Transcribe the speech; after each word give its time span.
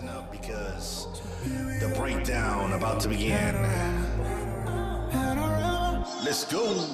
listen 0.00 0.16
up 0.16 0.30
because 0.32 1.06
the 1.80 1.92
breakdown 1.96 2.72
about 2.72 3.00
to 3.00 3.08
begin. 3.08 3.54
Let's 6.24 6.44
go. 6.44 6.86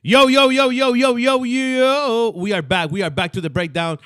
Yo, 0.00 0.26
yo, 0.26 0.48
yo, 0.48 0.70
yo, 0.70 0.94
yo, 0.94 1.16
yo, 1.16 1.42
yo. 1.44 2.32
We 2.34 2.52
are 2.54 2.62
back. 2.62 2.90
We 2.90 3.02
are 3.02 3.10
back 3.10 3.32
to 3.32 3.42
the 3.42 3.50
breakdown. 3.50 3.98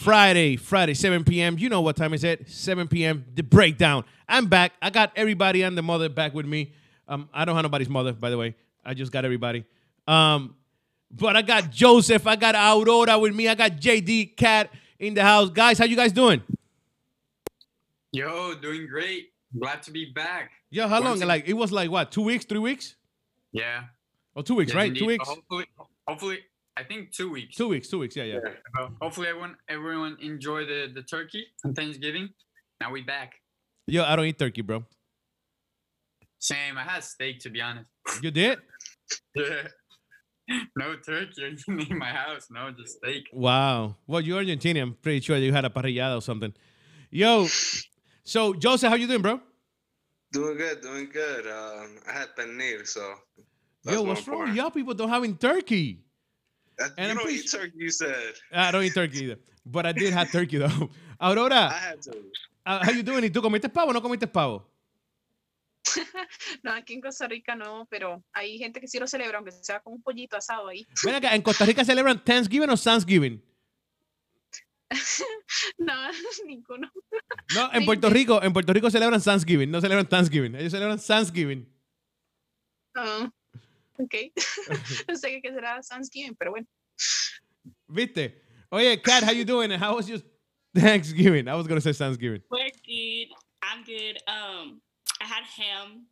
Friday, 0.00 0.56
Friday, 0.56 0.94
7 0.94 1.24
p.m. 1.24 1.58
You 1.58 1.68
know 1.68 1.82
what 1.82 1.94
time 1.94 2.14
is 2.14 2.24
it? 2.24 2.48
7 2.48 2.88
p.m. 2.88 3.22
The 3.34 3.42
breakdown. 3.42 4.04
I'm 4.26 4.46
back. 4.46 4.72
I 4.80 4.88
got 4.88 5.12
everybody 5.14 5.60
and 5.60 5.76
the 5.76 5.82
mother 5.82 6.08
back 6.08 6.32
with 6.32 6.46
me. 6.46 6.72
Um, 7.06 7.28
I 7.34 7.44
don't 7.44 7.54
have 7.54 7.64
nobody's 7.64 7.90
mother, 7.90 8.14
by 8.14 8.30
the 8.30 8.38
way. 8.38 8.54
I 8.82 8.94
just 8.94 9.12
got 9.12 9.26
everybody. 9.26 9.66
Um, 10.08 10.56
but 11.10 11.36
I 11.36 11.42
got 11.42 11.70
Joseph. 11.70 12.26
I 12.26 12.36
got 12.36 12.54
Aurora 12.54 13.18
with 13.18 13.34
me. 13.34 13.46
I 13.46 13.54
got 13.54 13.72
JD 13.72 14.38
Cat 14.38 14.72
in 14.98 15.12
the 15.12 15.22
house. 15.22 15.50
Guys, 15.50 15.78
how 15.78 15.84
you 15.84 15.96
guys 15.96 16.12
doing? 16.12 16.42
Yo, 18.12 18.54
doing 18.54 18.86
great. 18.86 19.32
Glad 19.58 19.82
to 19.82 19.90
be 19.90 20.12
back. 20.14 20.50
Yo, 20.70 20.88
how 20.88 21.00
long? 21.00 21.18
Once 21.18 21.24
Like 21.24 21.46
it 21.46 21.52
was 21.52 21.72
like 21.72 21.90
what? 21.90 22.10
Two 22.10 22.22
weeks? 22.22 22.46
Three 22.46 22.58
weeks? 22.58 22.94
Yeah. 23.52 23.82
Oh, 24.34 24.40
two 24.40 24.54
weeks, 24.54 24.70
yes, 24.70 24.76
right? 24.76 24.88
indeed. 24.88 25.00
Two 25.00 25.06
weeks. 25.06 25.28
Hopefully, 25.28 25.66
hopefully, 26.08 26.38
I 26.80 26.84
think 26.84 27.12
two 27.12 27.30
weeks. 27.30 27.56
Two 27.56 27.68
weeks. 27.68 27.88
Two 27.88 27.98
weeks. 27.98 28.16
Yeah, 28.16 28.24
yeah. 28.24 28.38
Uh, 28.78 28.88
hopefully, 29.02 29.28
everyone 29.28 29.56
everyone 29.68 30.16
enjoy 30.22 30.64
the 30.64 30.90
the 30.94 31.02
turkey 31.02 31.44
on 31.64 31.74
Thanksgiving. 31.74 32.30
Now 32.80 32.90
we 32.90 33.02
back. 33.02 33.34
Yo, 33.86 34.02
I 34.02 34.16
don't 34.16 34.24
eat 34.24 34.38
turkey, 34.38 34.62
bro. 34.62 34.84
Same. 36.38 36.78
I 36.78 36.82
had 36.82 37.04
steak 37.04 37.38
to 37.40 37.50
be 37.50 37.60
honest. 37.60 37.86
You 38.22 38.30
did? 38.30 38.58
Yeah. 39.34 39.44
No 40.74 40.96
turkey 40.96 41.56
in 41.68 41.96
my 41.96 42.06
house. 42.06 42.48
No, 42.50 42.72
just 42.72 42.96
steak. 42.96 43.28
Wow. 43.32 43.94
Well, 44.08 44.20
you're 44.20 44.42
Argentinian. 44.42 44.82
I'm 44.82 44.94
pretty 44.94 45.20
sure 45.20 45.36
you 45.36 45.52
had 45.52 45.64
a 45.64 45.70
parrillada 45.70 46.18
or 46.18 46.20
something. 46.20 46.52
Yo, 47.08 47.46
so 48.24 48.52
Joseph, 48.54 48.88
how 48.90 48.96
you 48.96 49.06
doing, 49.06 49.22
bro? 49.22 49.38
Doing 50.32 50.56
good, 50.56 50.80
doing 50.80 51.08
good. 51.12 51.46
Um, 51.46 52.00
I 52.08 52.12
had 52.12 52.28
pernil, 52.36 52.84
so. 52.84 53.14
Yo, 53.84 54.02
what's 54.02 54.26
wrong 54.26 54.52
y'all 54.56 54.72
people 54.72 54.92
don't 54.92 55.08
having 55.08 55.36
turkey? 55.36 56.02
That, 56.80 56.92
And 56.96 57.06
you 57.06 57.10
I'm 57.12 57.16
don't 57.18 57.30
eat 57.30 57.50
turkey, 57.50 57.76
you 57.76 57.90
said. 57.90 58.34
I 58.52 58.70
don't 58.72 58.82
eat 58.84 58.94
turkey 58.94 59.24
either. 59.24 59.38
But 59.66 59.84
I 59.86 59.92
did 59.92 60.12
have 60.14 60.32
turkey 60.32 60.58
though. 60.58 60.88
I 61.20 61.30
Aurora, 61.30 61.68
had 61.68 62.00
to. 62.02 62.12
uh, 62.66 62.80
how 62.84 62.90
you 62.90 63.02
doing? 63.02 63.22
¿Y 63.24 63.30
tú 63.30 63.42
comiste 63.42 63.68
pavo 63.68 63.90
o 63.90 63.92
no 63.92 64.00
comiste 64.00 64.26
pavo? 64.26 64.66
No, 66.62 66.72
aquí 66.72 66.94
en 66.94 67.00
Costa 67.00 67.26
Rica 67.28 67.54
no, 67.54 67.86
pero 67.90 68.22
hay 68.32 68.58
gente 68.58 68.80
que 68.80 68.88
sí 68.88 68.98
lo 68.98 69.06
celebra, 69.06 69.38
aunque 69.38 69.52
sea 69.52 69.80
con 69.80 69.92
un 69.94 70.02
pollito 70.02 70.36
asado 70.36 70.68
ahí. 70.68 70.86
Ven 71.04 71.14
acá, 71.14 71.34
¿en 71.34 71.42
Costa 71.42 71.64
Rica 71.66 71.84
celebran 71.84 72.22
Thanksgiving 72.24 72.70
o 72.70 72.76
Thanksgiving? 72.76 73.42
No, 75.78 75.94
ninguno. 76.46 76.90
No, 77.54 77.72
en 77.72 77.84
Puerto. 77.84 78.08
Rico, 78.10 78.42
en 78.42 78.52
Puerto 78.52 78.72
Rico 78.72 78.90
celebran 78.90 79.20
Thanksgiving, 79.22 79.70
no 79.70 79.80
celebran 79.80 80.08
Thanksgiving. 80.08 80.54
Ellos 80.56 80.72
celebran 80.72 80.98
Thanksgiving. 80.98 81.66
Ah, 82.96 83.30
ok. 84.02 84.32
no 85.08 85.14
sé 85.16 85.40
qué 85.42 85.52
será 85.52 85.80
Thanksgiving, 85.82 86.34
pero 86.38 86.50
bueno. 86.52 86.66
¿Viste? 87.88 88.34
Oye, 88.72 88.96
Kat, 88.98 89.24
how 89.24 89.32
you 89.32 89.44
doing? 89.44 89.72
And 89.72 89.82
how 89.82 89.96
was 89.96 90.08
your 90.08 90.18
Thanksgiving? 90.74 91.48
I 91.48 91.54
was 91.54 91.66
going 91.66 91.80
to 91.80 91.82
say 91.82 91.92
Thanksgiving. 91.92 92.42
We're 92.50 92.70
good. 92.86 93.26
I'm 93.62 93.84
good. 93.84 94.18
Um, 94.28 94.80
I 95.20 95.24
had 95.24 95.42
ham 95.44 96.06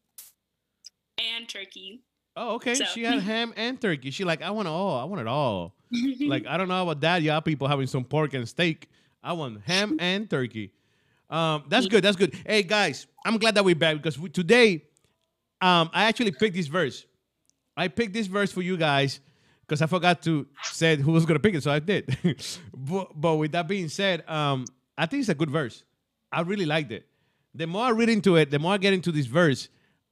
and 1.19 1.49
turkey. 1.49 2.03
Oh, 2.37 2.55
okay. 2.57 2.75
So- 2.75 2.85
She 2.87 3.05
had 3.05 3.21
ham 3.33 3.53
and 3.57 3.81
turkey. 3.81 4.11
She 4.11 4.25
like, 4.25 4.43
I 4.43 4.51
want 4.51 4.69
it 4.69 4.71
all. 4.73 4.99
I 4.99 5.05
want 5.05 5.21
it 5.21 5.27
all. 5.29 5.75
like, 6.21 6.47
I 6.47 6.57
don't 6.57 6.69
know 6.69 6.83
about 6.83 7.01
that. 7.01 7.23
Y'all 7.23 7.41
people 7.41 7.67
having 7.69 7.87
some 7.87 8.05
pork 8.05 8.35
and 8.35 8.47
steak. 8.49 8.89
I 9.23 9.33
want 9.33 9.61
ham 9.63 9.97
and 10.01 10.29
turkey. 10.29 10.73
Um, 11.31 11.65
that's 11.69 11.87
good. 11.87 12.03
That's 12.03 12.17
good. 12.17 12.35
Hey 12.47 12.63
guys, 12.63 13.07
I'm 13.25 13.37
glad 13.39 13.55
that 13.57 13.65
we're 13.65 13.75
back 13.75 13.97
because 13.97 14.19
we, 14.19 14.31
today, 14.31 14.85
um, 15.61 15.91
I 15.93 16.05
actually 16.05 16.31
picked 16.31 16.55
this 16.57 16.67
verse. 16.69 17.05
I 17.79 17.89
picked 17.89 18.13
this 18.13 18.27
verse 18.27 18.51
for 18.53 18.63
you 18.63 18.77
guys 18.77 19.21
because 19.67 19.83
I 19.83 19.87
forgot 19.87 20.23
to 20.23 20.47
say 20.63 20.97
who 20.97 21.13
was 21.13 21.25
gonna 21.25 21.39
pick 21.41 21.55
it, 21.55 21.63
so 21.63 21.71
I 21.71 21.79
did. 21.79 22.05
but, 22.77 23.09
but 23.15 23.37
with 23.37 23.53
that 23.53 23.69
being 23.69 23.89
said, 23.89 24.29
um, 24.29 24.65
I 24.97 25.07
think 25.07 25.21
it's 25.21 25.29
a 25.29 25.35
good 25.35 25.51
verse. 25.51 25.85
I 26.33 26.41
really 26.43 26.67
liked 26.67 26.91
it. 26.93 27.07
The 27.55 27.67
more 27.67 27.87
I 27.87 27.91
read 27.91 28.09
into 28.09 28.37
it, 28.37 28.51
the 28.51 28.59
more 28.59 28.75
I 28.75 28.79
get 28.79 28.93
into 28.93 29.13
this 29.13 29.27
verse, 29.27 29.69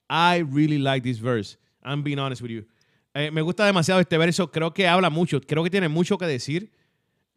I 0.09 0.39
really 0.39 0.79
like 0.79 1.03
this 1.03 1.19
verse. 1.19 1.57
I'm 1.83 2.03
being 2.03 2.19
honest 2.19 2.41
with 2.43 2.51
you. 2.51 2.65
Eh, 3.15 3.31
me 3.31 3.43
gusta 3.43 3.65
demasiado 3.65 4.01
este 4.01 4.17
verso. 4.19 4.47
Creo 4.49 4.73
que 4.75 4.87
habla 4.87 5.11
mucho. 5.11 5.41
Creo 5.41 5.63
que 5.65 5.71
tiene 5.71 5.89
mucho 5.89 6.17
que 6.19 6.27
decir. 6.27 6.71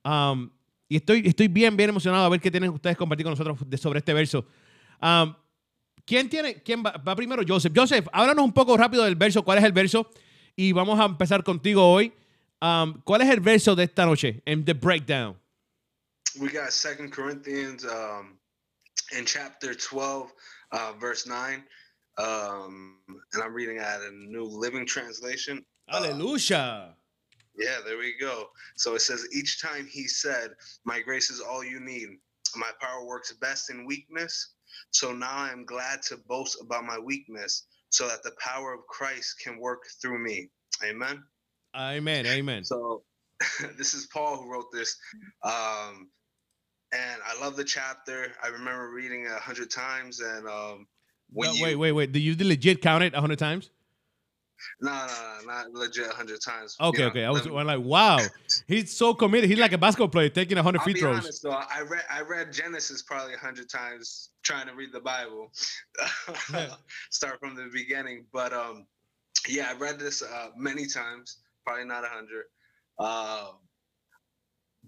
Um, 0.03 0.51
y 0.90 0.96
estoy, 0.97 1.22
estoy 1.25 1.47
bien, 1.47 1.75
bien 1.78 1.90
emocionado 1.90 2.25
a 2.25 2.29
ver 2.29 2.40
qué 2.40 2.51
tienen 2.51 2.69
ustedes 2.72 2.97
compartir 2.97 3.23
con 3.25 3.31
nosotros 3.31 3.57
de- 3.69 3.78
sobre 3.78 4.00
este 4.00 4.13
verso. 4.13 4.46
Um, 5.01 5.34
¿Quién 6.09 6.28
tiene? 6.28 6.64
¿Quién 6.64 6.84
va, 6.84 6.94
va 6.94 7.16
primero? 7.16 7.44
Joseph. 7.47 7.72
Joseph, 7.75 8.08
háblanos 8.12 8.44
un 8.44 8.52
poco 8.52 8.75
rápido 8.75 9.03
del 9.03 9.16
verso. 9.16 9.44
¿Cuál 9.44 9.59
es 9.59 9.64
el 9.64 9.74
verso? 9.74 10.09
Y 10.56 10.72
vamos 10.72 11.00
a 11.00 11.06
empezar 11.06 11.44
contigo 11.44 11.88
hoy. 11.88 12.12
Um, 12.59 13.00
¿Cuál 13.03 13.22
es 13.22 13.30
el 13.30 13.42
verso 13.42 13.75
de 13.75 13.84
esta 13.84 14.08
noche 14.08 14.42
en 14.46 14.66
The 14.66 14.74
Breakdown? 14.74 15.40
We 16.40 16.50
got 16.50 16.72
Second 16.72 17.14
Corinthians 17.14 17.86
um, 17.86 18.40
in 19.16 19.24
chapter 19.24 19.75
12, 19.75 20.34
uh, 20.72 20.94
verse 21.00 21.28
9. 21.28 21.64
Um, 22.18 22.97
and 23.34 23.44
I'm 23.44 23.53
reading 23.53 23.78
out 23.78 24.02
a 24.02 24.12
New 24.12 24.46
Living 24.46 24.88
Translation. 24.88 25.64
Aleluya. 25.94 26.96
Yeah, 27.56 27.81
there 27.86 28.00
we 28.00 28.16
go. 28.20 28.47
So 28.78 28.96
it 28.96 29.02
says, 29.02 29.28
Each 29.31 29.62
time 29.62 29.86
he 29.86 30.08
said, 30.08 30.56
My 30.86 31.02
grace 31.02 31.30
is 31.30 31.40
all 31.40 31.64
you 31.64 31.80
need. 31.80 32.18
My 32.56 32.72
power 32.81 33.06
works 33.06 33.31
best 33.34 33.70
in 33.70 33.86
weakness. 33.86 34.56
So 34.92 35.14
now 35.14 35.32
I 35.32 35.52
am 35.52 35.66
glad 35.66 36.02
to 36.04 36.18
boast 36.28 36.58
about 36.62 36.84
my 36.84 36.98
weakness 37.00 37.66
so 37.90 38.08
that 38.08 38.24
the 38.24 38.32
power 38.40 38.74
of 38.74 38.82
Christ 38.88 39.36
can 39.44 39.60
work 39.60 39.84
through 40.02 40.24
me. 40.24 40.50
Amen. 40.84 41.24
Amen, 41.76 42.26
amen. 42.26 42.64
So 42.64 43.04
this 43.78 43.94
is 43.94 44.08
Paul 44.08 44.38
who 44.38 44.52
wrote 44.52 44.72
this. 44.72 44.98
Um, 45.44 46.10
and 46.92 47.22
I 47.26 47.40
love 47.40 47.56
the 47.56 47.64
chapter. 47.64 48.34
I 48.44 48.48
remember 48.48 48.90
reading 48.90 49.26
it 49.26 49.32
a 49.32 49.40
hundred 49.40 49.70
times. 49.70 50.20
And 50.20 50.48
um, 50.48 50.88
No, 51.32 51.52
you, 51.52 51.64
wait, 51.64 51.76
wait, 51.76 51.92
wait. 51.92 52.12
Did 52.12 52.22
you 52.22 52.36
legit 52.40 52.82
count 52.82 53.04
it 53.04 53.14
a 53.14 53.22
hundred 53.22 53.40
times? 53.40 53.70
No, 54.81 54.92
no, 54.92 55.06
no, 55.08 55.53
not 55.53 55.74
legit 55.74 56.08
a 56.08 56.14
hundred 56.14 56.40
times. 56.42 56.75
Okay, 56.80 57.06
okay. 57.06 57.25
I 57.25 57.30
was 57.30 57.46
I'm 57.46 57.53
like, 57.53 57.80
wow. 57.80 58.20
He's 58.68 58.96
so 58.96 59.14
committed. 59.14 59.50
He's 59.50 59.59
like 59.59 59.74
a 59.74 59.78
basketball 59.78 60.09
player 60.09 60.30
taking 60.30 60.58
a 60.58 60.64
hundred 60.64 60.81
free 60.81 60.94
throws. 60.94 61.20
honest 61.20 61.44
though. 61.44 61.52
I 61.52 61.81
read 61.81 62.03
I 62.09 62.22
read 62.22 62.53
Genesis 62.53 63.02
probably 63.03 63.36
hundred 63.36 63.70
times 63.70 64.30
trying 64.44 64.68
to 64.68 64.74
read 64.74 64.92
the 64.92 65.00
Bible. 65.00 65.52
Yeah. 66.53 66.74
Start 67.12 67.40
from 67.40 67.56
the 67.56 67.70
beginning, 67.74 68.25
but 68.34 68.53
um, 68.53 68.86
yeah, 69.47 69.72
I 69.72 69.78
read 69.78 70.00
this 70.00 70.22
uh, 70.22 70.50
many 70.58 70.86
times. 70.88 71.40
Probably 71.66 71.86
not 71.86 72.03
a 72.03 72.08
hundred. 72.08 72.46
Um, 73.00 73.59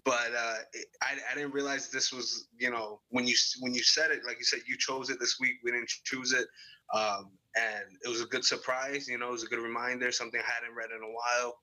but 0.04 0.34
uh, 0.36 0.56
I 1.02 1.18
I 1.32 1.36
didn't 1.36 1.54
realize 1.54 1.90
this 1.90 2.12
was 2.12 2.48
you 2.58 2.72
know 2.72 3.02
when 3.10 3.28
you 3.28 3.36
when 3.60 3.74
you 3.74 3.84
said 3.84 4.12
it 4.12 4.22
like 4.26 4.38
you 4.40 4.46
said 4.46 4.60
you 4.68 4.78
chose 4.78 5.10
it 5.10 5.20
this 5.20 5.38
week. 5.40 5.56
We 5.64 5.72
didn't 5.72 5.90
choose 6.04 6.34
it. 6.34 6.48
Um, 6.94 7.32
and 7.56 7.86
it 8.04 8.08
was 8.08 8.22
a 8.22 8.26
good 8.26 8.46
surprise. 8.46 9.08
You 9.08 9.18
know, 9.18 9.30
it 9.30 9.34
was 9.34 9.44
a 9.44 9.48
good 9.48 9.60
reminder. 9.60 10.12
Something 10.12 10.42
I 10.42 10.52
hadn't 10.52 10.76
read 10.76 10.90
in 10.96 11.04
a 11.04 11.12
while 11.12 11.56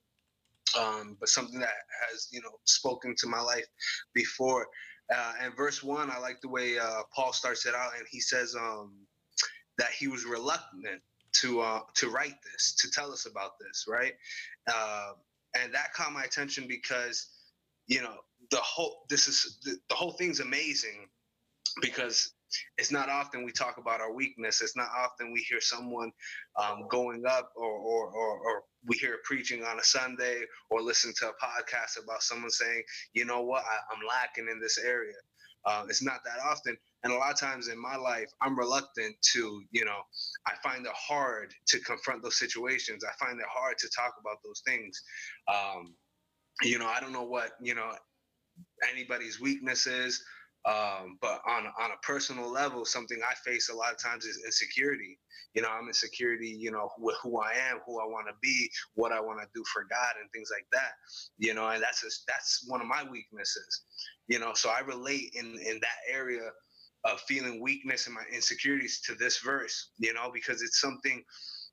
um, 0.77 1.17
but 1.19 1.29
something 1.29 1.59
that 1.59 1.73
has 2.09 2.27
you 2.31 2.41
know 2.41 2.51
spoken 2.65 3.15
to 3.17 3.27
my 3.27 3.41
life 3.41 3.65
before. 4.13 4.67
Uh, 5.13 5.33
and 5.41 5.55
verse 5.55 5.81
one, 5.81 6.11
I 6.11 6.19
like 6.19 6.39
the 6.41 6.49
way 6.49 6.77
uh, 6.77 7.01
Paul 7.15 7.33
starts 7.33 7.65
it 7.65 7.73
out, 7.73 7.91
and 7.97 8.05
he 8.09 8.19
says 8.19 8.55
um, 8.55 8.93
that 9.77 9.89
he 9.89 10.07
was 10.07 10.25
reluctant 10.25 11.01
to 11.33 11.61
uh, 11.61 11.81
to 11.95 12.09
write 12.09 12.35
this, 12.51 12.75
to 12.75 12.91
tell 12.91 13.11
us 13.11 13.25
about 13.25 13.51
this, 13.59 13.85
right? 13.87 14.13
Uh, 14.71 15.13
and 15.59 15.73
that 15.73 15.93
caught 15.93 16.13
my 16.13 16.23
attention 16.23 16.65
because 16.67 17.29
you 17.87 18.01
know 18.01 18.15
the 18.51 18.57
whole 18.57 19.05
this 19.09 19.27
is 19.27 19.57
the, 19.63 19.77
the 19.89 19.95
whole 19.95 20.11
thing's 20.11 20.39
amazing 20.39 21.07
because 21.81 22.33
it's 22.77 22.91
not 22.91 23.09
often 23.09 23.43
we 23.43 23.51
talk 23.51 23.77
about 23.77 24.01
our 24.01 24.13
weakness. 24.13 24.61
It's 24.61 24.75
not 24.75 24.89
often 24.97 25.31
we 25.31 25.45
hear 25.49 25.61
someone 25.61 26.11
um, 26.61 26.87
going 26.89 27.23
up 27.27 27.51
or, 27.55 27.71
or, 27.71 28.07
or, 28.09 28.39
or 28.39 28.63
we 28.85 28.97
hear 28.97 29.17
preaching 29.23 29.63
on 29.63 29.79
a 29.79 29.83
Sunday 29.83 30.41
or 30.69 30.81
listen 30.81 31.13
to 31.19 31.27
a 31.27 31.45
podcast 31.45 32.03
about 32.03 32.23
someone 32.23 32.51
saying, 32.51 32.83
you 33.13 33.25
know 33.25 33.41
what, 33.41 33.63
I, 33.63 33.93
I'm 33.93 34.01
lacking 34.07 34.47
in 34.51 34.59
this 34.59 34.77
area. 34.77 35.15
Uh, 35.65 35.85
it's 35.89 36.03
not 36.03 36.21
that 36.25 36.41
often. 36.43 36.77
And 37.03 37.13
a 37.13 37.15
lot 37.17 37.31
of 37.31 37.39
times 37.39 37.67
in 37.67 37.81
my 37.81 37.95
life, 37.95 38.29
I'm 38.41 38.57
reluctant 38.57 39.15
to, 39.33 39.61
you 39.71 39.85
know, 39.85 39.99
I 40.47 40.53
find 40.63 40.85
it 40.85 40.91
hard 40.95 41.53
to 41.67 41.79
confront 41.81 42.23
those 42.23 42.39
situations. 42.39 43.03
I 43.03 43.25
find 43.25 43.39
it 43.39 43.45
hard 43.49 43.77
to 43.77 43.89
talk 43.95 44.13
about 44.19 44.37
those 44.43 44.61
things. 44.65 45.01
Um, 45.47 45.95
you 46.61 46.77
know, 46.79 46.87
I 46.87 46.99
don't 46.99 47.13
know 47.13 47.23
what, 47.23 47.51
you 47.61 47.75
know, 47.75 47.91
anybody's 48.91 49.39
weakness 49.39 49.87
is, 49.87 50.21
Um, 50.65 51.17
but 51.21 51.41
on 51.47 51.67
on 51.79 51.91
a 51.91 52.05
personal 52.05 52.51
level, 52.51 52.85
something 52.85 53.19
I 53.27 53.33
face 53.49 53.69
a 53.69 53.75
lot 53.75 53.91
of 53.91 53.97
times 53.97 54.25
is 54.25 54.41
insecurity. 54.45 55.17
You 55.53 55.61
know, 55.61 55.69
I'm 55.69 55.87
insecurity. 55.87 56.49
You 56.49 56.71
know, 56.71 56.89
with 56.99 57.15
who 57.23 57.39
I 57.39 57.53
am, 57.69 57.79
who 57.85 57.99
I 57.99 58.05
want 58.05 58.27
to 58.27 58.33
be, 58.41 58.69
what 58.95 59.11
I 59.11 59.21
want 59.21 59.39
to 59.41 59.47
do 59.55 59.63
for 59.73 59.83
God, 59.89 60.15
and 60.19 60.29
things 60.31 60.49
like 60.53 60.65
that. 60.73 60.91
You 61.37 61.53
know, 61.53 61.67
and 61.69 61.81
that's 61.81 62.01
just, 62.01 62.23
that's 62.27 62.65
one 62.67 62.81
of 62.81 62.87
my 62.87 63.03
weaknesses. 63.09 63.83
You 64.27 64.39
know, 64.39 64.53
so 64.53 64.69
I 64.69 64.81
relate 64.81 65.33
in 65.33 65.57
in 65.65 65.79
that 65.81 65.99
area 66.11 66.51
of 67.05 67.21
feeling 67.21 67.61
weakness 67.61 68.05
and 68.07 68.15
my 68.15 68.23
insecurities 68.33 69.01
to 69.05 69.15
this 69.15 69.39
verse. 69.39 69.91
You 69.97 70.13
know, 70.13 70.29
because 70.33 70.61
it's 70.61 70.81
something 70.81 71.23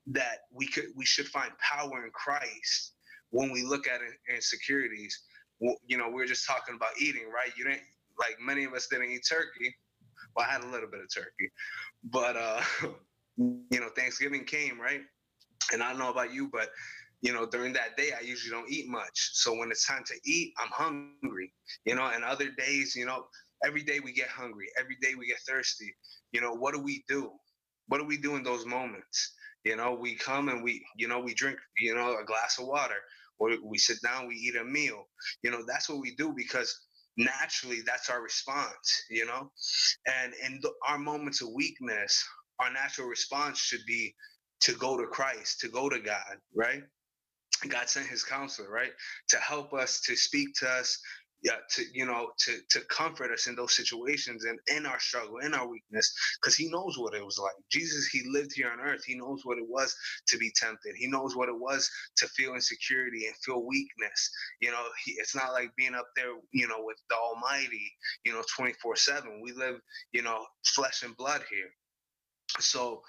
that 0.07 0.39
we 0.51 0.65
could 0.65 0.85
we 0.95 1.05
should 1.05 1.27
find 1.27 1.51
power 1.59 2.05
in 2.05 2.11
Christ 2.13 2.93
when 3.31 3.51
we 3.51 3.63
look 3.63 3.87
at 3.87 3.99
insecurities. 4.33 5.23
You 5.59 5.97
know, 5.97 6.09
we 6.09 6.23
are 6.23 6.27
just 6.27 6.47
talking 6.47 6.75
about 6.75 6.91
eating, 7.01 7.29
right? 7.33 7.51
You 7.57 7.65
didn't 7.65 7.81
like 8.19 8.37
many 8.39 8.63
of 8.63 8.73
us 8.73 8.87
didn't 8.87 9.11
eat 9.11 9.25
turkey. 9.27 9.75
Well, 10.35 10.45
I 10.47 10.51
had 10.51 10.63
a 10.63 10.67
little 10.67 10.89
bit 10.89 11.01
of 11.01 11.13
turkey, 11.13 11.49
but 12.03 12.35
uh, 12.35 12.61
you 13.37 13.79
know, 13.79 13.89
Thanksgiving 13.95 14.45
came, 14.45 14.79
right? 14.79 15.01
And 15.73 15.83
I 15.83 15.89
don't 15.89 15.99
know 15.99 16.11
about 16.11 16.33
you, 16.33 16.49
but 16.51 16.69
you 17.21 17.33
know, 17.33 17.45
during 17.45 17.73
that 17.73 17.97
day, 17.97 18.11
I 18.17 18.21
usually 18.21 18.51
don't 18.51 18.69
eat 18.71 18.87
much. 18.87 19.31
So 19.33 19.57
when 19.57 19.71
it's 19.71 19.87
time 19.87 20.03
to 20.05 20.13
eat, 20.25 20.53
I'm 20.59 20.69
hungry. 20.71 21.51
You 21.85 21.95
know, 21.95 22.11
and 22.13 22.23
other 22.23 22.49
days, 22.57 22.95
you 22.95 23.05
know, 23.05 23.25
every 23.65 23.83
day 23.83 23.99
we 23.99 24.13
get 24.13 24.29
hungry. 24.29 24.67
Every 24.79 24.97
day 25.01 25.15
we 25.17 25.27
get 25.27 25.39
thirsty. 25.47 25.95
You 26.31 26.41
know, 26.41 26.53
what 26.53 26.73
do 26.73 26.81
we 26.81 27.03
do? 27.07 27.31
What 27.87 27.99
do 27.99 28.05
we 28.05 28.17
do 28.17 28.35
in 28.35 28.43
those 28.43 28.65
moments? 28.65 29.33
You 29.63 29.75
know, 29.75 29.97
we 29.99 30.15
come 30.15 30.49
and 30.49 30.63
we, 30.63 30.85
you 30.95 31.07
know, 31.07 31.19
we 31.19 31.33
drink, 31.33 31.57
you 31.79 31.95
know, 31.95 32.17
a 32.19 32.25
glass 32.25 32.59
of 32.59 32.67
water, 32.67 32.95
or 33.39 33.51
we 33.63 33.77
sit 33.77 33.97
down, 34.01 34.27
we 34.27 34.35
eat 34.35 34.55
a 34.55 34.63
meal. 34.63 35.07
You 35.43 35.51
know, 35.51 35.63
that's 35.67 35.89
what 35.89 35.99
we 35.99 36.15
do 36.15 36.33
because 36.35 36.86
naturally 37.17 37.79
that's 37.85 38.09
our 38.09 38.21
response 38.21 39.03
you 39.09 39.25
know? 39.25 39.51
And 40.07 40.33
in 40.45 40.59
the, 40.61 40.71
our 40.87 40.99
moments 40.99 41.41
of 41.41 41.49
weakness 41.53 42.23
our 42.59 42.71
natural 42.71 43.07
response 43.07 43.59
should 43.59 43.85
be 43.87 44.13
to 44.61 44.73
go 44.73 44.97
to 44.97 45.07
christ 45.07 45.59
to 45.61 45.69
go 45.69 45.89
to 45.89 45.99
god 45.99 46.37
right? 46.55 46.83
God 47.69 47.89
sent 47.89 48.07
his 48.07 48.23
counselor 48.23 48.69
right? 48.69 48.91
To 49.29 49.37
help 49.37 49.73
us 49.73 50.01
to 50.01 50.15
speak 50.15 50.49
to 50.59 50.69
us 50.69 50.99
yeah, 51.43 51.57
to 51.75 51.83
you 51.93 52.05
know, 52.05 52.31
to 52.39 52.57
to 52.71 52.81
comfort 52.89 53.31
us 53.31 53.47
in 53.47 53.55
those 53.55 53.75
situations 53.75 54.45
and 54.45 54.59
in 54.75 54.85
our 54.85 54.99
struggle, 54.99 55.37
in 55.39 55.53
our 55.53 55.67
weakness, 55.67 56.13
because 56.41 56.55
He 56.55 56.69
knows 56.69 56.97
what 56.97 57.13
it 57.13 57.23
was 57.23 57.37
like. 57.37 57.53
Jesus, 57.71 58.07
He 58.07 58.23
lived 58.29 58.51
here 58.55 58.71
on 58.71 58.79
earth. 58.79 59.03
He 59.05 59.15
knows 59.15 59.41
what 59.43 59.57
it 59.57 59.67
was 59.67 59.95
to 60.27 60.37
be 60.37 60.51
tempted. 60.55 60.95
He 60.97 61.07
knows 61.07 61.35
what 61.35 61.49
it 61.49 61.59
was 61.59 61.89
to 62.17 62.27
feel 62.29 62.55
insecurity 62.55 63.27
and 63.27 63.35
feel 63.45 63.65
weakness. 63.65 64.31
You 64.61 64.71
know, 64.71 64.83
he, 65.05 65.13
it's 65.13 65.35
not 65.35 65.53
like 65.53 65.75
being 65.77 65.95
up 65.95 66.07
there, 66.15 66.33
you 66.53 66.67
know, 66.67 66.79
with 66.79 66.97
the 67.09 67.15
Almighty, 67.15 67.91
you 68.25 68.33
know, 68.33 68.43
twenty 68.55 68.73
four 68.81 68.95
seven. 68.95 69.41
We 69.43 69.53
live, 69.53 69.75
you 70.13 70.23
know, 70.23 70.45
flesh 70.65 71.03
and 71.03 71.15
blood 71.17 71.43
here. 71.49 71.69
So 72.59 73.01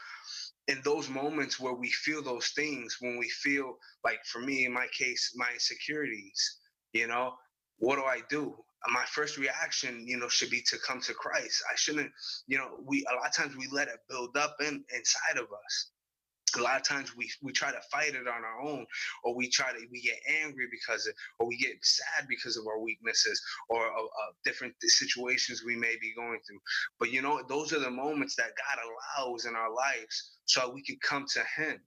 in 0.68 0.80
those 0.84 1.08
moments 1.08 1.58
where 1.60 1.74
we 1.74 1.90
feel 1.90 2.22
those 2.22 2.48
things, 2.48 2.96
when 3.00 3.18
we 3.18 3.28
feel 3.30 3.76
like, 4.04 4.20
for 4.26 4.40
me, 4.40 4.66
in 4.66 4.72
my 4.72 4.86
case, 4.98 5.32
my 5.36 5.48
insecurities, 5.54 6.58
you 6.92 7.06
know, 7.06 7.32
what 7.78 7.96
do 7.96 8.02
I 8.02 8.20
do? 8.28 8.56
My 8.88 9.04
first 9.06 9.38
reaction, 9.38 10.06
you 10.06 10.18
know, 10.18 10.28
should 10.28 10.50
be 10.50 10.62
to 10.68 10.78
come 10.78 11.00
to 11.02 11.14
Christ. 11.14 11.62
I 11.70 11.74
shouldn't, 11.76 12.10
you 12.46 12.58
know, 12.58 12.68
we 12.84 13.04
a 13.10 13.14
lot 13.14 13.26
of 13.26 13.34
times 13.34 13.56
we 13.56 13.68
let 13.72 13.88
it 13.88 13.98
build 14.08 14.36
up 14.36 14.56
in 14.60 14.84
inside 14.94 15.36
of 15.36 15.46
us. 15.46 15.90
A 16.56 16.62
lot 16.62 16.76
of 16.76 16.82
times 16.82 17.14
we 17.14 17.30
we 17.42 17.52
try 17.52 17.70
to 17.70 17.80
fight 17.92 18.14
it 18.14 18.26
on 18.26 18.42
our 18.44 18.60
own, 18.62 18.86
or 19.22 19.34
we 19.34 19.50
try 19.50 19.72
to 19.72 19.78
we 19.90 20.00
get 20.00 20.18
angry 20.42 20.66
because 20.70 21.06
of, 21.06 21.14
or 21.38 21.46
we 21.46 21.58
get 21.58 21.74
sad 21.82 22.26
because 22.28 22.56
of 22.56 22.66
our 22.66 22.80
weaknesses 22.80 23.42
or 23.68 23.86
uh, 23.86 24.02
uh, 24.02 24.32
different 24.44 24.74
situations 24.80 25.62
we 25.66 25.76
may 25.76 25.96
be 26.00 26.14
going 26.14 26.38
through. 26.46 26.60
But 26.98 27.12
you 27.12 27.20
know, 27.20 27.42
those 27.48 27.72
are 27.74 27.80
the 27.80 27.90
moments 27.90 28.34
that 28.36 28.52
God 28.56 28.78
allows 28.82 29.44
in 29.44 29.56
our 29.56 29.74
lives 29.74 30.38
so 30.46 30.70
we 30.72 30.82
can 30.82 30.96
come 31.02 31.26
to 31.34 31.42
Him. 31.62 31.80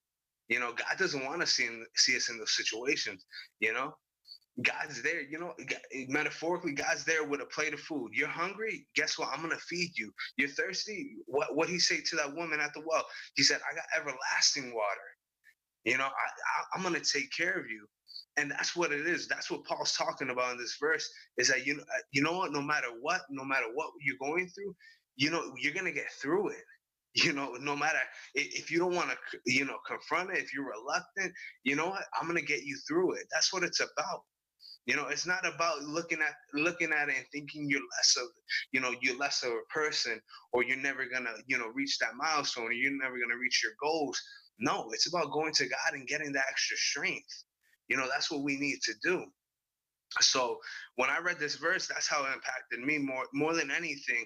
You 0.48 0.60
know, 0.60 0.74
God 0.74 0.98
doesn't 1.00 1.26
want 1.26 1.42
to 1.42 1.48
see 1.48 1.68
see 1.96 2.16
us 2.16 2.30
in 2.30 2.38
those 2.38 2.56
situations. 2.56 3.26
You 3.60 3.74
know, 3.74 3.96
God's 4.62 5.02
there, 5.02 5.22
you 5.22 5.40
know, 5.40 5.54
metaphorically, 6.10 6.74
God's 6.74 7.06
there 7.06 7.24
with 7.24 7.42
a 7.42 7.46
plate 7.46 7.74
of 7.74 7.80
food. 7.80 8.12
You're 8.14 8.28
hungry? 8.28 8.86
Guess 8.96 9.18
what? 9.18 9.30
I'm 9.32 9.42
gonna 9.42 9.58
feed 9.58 9.92
you. 9.98 10.12
You're 10.38 10.50
thirsty? 10.50 11.16
What 11.26 11.56
what 11.56 11.70
he 11.70 11.80
say 11.80 12.02
to 12.02 12.16
that 12.18 12.36
woman 12.36 12.60
at 12.60 12.74
the 12.74 12.82
well? 12.86 13.06
He 13.36 13.44
said, 13.44 13.60
I 13.70 13.76
got 13.76 13.86
everlasting 13.98 14.74
water. 14.74 15.08
You 15.86 15.98
know, 15.98 16.06
I, 16.06 16.76
I 16.76 16.78
am 16.78 16.84
gonna 16.84 17.00
take 17.00 17.32
care 17.36 17.58
of 17.58 17.70
you. 17.70 17.88
And 18.38 18.52
that's 18.52 18.76
what 18.76 18.92
it 18.92 19.08
is. 19.08 19.28
That's 19.28 19.50
what 19.52 19.66
Paul's 19.66 19.94
talking 19.94 20.30
about 20.30 20.54
in 20.54 20.58
this 20.58 20.78
verse 20.80 21.10
is 21.38 21.48
that 21.48 21.66
you 21.66 21.76
know, 21.76 21.84
uh, 21.84 22.02
you 22.12 22.22
know 22.22 22.38
what, 22.38 22.52
no 22.52 22.62
matter 22.62 22.88
what, 23.02 23.22
no 23.30 23.46
matter 23.46 23.68
what 23.74 23.92
you're 24.02 24.18
going 24.20 24.50
through, 24.50 24.76
you 25.16 25.32
know, 25.32 25.54
you're 25.60 25.74
gonna 25.74 25.92
get 25.92 26.12
through 26.22 26.50
it 26.50 26.64
you 27.16 27.34
know 27.34 27.56
no 27.60 27.76
matter 27.76 28.00
if 28.36 28.72
you 28.72 28.80
don't 28.80 28.96
want 28.96 29.10
to 29.10 29.18
you 29.46 29.66
know 29.66 29.78
confront 29.86 30.30
it 30.32 30.38
if 30.38 30.54
you're 30.54 30.70
reluctant 30.70 31.34
you 31.64 31.76
know 31.76 31.88
what 31.88 32.04
i'm 32.20 32.26
going 32.28 32.40
to 32.40 32.46
get 32.46 32.64
you 32.64 32.78
through 32.88 33.14
it 33.14 33.26
that's 33.32 33.52
what 33.52 33.64
it's 33.64 33.82
about 33.82 34.22
you 34.86 34.96
know, 34.96 35.08
it's 35.08 35.28
not 35.28 35.46
about 35.46 35.84
looking 35.84 36.20
at 36.22 36.34
looking 36.54 36.92
at 36.92 37.10
it 37.10 37.16
and 37.18 37.26
thinking 37.32 37.70
you're 37.70 37.82
less 37.82 38.18
of, 38.18 38.28
you 38.72 38.80
know, 38.80 38.94
you're 39.02 39.18
less 39.18 39.44
of 39.44 39.52
a 39.52 39.74
person, 39.74 40.20
or 40.54 40.64
you're 40.64 40.78
never 40.78 41.06
gonna, 41.06 41.34
you 41.48 41.58
know, 41.58 41.68
reach 41.68 41.98
that 42.00 42.16
milestone, 42.16 42.66
or 42.66 42.72
you're 42.72 42.92
never 42.92 43.20
gonna 43.20 43.38
reach 43.40 43.62
your 43.64 43.74
goals. 43.82 44.20
No, 44.60 44.90
it's 44.92 45.08
about 45.08 45.32
going 45.32 45.54
to 45.54 45.70
God 45.70 45.94
and 45.94 46.08
getting 46.08 46.32
that 46.34 46.46
extra 46.50 46.78
strength. 46.78 47.44
You 47.88 47.98
know, 47.98 48.08
that's 48.10 48.32
what 48.32 48.44
we 48.44 48.58
need 48.58 48.80
to 48.84 48.94
do. 49.04 49.26
So 50.20 50.60
when 50.96 51.10
I 51.10 51.20
read 51.20 51.40
this 51.40 51.56
verse, 51.56 51.88
that's 51.88 52.08
how 52.08 52.26
it 52.26 52.34
impacted 52.34 52.80
me 52.80 52.98
more 52.98 53.26
more 53.34 53.54
than 53.54 53.72
anything. 53.72 54.26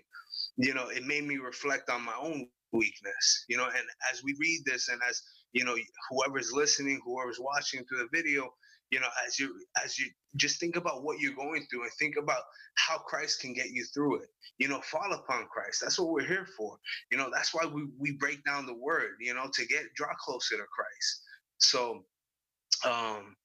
You 0.57 0.73
know, 0.73 0.87
it 0.89 1.03
made 1.03 1.25
me 1.25 1.37
reflect 1.37 1.89
on 1.89 2.03
my 2.03 2.15
own 2.19 2.47
weakness. 2.71 3.45
You 3.49 3.57
know, 3.57 3.65
and 3.65 3.87
as 4.11 4.23
we 4.23 4.35
read 4.39 4.61
this, 4.65 4.87
and 4.89 5.01
as 5.07 5.21
you 5.53 5.63
know, 5.63 5.75
whoever's 6.09 6.51
listening, 6.51 7.01
whoever's 7.05 7.39
watching 7.39 7.85
through 7.85 7.99
the 7.99 8.17
video, 8.17 8.49
you 8.91 8.99
know 8.99 9.07
as 9.25 9.39
you 9.39 9.55
as 9.83 9.97
you 9.97 10.07
just 10.35 10.59
think 10.59 10.75
about 10.75 11.03
what 11.03 11.19
you're 11.19 11.33
going 11.33 11.65
through 11.69 11.83
and 11.83 11.91
think 11.93 12.15
about 12.21 12.41
how 12.75 12.97
christ 12.97 13.41
can 13.41 13.53
get 13.53 13.69
you 13.71 13.83
through 13.93 14.17
it. 14.17 14.29
You 14.57 14.67
know 14.67 14.81
fall 14.81 15.11
upon 15.13 15.47
christ. 15.47 15.81
That's 15.81 15.99
what 15.99 16.09
we're 16.09 16.25
here 16.25 16.47
for. 16.57 16.77
You 17.11 17.17
know 17.17 17.29
that's 17.33 17.53
why 17.53 17.65
we 17.65 17.87
we 17.99 18.11
break 18.13 18.43
down 18.45 18.65
the 18.65 18.75
word 18.75 19.15
you 19.19 19.33
know 19.33 19.47
to 19.53 19.65
get 19.65 19.83
draw 19.95 20.13
closer 20.19 20.57
to 20.57 20.63
christ. 20.63 21.21
So 21.57 22.05
um 22.85 23.35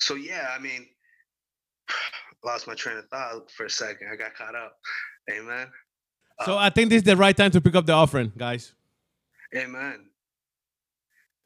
so 0.00 0.14
yeah 0.14 0.48
i 0.56 0.58
mean 0.58 0.86
lost 2.44 2.66
my 2.66 2.74
train 2.74 2.96
of 2.96 3.06
thought 3.08 3.50
for 3.50 3.66
a 3.66 3.70
second. 3.70 4.08
I 4.12 4.16
got 4.16 4.34
caught 4.34 4.54
up. 4.54 4.76
Amen. 5.30 5.68
So 6.44 6.58
i 6.58 6.70
think 6.70 6.90
this 6.90 6.98
is 6.98 7.04
the 7.04 7.16
right 7.16 7.36
time 7.36 7.52
to 7.52 7.60
pick 7.60 7.76
up 7.76 7.86
the 7.86 7.92
offering 7.92 8.32
guys. 8.36 8.72
Amen. 9.54 10.06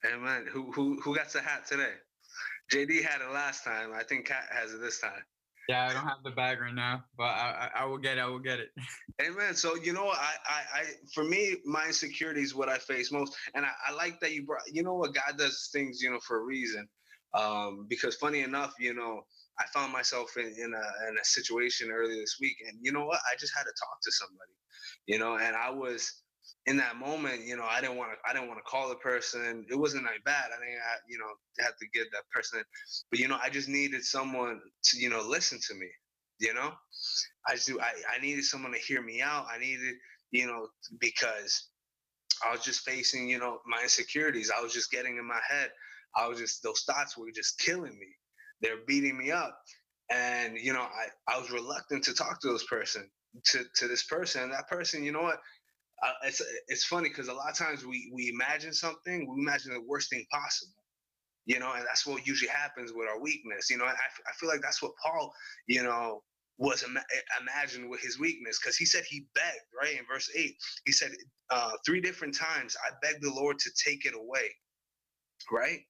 Amen. 0.07 0.47
Who 0.51 0.73
who 0.73 1.01
who 1.01 1.15
got 1.15 1.29
the 1.31 1.41
hat 1.41 1.67
today 1.67 1.93
JD 2.73 3.03
had 3.03 3.21
it 3.21 3.33
last 3.33 3.65
time. 3.65 3.93
I 3.95 4.03
think 4.03 4.27
Kat 4.27 4.45
has 4.51 4.73
it 4.73 4.81
this 4.81 5.01
time. 5.01 5.23
Yeah, 5.69 5.89
I 5.89 5.93
don't 5.93 6.07
have 6.07 6.23
the 6.25 6.31
bag 6.31 6.61
right 6.61 6.75
now, 6.75 7.03
but 7.19 7.25
I, 7.25 7.71
I, 7.75 7.83
I 7.83 7.85
will 7.87 7.99
get 7.99 8.19
it. 8.19 8.21
I 8.21 8.27
will 8.27 8.39
get 8.39 8.61
it. 8.61 8.69
Amen. 9.21 9.55
So 9.55 9.75
you 9.75 9.93
know, 9.93 10.09
I, 10.09 10.35
I, 10.47 10.81
I, 10.81 10.85
for 11.13 11.25
me, 11.25 11.57
my 11.65 11.87
insecurity 11.87 12.41
is 12.41 12.55
what 12.55 12.69
I 12.69 12.79
face 12.79 13.11
most, 13.11 13.35
and 13.55 13.65
I, 13.65 13.71
I 13.89 13.93
like 13.93 14.21
that 14.21 14.33
you 14.33 14.45
brought. 14.47 14.63
You 14.71 14.85
know 14.85 14.95
what? 14.95 15.15
God 15.15 15.37
does 15.37 15.71
things, 15.73 16.01
you 16.01 16.11
know, 16.11 16.21
for 16.21 16.41
a 16.41 16.45
reason. 16.45 16.87
Um, 17.35 17.87
because 17.89 18.15
funny 18.15 18.41
enough, 18.41 18.75
you 18.79 18.95
know, 18.95 19.23
I 19.59 19.65
found 19.75 19.93
myself 19.93 20.31
in, 20.37 20.47
in 20.47 20.73
a 20.73 21.09
in 21.09 21.19
a 21.21 21.25
situation 21.25 21.91
earlier 21.91 22.21
this 22.21 22.37
week, 22.41 22.57
and 22.69 22.79
you 22.81 22.93
know 22.93 23.05
what? 23.05 23.19
I 23.31 23.37
just 23.39 23.53
had 23.57 23.65
to 23.65 23.73
talk 23.73 23.99
to 24.03 24.13
somebody, 24.13 24.53
you 25.07 25.19
know, 25.19 25.37
and 25.37 25.57
I 25.57 25.71
was 25.71 26.23
in 26.67 26.77
that 26.79 26.97
moment, 26.97 27.45
you 27.45 27.57
know, 27.57 27.65
I 27.65 27.81
didn't 27.81 27.97
want 27.97 28.11
to, 28.13 28.19
I 28.29 28.33
didn't 28.33 28.49
want 28.49 28.59
to 28.59 28.71
call 28.71 28.89
the 28.89 28.97
person. 28.97 29.65
It 29.71 29.79
wasn't 29.79 30.05
that 30.05 30.25
bad. 30.25 30.47
I 30.47 30.59
didn't, 30.65 30.81
have, 30.81 31.01
you 31.09 31.19
know, 31.19 31.27
have 31.65 31.77
to 31.77 31.87
get 31.95 32.07
that 32.13 32.25
person, 32.33 32.63
but 33.11 33.21
you 33.21 33.29
know, 33.29 33.39
I 33.43 33.51
just 33.51 33.69
needed 33.69 34.05
someone 34.05 34.61
to, 34.85 34.99
you 34.99 35.09
know, 35.09 35.23
listen 35.27 35.59
to 35.69 35.75
me. 35.75 35.89
You 36.39 36.53
know, 36.53 36.71
I 37.49 37.55
just, 37.55 37.71
I, 37.71 37.93
I 38.15 38.21
needed 38.21 38.45
someone 38.45 38.73
to 38.73 38.79
hear 38.79 39.01
me 39.01 39.23
out. 39.23 39.47
I 39.51 39.59
needed, 39.59 39.95
you 40.33 40.47
know, 40.47 40.69
because 41.01 41.69
I 42.47 42.53
was 42.53 42.63
just 42.63 42.81
facing, 42.81 43.29
you 43.29 43.39
know, 43.39 43.61
my 43.67 43.83
insecurities. 43.83 44.51
I 44.55 44.63
was 44.63 44.75
just 44.75 44.91
getting 44.91 45.17
in 45.17 45.27
my 45.27 45.41
head. 45.49 45.71
I 46.15 46.29
was 46.29 46.39
just, 46.39 46.63
those 46.63 46.83
thoughts 46.83 47.17
were 47.17 47.31
just 47.35 47.59
killing 47.59 47.99
me. 47.99 48.09
They're 48.61 48.85
beating 48.87 49.17
me 49.17 49.31
up. 49.31 49.59
And, 50.11 50.59
you 50.59 50.73
know, 50.75 50.83
I, 50.83 51.07
I 51.27 51.41
was 51.41 51.51
reluctant 51.51 52.05
to 52.05 52.15
talk 52.15 52.41
to 52.43 52.53
this 52.53 52.65
person, 52.65 53.09
to, 53.47 53.65
to 53.77 53.89
this 53.89 54.05
person. 54.05 54.43
And 54.43 54.53
that 54.53 54.69
person, 54.69 55.05
you 55.05 55.13
know 55.13 55.23
what? 55.23 55.41
It's 56.25 56.43
it's 56.69 56.85
funny 56.85 57.09
because 57.09 57.29
a 57.29 57.35
lot 57.35 57.51
of 57.51 57.57
times 57.57 57.85
we 57.85 58.11
we 58.15 58.31
imagine 58.31 58.73
something, 58.73 59.29
we 59.33 59.41
imagine 59.41 59.73
the 59.73 59.81
worst 59.81 60.11
thing 60.11 60.27
possible, 60.31 60.75
you 61.47 61.59
know, 61.59 61.73
and 61.73 61.87
that's 61.87 62.07
what 62.07 62.27
usually 62.27 62.51
happens 62.51 62.93
with 62.95 63.09
our 63.09 63.21
weakness. 63.21 63.71
You 63.71 63.79
know, 63.79 63.85
I, 63.87 63.93
I 63.93 64.33
feel 64.39 64.49
like 64.49 64.61
that's 64.63 64.83
what 64.83 64.93
Paul, 65.03 65.33
you 65.67 65.83
know, 65.83 66.23
was 66.59 66.83
Im- 66.83 66.99
imagined 67.41 67.89
with 67.91 68.01
his 68.01 68.19
weakness 68.19 68.59
because 68.61 68.77
he 68.77 68.85
said 68.85 69.05
he 69.09 69.27
begged 69.35 69.61
right 69.81 69.99
in 69.99 70.07
verse 70.07 70.31
eight. 70.37 70.57
He 70.85 70.93
said 70.93 71.13
uh, 71.51 71.73
three 71.87 72.01
different 72.01 72.37
times, 72.37 72.77
"I 72.87 72.93
begged 73.03 73.23
the 73.23 73.33
Lord 73.33 73.59
to 73.61 73.71
take 73.85 74.05
it 74.07 74.15
away," 74.15 74.55
right, 75.51 75.81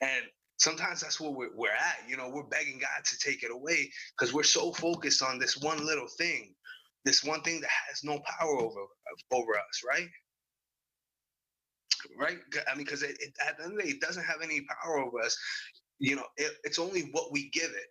and 0.00 0.24
sometimes 0.58 1.00
that's 1.00 1.20
where 1.20 1.32
we're 1.32 1.72
at 1.72 1.98
you 2.08 2.16
know 2.16 2.30
we're 2.30 2.44
begging 2.44 2.78
god 2.78 3.04
to 3.04 3.18
take 3.18 3.42
it 3.42 3.50
away 3.50 3.90
because 4.18 4.34
we're 4.34 4.42
so 4.42 4.72
focused 4.72 5.22
on 5.22 5.38
this 5.38 5.56
one 5.56 5.84
little 5.86 6.06
thing 6.18 6.54
this 7.04 7.24
one 7.24 7.42
thing 7.42 7.60
that 7.60 7.70
has 7.88 8.04
no 8.04 8.20
power 8.38 8.60
over 8.60 8.80
over 9.32 9.52
us, 9.52 9.82
right? 9.86 10.08
Right? 12.18 12.38
I 12.70 12.74
mean, 12.74 12.84
because 12.84 13.02
it, 13.02 13.16
it, 13.20 13.32
at 13.46 13.58
the 13.58 13.64
end 13.64 13.72
of 13.72 13.78
the 13.78 13.84
day, 13.84 13.90
it 13.90 14.00
doesn't 14.00 14.24
have 14.24 14.40
any 14.42 14.62
power 14.62 14.98
over 14.98 15.20
us. 15.20 15.36
You 15.98 16.16
know, 16.16 16.24
it, 16.36 16.52
it's 16.64 16.78
only 16.78 17.10
what 17.12 17.32
we 17.32 17.50
give 17.50 17.70
it. 17.70 17.88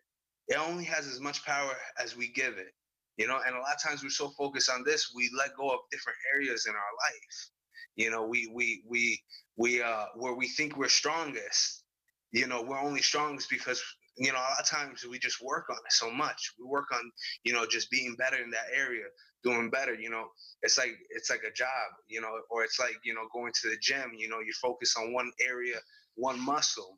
It 0.48 0.58
only 0.58 0.84
has 0.86 1.08
as 1.08 1.20
much 1.20 1.46
power 1.46 1.74
as 2.02 2.18
we 2.18 2.30
give 2.30 2.58
it. 2.58 2.74
You 3.18 3.28
know, 3.28 3.40
and 3.46 3.56
a 3.56 3.60
lot 3.60 3.76
of 3.76 3.84
times 3.84 4.02
we're 4.02 4.10
so 4.10 4.30
focused 4.38 4.70
on 4.70 4.84
this, 4.84 5.12
we 5.14 5.30
let 5.38 5.56
go 5.58 5.70
of 5.70 5.80
different 5.92 6.18
areas 6.34 6.66
in 6.68 6.74
our 6.74 6.80
life. 6.80 7.50
You 7.96 8.10
know, 8.10 8.26
we 8.26 8.50
we 8.54 8.84
we 8.88 9.22
we 9.58 9.82
uh 9.82 10.06
where 10.16 10.34
we 10.34 10.48
think 10.48 10.78
we're 10.78 10.88
strongest. 10.88 11.84
You 12.32 12.48
know, 12.48 12.64
we're 12.64 12.80
only 12.80 13.02
strongest 13.02 13.50
because 13.50 13.84
you 14.20 14.32
know 14.32 14.38
a 14.38 14.50
lot 14.52 14.60
of 14.60 14.68
times 14.68 15.06
we 15.10 15.18
just 15.18 15.42
work 15.42 15.66
on 15.70 15.78
it 15.78 15.92
so 15.92 16.12
much. 16.12 16.54
We 16.60 16.66
work 16.66 16.92
on 16.94 17.12
you 17.44 17.54
know 17.54 17.66
just 17.66 17.90
being 17.90 18.16
better 18.18 18.38
in 18.38 18.52
that 18.52 18.68
area, 18.76 19.06
doing 19.44 19.70
better. 19.70 19.94
You 19.94 20.10
know, 20.10 20.28
it's 20.62 20.78
like 20.78 20.92
it's 21.10 21.30
like 21.30 21.44
a 21.48 21.54
job. 21.54 21.90
You 22.08 22.22
know, 22.22 22.32
or 22.52 22.64
it's 22.64 22.80
like 22.80 22.98
you 23.04 23.14
know 23.14 23.28
going 23.34 23.54
to 23.62 23.70
the 23.70 23.78
gym. 23.82 24.12
You 24.16 24.30
know, 24.30 24.40
you 24.40 24.54
focus 24.62 24.96
on 24.98 25.14
one 25.14 25.32
area, 25.46 25.78
one 26.16 26.40
muscle. 26.40 26.98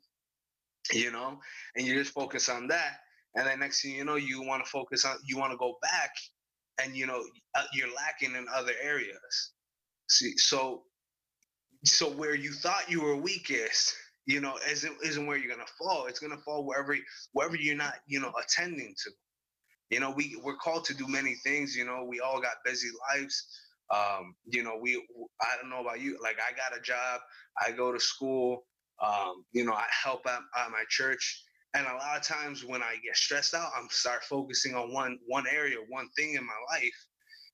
You 0.92 1.12
know, 1.12 1.38
and 1.76 1.86
you 1.86 1.94
just 1.94 2.12
focus 2.12 2.48
on 2.48 2.66
that 2.68 2.98
and 3.34 3.46
then 3.46 3.60
next 3.60 3.82
thing 3.82 3.92
you 3.92 4.04
know 4.04 4.16
you 4.16 4.42
want 4.42 4.64
to 4.64 4.70
focus 4.70 5.04
on 5.04 5.16
you 5.24 5.38
want 5.38 5.52
to 5.52 5.58
go 5.58 5.76
back 5.82 6.10
and 6.82 6.96
you 6.96 7.06
know 7.06 7.22
uh, 7.54 7.64
you're 7.72 7.92
lacking 7.94 8.34
in 8.36 8.46
other 8.54 8.72
areas 8.82 9.52
see 10.08 10.36
so 10.36 10.82
so 11.84 12.10
where 12.10 12.34
you 12.34 12.52
thought 12.52 12.90
you 12.90 13.02
were 13.02 13.16
weakest 13.16 13.94
you 14.26 14.40
know 14.40 14.58
isn't 14.70 14.96
isn't 15.04 15.26
where 15.26 15.36
you're 15.36 15.50
gonna 15.54 15.66
fall. 15.78 16.06
It's 16.06 16.20
gonna 16.20 16.38
fall 16.38 16.64
wherever 16.64 16.96
wherever 17.32 17.56
you're 17.56 17.76
not 17.76 17.94
you 18.06 18.20
know 18.20 18.32
attending 18.42 18.94
to. 19.04 19.10
You 19.90 20.00
know 20.00 20.10
we 20.10 20.40
we're 20.42 20.56
called 20.56 20.84
to 20.86 20.94
do 20.94 21.06
many 21.08 21.34
things 21.44 21.76
you 21.76 21.84
know 21.84 22.04
we 22.08 22.20
all 22.20 22.40
got 22.40 22.64
busy 22.64 22.88
lives. 23.14 23.46
Um 23.90 24.34
you 24.46 24.62
know 24.62 24.78
we 24.80 25.02
i 25.42 25.56
don't 25.60 25.68
know 25.70 25.80
about 25.80 26.00
you 26.00 26.18
like 26.22 26.36
i 26.38 26.52
got 26.56 26.78
a 26.78 26.80
job 26.80 27.20
i 27.60 27.70
go 27.72 27.92
to 27.92 28.00
school 28.00 28.64
um 29.02 29.44
you 29.52 29.64
know 29.64 29.74
i 29.74 29.84
help 30.02 30.26
at, 30.26 30.40
at 30.58 30.70
my 30.70 30.84
church. 30.88 31.44
And 31.74 31.86
a 31.86 31.94
lot 31.94 32.16
of 32.18 32.22
times 32.22 32.64
when 32.64 32.82
i 32.82 32.96
get 33.04 33.16
stressed 33.16 33.54
out 33.54 33.70
i'm 33.76 33.88
start 33.90 34.22
focusing 34.24 34.74
on 34.74 34.92
one 34.92 35.18
one 35.26 35.44
area 35.50 35.76
one 35.88 36.08
thing 36.16 36.34
in 36.34 36.46
my 36.46 36.58
life 36.70 37.06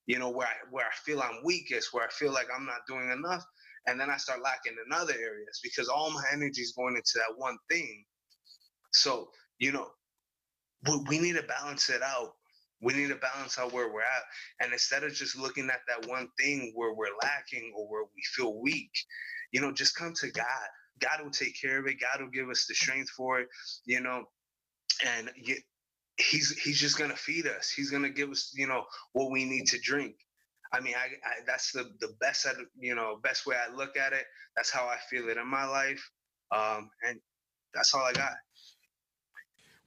you 0.05 0.19
know 0.19 0.29
where 0.29 0.47
i 0.47 0.53
where 0.71 0.85
i 0.85 0.95
feel 1.05 1.21
i'm 1.21 1.43
weakest 1.43 1.93
where 1.93 2.05
i 2.05 2.09
feel 2.09 2.31
like 2.31 2.47
i'm 2.55 2.65
not 2.65 2.85
doing 2.87 3.11
enough 3.11 3.43
and 3.89 3.99
then 3.99 4.09
i 4.09 4.17
start 4.17 4.41
lacking 4.43 4.73
in 4.73 4.93
other 4.93 5.13
areas 5.13 5.59
because 5.63 5.87
all 5.87 6.11
my 6.11 6.23
energy 6.31 6.61
is 6.61 6.73
going 6.77 6.95
into 6.95 7.13
that 7.15 7.37
one 7.37 7.57
thing 7.69 8.03
so 8.91 9.29
you 9.59 9.71
know 9.71 9.87
we, 11.09 11.19
need 11.19 11.35
to 11.35 11.43
balance 11.43 11.89
it 11.89 12.01
out 12.01 12.31
we 12.81 12.93
need 12.93 13.09
to 13.09 13.15
balance 13.15 13.59
out 13.59 13.73
where 13.73 13.91
we're 13.91 14.01
at 14.01 14.23
and 14.61 14.71
instead 14.71 15.03
of 15.03 15.13
just 15.13 15.37
looking 15.37 15.69
at 15.69 15.81
that 15.87 16.09
one 16.09 16.27
thing 16.39 16.71
where 16.75 16.93
we're 16.93 17.07
lacking 17.21 17.73
or 17.75 17.89
where 17.91 18.03
we 18.03 18.21
feel 18.35 18.59
weak 18.61 18.91
you 19.51 19.59
know 19.59 19.71
just 19.71 19.95
come 19.95 20.13
to 20.13 20.31
god 20.31 20.69
God 20.99 21.23
will 21.23 21.31
take 21.31 21.59
care 21.59 21.79
of 21.79 21.87
it. 21.87 21.97
God 21.99 22.21
will 22.21 22.29
give 22.29 22.49
us 22.49 22.65
the 22.67 22.75
strength 22.75 23.09
for 23.11 23.39
it, 23.39 23.47
you 23.85 24.01
know, 24.01 24.25
and 25.05 25.29
he's 26.17 26.57
he's 26.57 26.79
just 26.79 26.97
gonna 26.97 27.15
feed 27.15 27.47
us. 27.47 27.69
He's 27.69 27.91
gonna 27.91 28.09
give 28.09 28.29
us, 28.29 28.51
you 28.53 28.67
know, 28.67 28.83
what 29.13 29.31
we 29.31 29.45
need 29.45 29.67
to 29.67 29.79
drink. 29.79 30.15
I 30.71 30.79
mean, 30.81 30.93
I, 30.95 31.05
I 31.25 31.33
that's 31.45 31.71
the 31.71 31.89
the 31.99 32.13
best 32.19 32.45
you 32.79 32.95
know 32.95 33.19
best 33.23 33.45
way 33.45 33.55
I 33.55 33.73
look 33.75 33.97
at 33.97 34.13
it. 34.13 34.25
That's 34.55 34.71
how 34.71 34.85
I 34.85 34.97
feel 35.09 35.29
it 35.29 35.37
in 35.37 35.47
my 35.47 35.65
life, 35.65 36.01
um, 36.51 36.89
and 37.07 37.19
that's 37.73 37.93
all 37.93 38.05
I 38.05 38.13
got. 38.13 38.37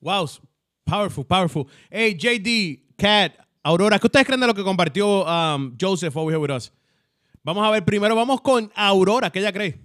Wow, 0.00 0.28
powerful, 0.84 1.24
powerful. 1.24 1.68
Hey, 1.90 2.14
JD, 2.14 2.96
Cat, 2.98 3.36
Aurora, 3.64 3.98
¿qué 3.98 4.06
ustedes 4.06 4.26
creen 4.26 4.40
de 4.40 4.48
lo 4.48 4.54
que 4.54 4.64
compartió 4.64 5.24
um, 5.24 5.76
Joseph 5.80 6.16
over 6.16 6.32
here 6.32 6.40
with 6.40 6.50
us? 6.50 6.72
Vamos 7.44 7.64
a 7.66 7.70
ver, 7.70 7.84
primero 7.84 8.16
vamos 8.16 8.40
con 8.40 8.72
Aurora, 8.74 9.30
¿qué 9.30 9.38
ella 9.38 9.52
cree? 9.52 9.78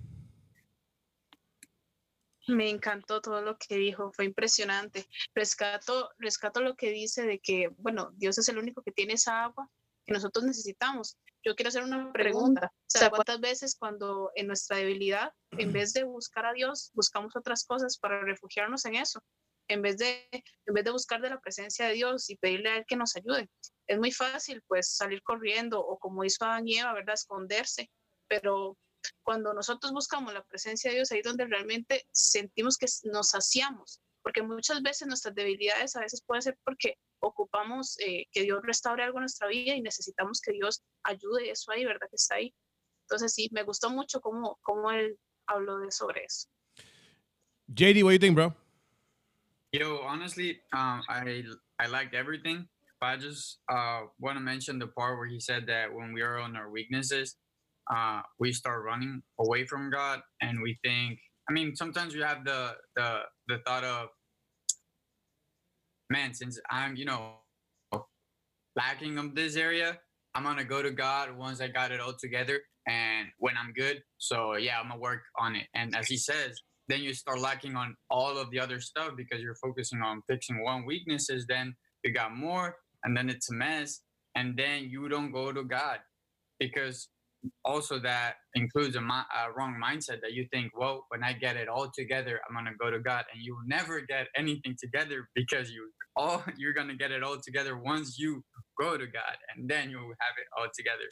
Me 2.47 2.69
encantó 2.69 3.21
todo 3.21 3.41
lo 3.41 3.57
que 3.57 3.75
dijo, 3.75 4.11
fue 4.13 4.25
impresionante. 4.25 5.05
Rescato, 5.35 6.11
rescato 6.17 6.61
lo 6.61 6.75
que 6.75 6.91
dice 6.91 7.23
de 7.23 7.39
que, 7.39 7.69
bueno, 7.77 8.11
Dios 8.15 8.37
es 8.37 8.47
el 8.47 8.57
único 8.57 8.81
que 8.81 8.91
tiene 8.91 9.13
esa 9.13 9.43
agua 9.43 9.69
que 10.07 10.13
nosotros 10.13 10.45
necesitamos. 10.45 11.17
Yo 11.43 11.55
quiero 11.55 11.69
hacer 11.69 11.83
una 11.83 12.11
pregunta. 12.13 12.71
O 12.73 12.85
sea, 12.87 13.09
¿cuántas 13.09 13.39
veces 13.39 13.75
cuando 13.77 14.31
en 14.35 14.47
nuestra 14.47 14.77
debilidad, 14.77 15.31
en 15.51 15.73
vez 15.73 15.93
de 15.93 16.03
buscar 16.03 16.45
a 16.45 16.53
Dios, 16.53 16.91
buscamos 16.93 17.35
otras 17.35 17.65
cosas 17.65 17.97
para 17.97 18.21
refugiarnos 18.21 18.85
en 18.85 18.95
eso? 18.95 19.21
En 19.69 19.81
vez 19.81 19.97
de, 19.97 20.27
en 20.31 20.73
vez 20.73 20.85
de 20.85 20.91
buscar 20.91 21.21
de 21.21 21.29
la 21.29 21.39
presencia 21.41 21.87
de 21.87 21.93
Dios 21.93 22.29
y 22.29 22.37
pedirle 22.37 22.69
a 22.69 22.77
Él 22.77 22.85
que 22.87 22.95
nos 22.95 23.15
ayude. 23.17 23.49
Es 23.85 23.99
muy 23.99 24.11
fácil, 24.11 24.63
pues, 24.67 24.95
salir 24.95 25.21
corriendo 25.23 25.79
o 25.79 25.99
como 25.99 26.23
hizo 26.23 26.45
Adán 26.45 26.67
y 26.67 26.77
Eva, 26.77 26.93
¿verdad? 26.93 27.15
Esconderse. 27.15 27.91
Pero 28.29 28.77
cuando 29.23 29.53
nosotros 29.53 29.91
buscamos 29.91 30.33
la 30.33 30.43
presencia 30.43 30.89
de 30.89 30.97
Dios, 30.97 31.11
ahí 31.11 31.19
es 31.19 31.25
donde 31.25 31.45
realmente 31.45 32.07
sentimos 32.11 32.77
que 32.77 32.87
nos 33.03 33.29
saciamos, 33.29 34.01
porque 34.23 34.41
muchas 34.41 34.81
veces 34.81 35.07
nuestras 35.07 35.35
debilidades 35.35 35.95
a 35.95 36.01
veces 36.01 36.23
pueden 36.25 36.41
ser 36.41 36.57
porque 36.63 36.97
ocupamos 37.19 37.97
eh, 37.99 38.25
que 38.31 38.43
Dios 38.43 38.61
restaure 38.63 39.03
algo 39.03 39.17
en 39.19 39.23
nuestra 39.23 39.47
vida 39.47 39.75
y 39.75 39.81
necesitamos 39.81 40.41
que 40.41 40.53
Dios 40.53 40.83
ayude 41.03 41.51
eso 41.51 41.71
ahí, 41.71 41.85
¿verdad? 41.85 42.07
Que 42.09 42.15
está 42.15 42.35
ahí. 42.35 42.53
Entonces 43.09 43.33
sí, 43.33 43.49
me 43.51 43.63
gustó 43.63 43.89
mucho 43.89 44.19
cómo, 44.21 44.59
cómo 44.61 44.91
él 44.91 45.17
habló 45.47 45.79
de 45.79 45.91
sobre 45.91 46.23
eso. 46.25 46.49
JD, 47.69 48.03
what 48.03 48.11
do 48.11 48.13
you 48.13 48.19
think, 48.19 48.35
bro? 48.35 48.53
Yo, 49.73 50.01
honestly, 50.03 50.61
um, 50.73 51.01
I 51.09 51.43
I 51.79 51.87
liked 51.87 52.15
everything, 52.15 52.67
but 52.99 53.07
I 53.07 53.17
just 53.17 53.59
uh, 53.69 54.03
want 54.19 54.37
to 54.37 54.43
mention 54.43 54.79
the 54.79 54.87
part 54.87 55.17
where 55.17 55.27
he 55.27 55.39
said 55.39 55.67
that 55.67 55.93
when 55.93 56.13
we 56.13 56.21
are 56.21 56.39
on 56.39 56.55
our 56.55 56.71
weaknesses, 56.71 57.35
uh, 57.93 58.21
we 58.39 58.53
start 58.53 58.83
running 58.83 59.21
away 59.39 59.65
from 59.65 59.89
God, 59.89 60.21
and 60.41 60.61
we 60.61 60.79
think. 60.83 61.19
I 61.49 61.53
mean, 61.53 61.75
sometimes 61.75 62.13
you 62.13 62.23
have 62.23 62.45
the 62.45 62.75
the 62.95 63.21
the 63.47 63.57
thought 63.65 63.83
of, 63.83 64.09
man, 66.09 66.33
since 66.33 66.59
I'm 66.69 66.95
you 66.95 67.05
know 67.05 67.35
lacking 68.75 69.17
of 69.17 69.35
this 69.35 69.55
area, 69.55 69.97
I'm 70.35 70.43
gonna 70.43 70.63
go 70.63 70.81
to 70.81 70.91
God 70.91 71.35
once 71.37 71.61
I 71.61 71.67
got 71.67 71.91
it 71.91 71.99
all 71.99 72.13
together, 72.19 72.61
and 72.87 73.27
when 73.39 73.55
I'm 73.57 73.73
good. 73.73 74.01
So 74.17 74.55
yeah, 74.55 74.79
I'm 74.79 74.89
gonna 74.89 74.99
work 74.99 75.21
on 75.39 75.55
it. 75.55 75.67
And 75.73 75.95
as 75.95 76.07
he 76.07 76.17
says, 76.17 76.59
then 76.87 77.01
you 77.01 77.13
start 77.13 77.39
lacking 77.39 77.75
on 77.75 77.95
all 78.09 78.37
of 78.37 78.49
the 78.51 78.59
other 78.59 78.79
stuff 78.79 79.11
because 79.17 79.41
you're 79.41 79.55
focusing 79.55 80.01
on 80.01 80.21
fixing 80.27 80.63
one 80.63 80.85
weaknesses. 80.85 81.45
Then 81.47 81.75
you 82.03 82.13
got 82.13 82.35
more, 82.35 82.75
and 83.03 83.15
then 83.15 83.29
it's 83.29 83.49
a 83.49 83.53
mess, 83.53 84.01
and 84.35 84.55
then 84.57 84.83
you 84.89 85.09
don't 85.09 85.31
go 85.31 85.51
to 85.51 85.63
God 85.63 85.99
because 86.59 87.09
also 87.63 87.99
that 87.99 88.35
includes 88.55 88.95
a, 88.95 88.99
a, 88.99 89.51
wrong 89.55 89.79
mindset 89.83 90.21
that 90.21 90.33
you 90.33 90.47
think, 90.51 90.71
well, 90.75 91.05
when 91.09 91.23
I 91.23 91.33
get 91.33 91.55
it 91.55 91.67
all 91.67 91.89
together, 91.93 92.39
I'm 92.47 92.55
gonna 92.55 92.75
go 92.79 92.89
to 92.89 92.99
God, 92.99 93.25
and 93.33 93.41
you 93.41 93.55
will 93.55 93.67
never 93.67 94.01
get 94.01 94.27
anything 94.35 94.75
together 94.79 95.29
because 95.35 95.71
you 95.71 95.89
all 96.17 96.43
you're 96.57 96.73
gonna 96.73 96.95
get 96.95 97.11
it 97.11 97.23
all 97.23 97.37
together 97.39 97.77
once 97.77 98.17
you 98.19 98.43
go 98.79 98.97
to 98.97 99.07
God, 99.07 99.37
and 99.55 99.69
then 99.69 99.89
you 99.89 99.97
will 99.97 100.15
have 100.19 100.35
it 100.37 100.47
all 100.57 100.67
together. 100.75 101.07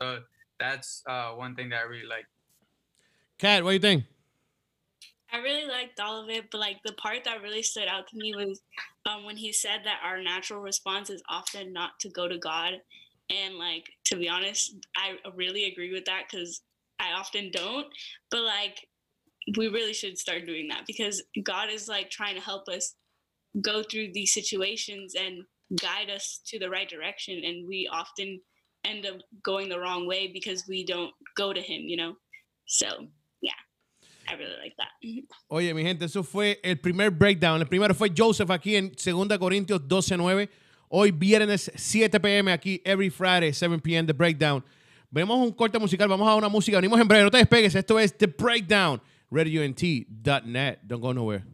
So 0.00 0.20
that's 0.58 1.02
uh, 1.08 1.30
one 1.30 1.54
thing 1.54 1.70
that 1.70 1.80
I 1.80 1.82
really 1.82 2.06
like. 2.06 2.24
Kat, 3.38 3.64
what 3.64 3.70
do 3.70 3.74
you 3.74 3.80
think? 3.80 4.04
I 5.32 5.38
really 5.38 5.66
liked 5.66 6.00
all 6.00 6.22
of 6.22 6.28
it, 6.28 6.50
but 6.50 6.58
like 6.58 6.78
the 6.84 6.92
part 6.94 7.24
that 7.24 7.40
really 7.40 7.62
stood 7.62 7.86
out 7.86 8.08
to 8.08 8.16
me 8.16 8.34
was 8.34 8.60
um, 9.06 9.24
when 9.24 9.36
he 9.36 9.52
said 9.52 9.80
that 9.84 10.00
our 10.04 10.20
natural 10.20 10.60
response 10.60 11.08
is 11.08 11.22
often 11.28 11.72
not 11.72 11.92
to 12.00 12.10
go 12.10 12.26
to 12.26 12.36
God 12.38 12.74
and 13.30 13.54
like 13.56 13.84
to 14.06 14.16
be 14.16 14.28
honest, 14.28 14.74
I 14.96 15.14
really 15.34 15.64
agree 15.66 15.92
with 15.92 16.04
that 16.06 16.24
because 16.30 16.62
I 16.98 17.12
often 17.12 17.50
don't. 17.52 17.86
But 18.30 18.42
like 18.42 18.86
we 19.56 19.68
really 19.68 19.94
should 19.94 20.18
start 20.18 20.46
doing 20.46 20.68
that 20.68 20.84
because 20.86 21.22
God 21.42 21.70
is 21.70 21.88
like 21.88 22.10
trying 22.10 22.34
to 22.34 22.40
help 22.40 22.68
us 22.68 22.94
go 23.60 23.82
through 23.82 24.12
these 24.12 24.32
situations 24.32 25.14
and 25.14 25.44
guide 25.80 26.10
us 26.10 26.40
to 26.46 26.58
the 26.58 26.68
right 26.68 26.88
direction 26.88 27.42
and 27.44 27.66
we 27.68 27.88
often 27.92 28.40
end 28.84 29.06
up 29.06 29.20
going 29.42 29.68
the 29.68 29.78
wrong 29.78 30.06
way 30.06 30.30
because 30.32 30.64
we 30.68 30.84
don't 30.84 31.12
go 31.36 31.52
to 31.52 31.60
him, 31.60 31.82
you 31.86 31.96
know. 31.96 32.14
So, 32.66 32.86
yeah. 33.40 33.52
I 34.28 34.34
really 34.34 34.56
like 34.62 34.74
that. 34.78 34.90
Mm-hmm. 35.04 35.26
Oye, 35.48 35.74
mi 35.74 35.82
gente, 35.82 36.04
eso 36.04 36.22
fue 36.22 36.58
el 36.62 36.76
primer 36.76 37.10
breakdown. 37.10 37.60
El 37.60 37.66
primero 37.66 37.94
fue 37.94 38.10
Joseph 38.16 38.50
aquí 38.50 38.76
en 38.76 38.92
2 38.92 39.38
Corintios 39.38 39.80
12:9. 39.80 40.48
Hoy 40.88 41.12
viernes 41.12 41.70
7 41.74 42.18
pm 42.20 42.52
aquí, 42.52 42.80
every 42.84 43.10
Friday, 43.10 43.52
7 43.52 43.80
pm, 43.80 44.06
The 44.06 44.12
Breakdown. 44.12 44.64
Vemos 45.08 45.38
un 45.38 45.52
corte 45.52 45.78
musical, 45.78 46.08
vamos 46.08 46.28
a 46.28 46.34
una 46.34 46.48
música, 46.48 46.78
venimos 46.78 47.00
en 47.00 47.06
breve, 47.06 47.24
no 47.24 47.30
te 47.30 47.38
despegues, 47.38 47.74
esto 47.74 47.98
es 47.98 48.16
The 48.16 48.26
Breakdown, 48.26 49.00
radiont.net, 49.30 50.78
don't 50.82 51.00
go 51.00 51.12
nowhere. 51.12 51.44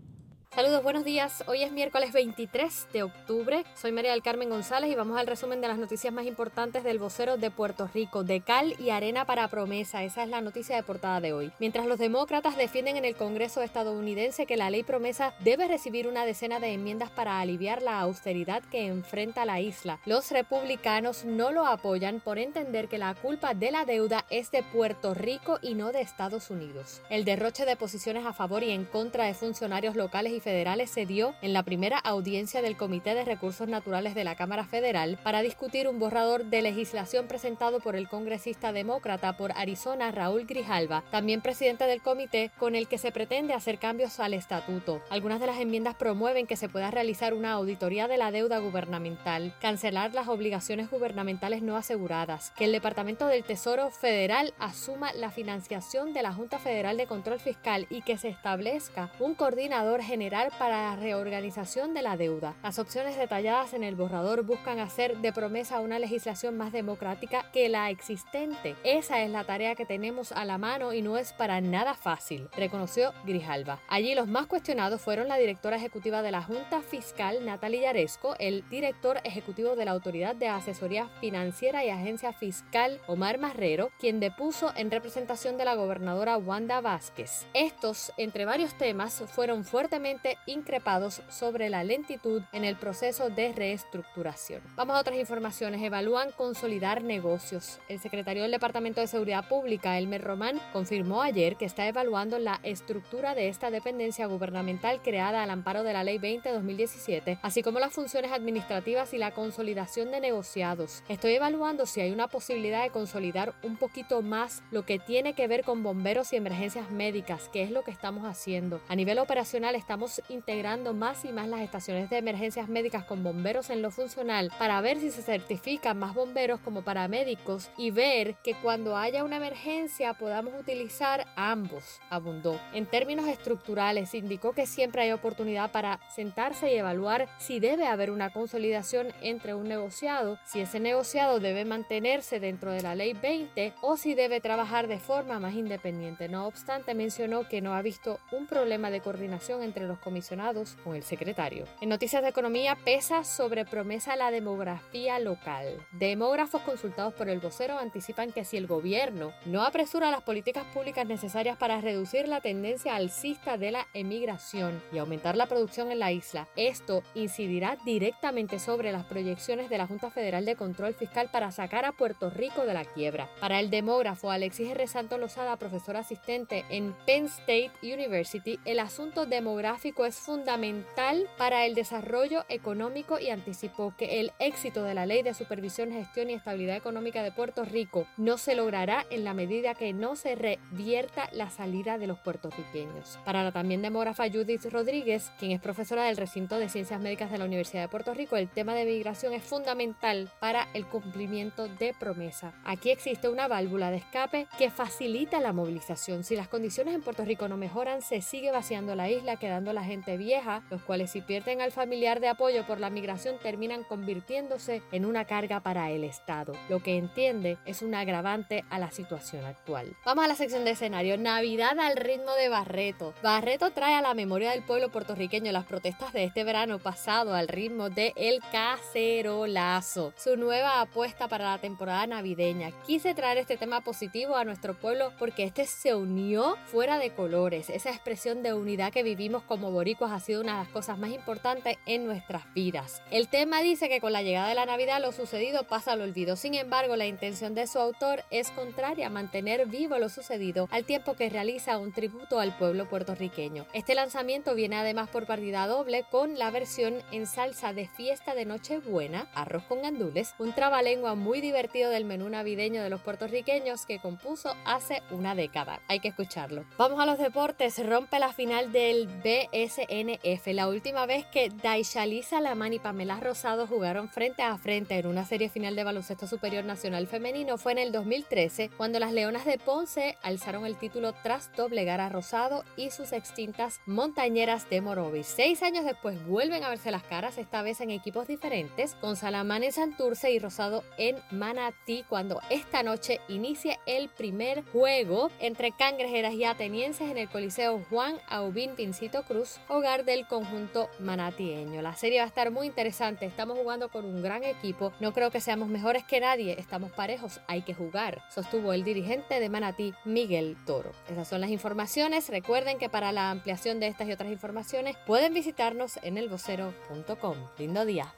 Saludos, 0.56 0.82
buenos 0.82 1.04
días. 1.04 1.44
Hoy 1.48 1.64
es 1.64 1.70
miércoles 1.70 2.14
23 2.14 2.86
de 2.90 3.02
octubre. 3.02 3.66
Soy 3.74 3.92
María 3.92 4.12
del 4.12 4.22
Carmen 4.22 4.48
González 4.48 4.90
y 4.90 4.94
vamos 4.94 5.18
al 5.18 5.26
resumen 5.26 5.60
de 5.60 5.68
las 5.68 5.76
noticias 5.76 6.14
más 6.14 6.24
importantes 6.24 6.82
del 6.82 6.98
vocero 6.98 7.36
de 7.36 7.50
Puerto 7.50 7.90
Rico. 7.92 8.24
De 8.24 8.40
cal 8.40 8.74
y 8.80 8.88
arena 8.88 9.26
para 9.26 9.48
promesa. 9.48 10.02
Esa 10.02 10.22
es 10.22 10.30
la 10.30 10.40
noticia 10.40 10.74
de 10.74 10.82
portada 10.82 11.20
de 11.20 11.34
hoy. 11.34 11.52
Mientras 11.58 11.84
los 11.84 11.98
demócratas 11.98 12.56
defienden 12.56 12.96
en 12.96 13.04
el 13.04 13.16
Congreso 13.16 13.60
estadounidense 13.60 14.46
que 14.46 14.56
la 14.56 14.70
ley 14.70 14.82
promesa 14.82 15.34
debe 15.40 15.68
recibir 15.68 16.08
una 16.08 16.24
decena 16.24 16.58
de 16.58 16.72
enmiendas 16.72 17.10
para 17.10 17.38
aliviar 17.38 17.82
la 17.82 18.00
austeridad 18.00 18.62
que 18.62 18.86
enfrenta 18.86 19.44
la 19.44 19.60
isla, 19.60 20.00
los 20.06 20.30
republicanos 20.30 21.26
no 21.26 21.52
lo 21.52 21.66
apoyan 21.66 22.20
por 22.20 22.38
entender 22.38 22.88
que 22.88 22.96
la 22.96 23.14
culpa 23.14 23.52
de 23.52 23.72
la 23.72 23.84
deuda 23.84 24.24
es 24.30 24.50
de 24.52 24.62
Puerto 24.62 25.12
Rico 25.12 25.58
y 25.60 25.74
no 25.74 25.92
de 25.92 26.00
Estados 26.00 26.48
Unidos. 26.48 27.02
El 27.10 27.26
derroche 27.26 27.66
de 27.66 27.76
posiciones 27.76 28.24
a 28.24 28.32
favor 28.32 28.62
y 28.62 28.70
en 28.70 28.86
contra 28.86 29.24
de 29.24 29.34
funcionarios 29.34 29.96
locales 29.96 30.32
y 30.32 30.45
federales 30.46 30.90
se 30.90 31.06
dio 31.06 31.34
en 31.42 31.52
la 31.52 31.64
primera 31.64 31.98
audiencia 31.98 32.62
del 32.62 32.76
Comité 32.76 33.16
de 33.16 33.24
Recursos 33.24 33.66
Naturales 33.66 34.14
de 34.14 34.22
la 34.22 34.36
Cámara 34.36 34.64
Federal 34.64 35.18
para 35.24 35.42
discutir 35.42 35.88
un 35.88 35.98
borrador 35.98 36.44
de 36.44 36.62
legislación 36.62 37.26
presentado 37.26 37.80
por 37.80 37.96
el 37.96 38.08
congresista 38.08 38.70
demócrata 38.70 39.36
por 39.36 39.50
Arizona 39.56 40.12
Raúl 40.12 40.46
Grijalva, 40.46 41.02
también 41.10 41.40
presidente 41.40 41.88
del 41.88 42.00
comité, 42.00 42.52
con 42.60 42.76
el 42.76 42.86
que 42.86 42.96
se 42.96 43.10
pretende 43.10 43.54
hacer 43.54 43.80
cambios 43.80 44.20
al 44.20 44.34
estatuto. 44.34 45.02
Algunas 45.10 45.40
de 45.40 45.48
las 45.48 45.58
enmiendas 45.58 45.96
promueven 45.96 46.46
que 46.46 46.54
se 46.54 46.68
pueda 46.68 46.92
realizar 46.92 47.34
una 47.34 47.50
auditoría 47.50 48.06
de 48.06 48.16
la 48.16 48.30
deuda 48.30 48.58
gubernamental, 48.58 49.52
cancelar 49.60 50.14
las 50.14 50.28
obligaciones 50.28 50.88
gubernamentales 50.88 51.60
no 51.60 51.76
aseguradas, 51.76 52.52
que 52.52 52.66
el 52.66 52.72
Departamento 52.72 53.26
del 53.26 53.42
Tesoro 53.42 53.90
Federal 53.90 54.54
asuma 54.60 55.12
la 55.12 55.32
financiación 55.32 56.12
de 56.12 56.22
la 56.22 56.32
Junta 56.32 56.60
Federal 56.60 56.96
de 56.96 57.08
Control 57.08 57.40
Fiscal 57.40 57.88
y 57.90 58.02
que 58.02 58.16
se 58.16 58.28
establezca 58.28 59.10
un 59.18 59.34
coordinador 59.34 60.02
general 60.02 60.35
para 60.58 60.90
la 60.90 60.96
reorganización 60.96 61.94
de 61.94 62.02
la 62.02 62.16
deuda. 62.16 62.54
Las 62.62 62.78
opciones 62.78 63.16
detalladas 63.16 63.72
en 63.72 63.82
el 63.82 63.94
borrador 63.94 64.42
buscan 64.42 64.80
hacer 64.80 65.16
de 65.18 65.32
promesa 65.32 65.80
una 65.80 65.98
legislación 65.98 66.58
más 66.58 66.72
democrática 66.72 67.50
que 67.52 67.70
la 67.70 67.88
existente. 67.88 68.76
Esa 68.84 69.22
es 69.22 69.30
la 69.30 69.44
tarea 69.44 69.74
que 69.74 69.86
tenemos 69.86 70.32
a 70.32 70.44
la 70.44 70.58
mano 70.58 70.92
y 70.92 71.00
no 71.00 71.16
es 71.16 71.32
para 71.32 71.60
nada 71.62 71.94
fácil, 71.94 72.48
reconoció 72.54 73.14
Grijalva. 73.24 73.80
Allí 73.88 74.14
los 74.14 74.28
más 74.28 74.46
cuestionados 74.46 75.00
fueron 75.00 75.28
la 75.28 75.38
directora 75.38 75.76
ejecutiva 75.76 76.20
de 76.20 76.32
la 76.32 76.42
Junta 76.42 76.82
Fiscal, 76.82 77.44
Natalia 77.46 77.82
Yaresco, 77.82 78.36
el 78.38 78.68
director 78.68 79.18
ejecutivo 79.24 79.74
de 79.74 79.86
la 79.86 79.92
Autoridad 79.92 80.36
de 80.36 80.48
Asesoría 80.48 81.08
Financiera 81.20 81.82
y 81.82 81.88
Agencia 81.88 82.34
Fiscal, 82.34 83.00
Omar 83.06 83.38
Marrero, 83.38 83.90
quien 83.98 84.20
depuso 84.20 84.72
en 84.76 84.90
representación 84.90 85.56
de 85.56 85.64
la 85.64 85.76
gobernadora 85.76 86.36
Wanda 86.36 86.82
Vázquez. 86.82 87.46
Estos, 87.54 88.12
entre 88.18 88.44
varios 88.44 88.76
temas, 88.76 89.22
fueron 89.28 89.64
fuertemente 89.64 90.25
increpados 90.46 91.22
sobre 91.28 91.70
la 91.70 91.84
lentitud 91.84 92.42
en 92.52 92.64
el 92.64 92.76
proceso 92.76 93.30
de 93.30 93.52
reestructuración. 93.52 94.62
Vamos 94.74 94.96
a 94.96 95.00
otras 95.00 95.18
informaciones. 95.18 95.82
Evalúan 95.82 96.30
consolidar 96.32 97.02
negocios. 97.02 97.78
El 97.88 98.00
secretario 98.00 98.42
del 98.42 98.52
Departamento 98.52 99.00
de 99.00 99.06
Seguridad 99.06 99.48
Pública, 99.48 99.98
Elmer 99.98 100.22
Román, 100.22 100.60
confirmó 100.72 101.22
ayer 101.22 101.56
que 101.56 101.64
está 101.64 101.86
evaluando 101.86 102.38
la 102.38 102.60
estructura 102.62 103.34
de 103.34 103.48
esta 103.48 103.70
dependencia 103.70 104.26
gubernamental 104.26 105.00
creada 105.02 105.42
al 105.42 105.50
amparo 105.50 105.82
de 105.82 105.92
la 105.92 106.04
Ley 106.04 106.18
20-2017, 106.18 107.38
así 107.42 107.62
como 107.62 107.78
las 107.78 107.92
funciones 107.92 108.32
administrativas 108.32 109.14
y 109.14 109.18
la 109.18 109.32
consolidación 109.32 110.10
de 110.10 110.20
negociados. 110.20 111.02
Estoy 111.08 111.34
evaluando 111.34 111.86
si 111.86 112.00
hay 112.00 112.10
una 112.10 112.28
posibilidad 112.28 112.82
de 112.82 112.90
consolidar 112.90 113.54
un 113.62 113.76
poquito 113.76 114.22
más 114.22 114.62
lo 114.70 114.84
que 114.84 114.98
tiene 114.98 115.34
que 115.34 115.48
ver 115.48 115.64
con 115.64 115.82
bomberos 115.82 116.32
y 116.32 116.36
emergencias 116.36 116.90
médicas, 116.90 117.48
que 117.52 117.62
es 117.62 117.70
lo 117.70 117.82
que 117.82 117.90
estamos 117.90 118.24
haciendo. 118.24 118.80
A 118.88 118.96
nivel 118.96 119.18
operacional 119.18 119.74
estamos 119.74 120.05
integrando 120.28 120.94
más 120.94 121.24
y 121.24 121.32
más 121.32 121.48
las 121.48 121.60
estaciones 121.60 122.10
de 122.10 122.18
emergencias 122.18 122.68
médicas 122.68 123.04
con 123.04 123.22
bomberos 123.22 123.70
en 123.70 123.82
lo 123.82 123.90
funcional 123.90 124.52
para 124.58 124.80
ver 124.80 124.98
si 124.98 125.10
se 125.10 125.22
certifican 125.22 125.98
más 125.98 126.14
bomberos 126.14 126.60
como 126.60 126.82
paramédicos 126.82 127.70
y 127.76 127.90
ver 127.90 128.36
que 128.42 128.54
cuando 128.54 128.96
haya 128.96 129.24
una 129.24 129.36
emergencia 129.36 130.14
podamos 130.14 130.54
utilizar 130.58 131.26
ambos, 131.36 132.00
abundó. 132.10 132.60
En 132.72 132.86
términos 132.86 133.26
estructurales, 133.26 134.14
indicó 134.14 134.52
que 134.52 134.66
siempre 134.66 135.02
hay 135.02 135.12
oportunidad 135.12 135.70
para 135.70 136.00
sentarse 136.14 136.72
y 136.72 136.76
evaluar 136.76 137.28
si 137.38 137.60
debe 137.60 137.86
haber 137.86 138.10
una 138.10 138.30
consolidación 138.30 139.08
entre 139.22 139.54
un 139.54 139.68
negociado, 139.68 140.38
si 140.44 140.60
ese 140.60 140.80
negociado 140.80 141.40
debe 141.40 141.64
mantenerse 141.64 142.40
dentro 142.40 142.72
de 142.72 142.82
la 142.82 142.94
ley 142.94 143.12
20 143.12 143.74
o 143.82 143.96
si 143.96 144.14
debe 144.14 144.40
trabajar 144.40 144.86
de 144.88 144.98
forma 144.98 145.38
más 145.38 145.54
independiente. 145.54 146.28
No 146.28 146.46
obstante, 146.46 146.94
mencionó 146.94 147.48
que 147.48 147.60
no 147.60 147.74
ha 147.74 147.82
visto 147.82 148.18
un 148.32 148.46
problema 148.46 148.90
de 148.90 149.00
coordinación 149.00 149.62
entre 149.62 149.86
los 149.86 149.95
comisionados 149.98 150.76
con 150.84 150.94
el 150.94 151.02
secretario. 151.02 151.64
En 151.80 151.88
noticias 151.88 152.22
de 152.22 152.28
economía 152.28 152.76
pesa 152.84 153.24
sobre 153.24 153.64
promesa 153.64 154.16
la 154.16 154.30
demografía 154.30 155.18
local. 155.18 155.84
Demógrafos 155.92 156.62
consultados 156.62 157.14
por 157.14 157.28
el 157.28 157.40
vocero 157.40 157.78
anticipan 157.78 158.32
que 158.32 158.44
si 158.44 158.56
el 158.56 158.66
gobierno 158.66 159.32
no 159.44 159.64
apresura 159.64 160.10
las 160.10 160.22
políticas 160.22 160.64
públicas 160.72 161.06
necesarias 161.06 161.56
para 161.56 161.80
reducir 161.80 162.28
la 162.28 162.40
tendencia 162.40 162.96
alcista 162.96 163.58
de 163.58 163.72
la 163.72 163.86
emigración 163.94 164.82
y 164.92 164.98
aumentar 164.98 165.36
la 165.36 165.46
producción 165.46 165.90
en 165.90 165.98
la 165.98 166.12
isla, 166.12 166.48
esto 166.56 167.02
incidirá 167.14 167.76
directamente 167.84 168.58
sobre 168.58 168.92
las 168.92 169.04
proyecciones 169.04 169.70
de 169.70 169.78
la 169.78 169.86
Junta 169.86 170.10
Federal 170.10 170.44
de 170.44 170.56
Control 170.56 170.94
Fiscal 170.94 171.30
para 171.30 171.52
sacar 171.52 171.84
a 171.84 171.92
Puerto 171.92 172.30
Rico 172.30 172.66
de 172.66 172.74
la 172.74 172.84
quiebra. 172.84 173.28
Para 173.40 173.60
el 173.60 173.70
demógrafo 173.70 174.30
Alexis 174.30 174.70
R. 174.70 174.86
Santo 174.86 175.18
Lozada, 175.18 175.56
profesor 175.56 175.96
asistente 175.96 176.64
en 176.70 176.94
Penn 177.06 177.26
State 177.26 177.72
University, 177.82 178.58
el 178.64 178.80
asunto 178.80 179.26
demográfico 179.26 179.85
es 179.86 180.16
fundamental 180.16 181.28
para 181.38 181.64
el 181.64 181.74
desarrollo 181.76 182.44
económico 182.48 183.20
y 183.20 183.30
anticipó 183.30 183.94
que 183.96 184.20
el 184.20 184.32
éxito 184.40 184.82
de 184.82 184.94
la 184.94 185.06
Ley 185.06 185.22
de 185.22 185.32
Supervisión, 185.32 185.92
Gestión 185.92 186.28
y 186.28 186.34
Estabilidad 186.34 186.76
Económica 186.76 187.22
de 187.22 187.30
Puerto 187.30 187.64
Rico 187.64 188.06
no 188.16 188.36
se 188.36 188.56
logrará 188.56 189.06
en 189.10 189.22
la 189.22 189.32
medida 189.32 189.74
que 189.74 189.92
no 189.92 190.16
se 190.16 190.34
revierta 190.34 191.28
la 191.32 191.50
salida 191.50 191.98
de 191.98 192.08
los 192.08 192.18
puertorriqueños. 192.18 193.18
Para 193.24 193.44
la 193.44 193.52
también 193.52 193.80
demógrafa 193.80 194.28
Judith 194.28 194.64
Rodríguez, 194.72 195.30
quien 195.38 195.52
es 195.52 195.60
profesora 195.60 196.04
del 196.04 196.16
recinto 196.16 196.58
de 196.58 196.68
Ciencias 196.68 197.00
Médicas 197.00 197.30
de 197.30 197.38
la 197.38 197.44
Universidad 197.44 197.82
de 197.82 197.88
Puerto 197.88 198.12
Rico, 198.12 198.36
el 198.36 198.48
tema 198.48 198.74
de 198.74 198.86
migración 198.86 199.34
es 199.34 199.44
fundamental 199.44 200.30
para 200.40 200.68
el 200.74 200.86
cumplimiento 200.86 201.68
de 201.68 201.94
promesa. 201.94 202.54
Aquí 202.64 202.90
existe 202.90 203.28
una 203.28 203.46
válvula 203.46 203.92
de 203.92 203.98
escape 203.98 204.48
que 204.58 204.70
facilita 204.70 205.38
la 205.38 205.52
movilización. 205.52 206.24
Si 206.24 206.34
las 206.34 206.48
condiciones 206.48 206.94
en 206.94 207.02
Puerto 207.02 207.24
Rico 207.24 207.46
no 207.46 207.56
mejoran, 207.56 208.02
se 208.02 208.20
sigue 208.20 208.50
vaciando 208.50 208.96
la 208.96 209.08
isla, 209.10 209.36
quedando 209.36 209.72
la 209.76 209.84
gente 209.84 210.16
vieja, 210.16 210.64
los 210.70 210.82
cuales 210.82 211.12
si 211.12 211.20
pierden 211.20 211.60
al 211.60 211.70
familiar 211.70 212.18
de 212.18 212.28
apoyo 212.28 212.66
por 212.66 212.80
la 212.80 212.90
migración 212.90 213.36
terminan 213.38 213.84
convirtiéndose 213.84 214.82
en 214.90 215.04
una 215.04 215.24
carga 215.24 215.60
para 215.60 215.90
el 215.90 216.02
Estado, 216.02 216.54
lo 216.68 216.80
que 216.82 216.96
entiende 216.96 217.58
es 217.64 217.82
un 217.82 217.94
agravante 217.94 218.64
a 218.70 218.80
la 218.80 218.90
situación 218.90 219.44
actual. 219.44 219.96
Vamos 220.04 220.24
a 220.24 220.28
la 220.28 220.34
sección 220.34 220.64
de 220.64 220.72
escenario. 220.72 221.18
Navidad 221.18 221.78
al 221.78 221.96
ritmo 221.96 222.32
de 222.32 222.48
Barreto. 222.48 223.14
Barreto 223.22 223.70
trae 223.70 223.94
a 223.94 224.02
la 224.02 224.14
memoria 224.14 224.50
del 224.50 224.62
pueblo 224.62 224.90
puertorriqueño 224.90 225.52
las 225.52 225.66
protestas 225.66 226.12
de 226.12 226.24
este 226.24 226.42
verano 226.42 226.78
pasado 226.78 227.34
al 227.34 227.48
ritmo 227.48 227.90
de 227.90 228.12
El 228.16 228.40
Cacerolazo, 228.50 230.12
su 230.16 230.36
nueva 230.36 230.80
apuesta 230.80 231.28
para 231.28 231.50
la 231.50 231.58
temporada 231.58 232.06
navideña. 232.06 232.70
Quise 232.86 233.14
traer 233.14 233.38
este 233.38 233.56
tema 233.56 233.82
positivo 233.82 234.36
a 234.36 234.44
nuestro 234.44 234.74
pueblo 234.74 235.12
porque 235.18 235.44
este 235.44 235.66
se 235.66 235.94
unió 235.94 236.56
fuera 236.66 236.98
de 236.98 237.10
colores, 237.10 237.70
esa 237.70 237.90
expresión 237.90 238.42
de 238.42 238.54
unidad 238.54 238.92
que 238.92 239.02
vivimos 239.02 239.42
como 239.42 239.65
boricuas 239.70 240.12
ha 240.12 240.20
sido 240.20 240.40
una 240.40 240.58
de 240.58 240.64
las 240.64 240.72
cosas 240.72 240.98
más 240.98 241.10
importantes 241.10 241.76
en 241.86 242.06
nuestras 242.06 242.52
vidas. 242.54 243.02
El 243.10 243.28
tema 243.28 243.60
dice 243.60 243.88
que 243.88 244.00
con 244.00 244.12
la 244.12 244.22
llegada 244.22 244.48
de 244.48 244.54
la 244.54 244.66
Navidad 244.66 245.00
lo 245.00 245.12
sucedido 245.12 245.64
pasa 245.64 245.92
al 245.92 246.00
olvido. 246.00 246.36
Sin 246.36 246.54
embargo, 246.54 246.96
la 246.96 247.06
intención 247.06 247.54
de 247.54 247.66
su 247.66 247.78
autor 247.78 248.24
es 248.30 248.50
contraria 248.50 249.06
a 249.06 249.10
mantener 249.10 249.66
vivo 249.66 249.98
lo 249.98 250.08
sucedido 250.08 250.68
al 250.70 250.84
tiempo 250.84 251.14
que 251.14 251.30
realiza 251.30 251.78
un 251.78 251.92
tributo 251.92 252.40
al 252.40 252.56
pueblo 252.56 252.88
puertorriqueño. 252.88 253.66
Este 253.72 253.94
lanzamiento 253.94 254.54
viene 254.54 254.76
además 254.76 255.08
por 255.08 255.26
partida 255.26 255.66
doble 255.66 256.04
con 256.10 256.38
la 256.38 256.50
versión 256.50 257.02
en 257.12 257.26
salsa 257.26 257.72
de 257.72 257.88
fiesta 257.88 258.34
de 258.34 258.44
Nochebuena, 258.44 259.28
arroz 259.34 259.64
con 259.64 259.82
gandules, 259.82 260.34
un 260.38 260.52
trabalengua 260.52 261.14
muy 261.14 261.40
divertido 261.40 261.90
del 261.90 262.04
menú 262.04 262.28
navideño 262.28 262.82
de 262.82 262.90
los 262.90 263.00
puertorriqueños 263.00 263.86
que 263.86 263.98
compuso 263.98 264.54
hace 264.64 265.02
una 265.10 265.34
década. 265.34 265.80
Hay 265.88 266.00
que 266.00 266.08
escucharlo. 266.08 266.64
Vamos 266.78 267.00
a 267.00 267.06
los 267.06 267.18
deportes. 267.18 267.84
Rompe 267.84 268.18
la 268.18 268.32
final 268.32 268.72
del 268.72 269.06
BS 269.06 269.55
SNF, 269.56 270.48
la 270.48 270.68
última 270.68 271.06
vez 271.06 271.24
que 271.24 271.48
Daishalí 271.48 272.22
Salaman 272.22 272.74
y 272.74 272.78
Pamela 272.78 273.18
Rosado 273.20 273.66
jugaron 273.66 274.10
frente 274.10 274.42
a 274.42 274.58
frente 274.58 274.98
en 274.98 275.06
una 275.06 275.24
serie 275.24 275.48
final 275.48 275.74
de 275.74 275.82
baloncesto 275.82 276.26
superior 276.26 276.66
nacional 276.66 277.06
femenino 277.06 277.56
fue 277.56 277.72
en 277.72 277.78
el 277.78 277.90
2013, 277.90 278.68
cuando 278.76 278.98
las 278.98 279.14
Leonas 279.14 279.46
de 279.46 279.56
Ponce 279.56 280.18
alzaron 280.22 280.66
el 280.66 280.76
título 280.76 281.14
tras 281.22 281.50
doblegar 281.56 282.02
a 282.02 282.10
Rosado 282.10 282.64
y 282.76 282.90
sus 282.90 283.12
extintas 283.12 283.80
montañeras 283.86 284.68
de 284.68 284.82
Morovis. 284.82 285.26
Seis 285.26 285.62
años 285.62 285.86
después 285.86 286.22
vuelven 286.26 286.62
a 286.62 286.68
verse 286.68 286.90
las 286.90 287.04
caras, 287.04 287.38
esta 287.38 287.62
vez 287.62 287.80
en 287.80 287.90
equipos 287.90 288.28
diferentes, 288.28 288.94
con 288.96 289.16
Salamán 289.16 289.64
en 289.64 289.72
Santurce 289.72 290.32
y 290.32 290.38
Rosado 290.38 290.84
en 290.98 291.16
Manatí, 291.30 292.04
cuando 292.10 292.42
esta 292.50 292.82
noche 292.82 293.20
inicia 293.28 293.80
el 293.86 294.10
primer 294.10 294.66
juego 294.66 295.30
entre 295.40 295.72
cangrejeras 295.72 296.34
y 296.34 296.44
atenienses 296.44 297.10
en 297.10 297.16
el 297.16 297.30
Coliseo 297.30 297.82
Juan 297.88 298.18
Aubín 298.28 298.74
Pincito 298.76 299.22
Cruz 299.22 299.45
Hogar 299.68 300.04
del 300.04 300.26
conjunto 300.26 300.88
manatieño. 300.98 301.82
La 301.82 301.94
serie 301.94 302.18
va 302.18 302.24
a 302.24 302.28
estar 302.28 302.50
muy 302.50 302.66
interesante, 302.66 303.26
estamos 303.26 303.58
jugando 303.58 303.88
con 303.88 304.04
un 304.04 304.22
gran 304.22 304.44
equipo, 304.44 304.92
no 305.00 305.12
creo 305.12 305.30
que 305.30 305.40
seamos 305.40 305.68
mejores 305.68 306.04
que 306.04 306.20
nadie, 306.20 306.56
estamos 306.58 306.90
parejos, 306.92 307.40
hay 307.46 307.62
que 307.62 307.74
jugar, 307.74 308.22
sostuvo 308.34 308.72
el 308.72 308.84
dirigente 308.84 309.40
de 309.40 309.48
Manatí, 309.48 309.94
Miguel 310.04 310.56
Toro. 310.66 310.92
Esas 311.08 311.28
son 311.28 311.40
las 311.40 311.50
informaciones, 311.50 312.28
recuerden 312.28 312.78
que 312.78 312.88
para 312.88 313.12
la 313.12 313.30
ampliación 313.30 313.80
de 313.80 313.88
estas 313.88 314.08
y 314.08 314.12
otras 314.12 314.30
informaciones 314.30 314.96
pueden 315.06 315.34
visitarnos 315.34 315.98
en 316.02 316.18
elvocero.com. 316.18 317.36
Lindo 317.58 317.84
día. 317.84 318.12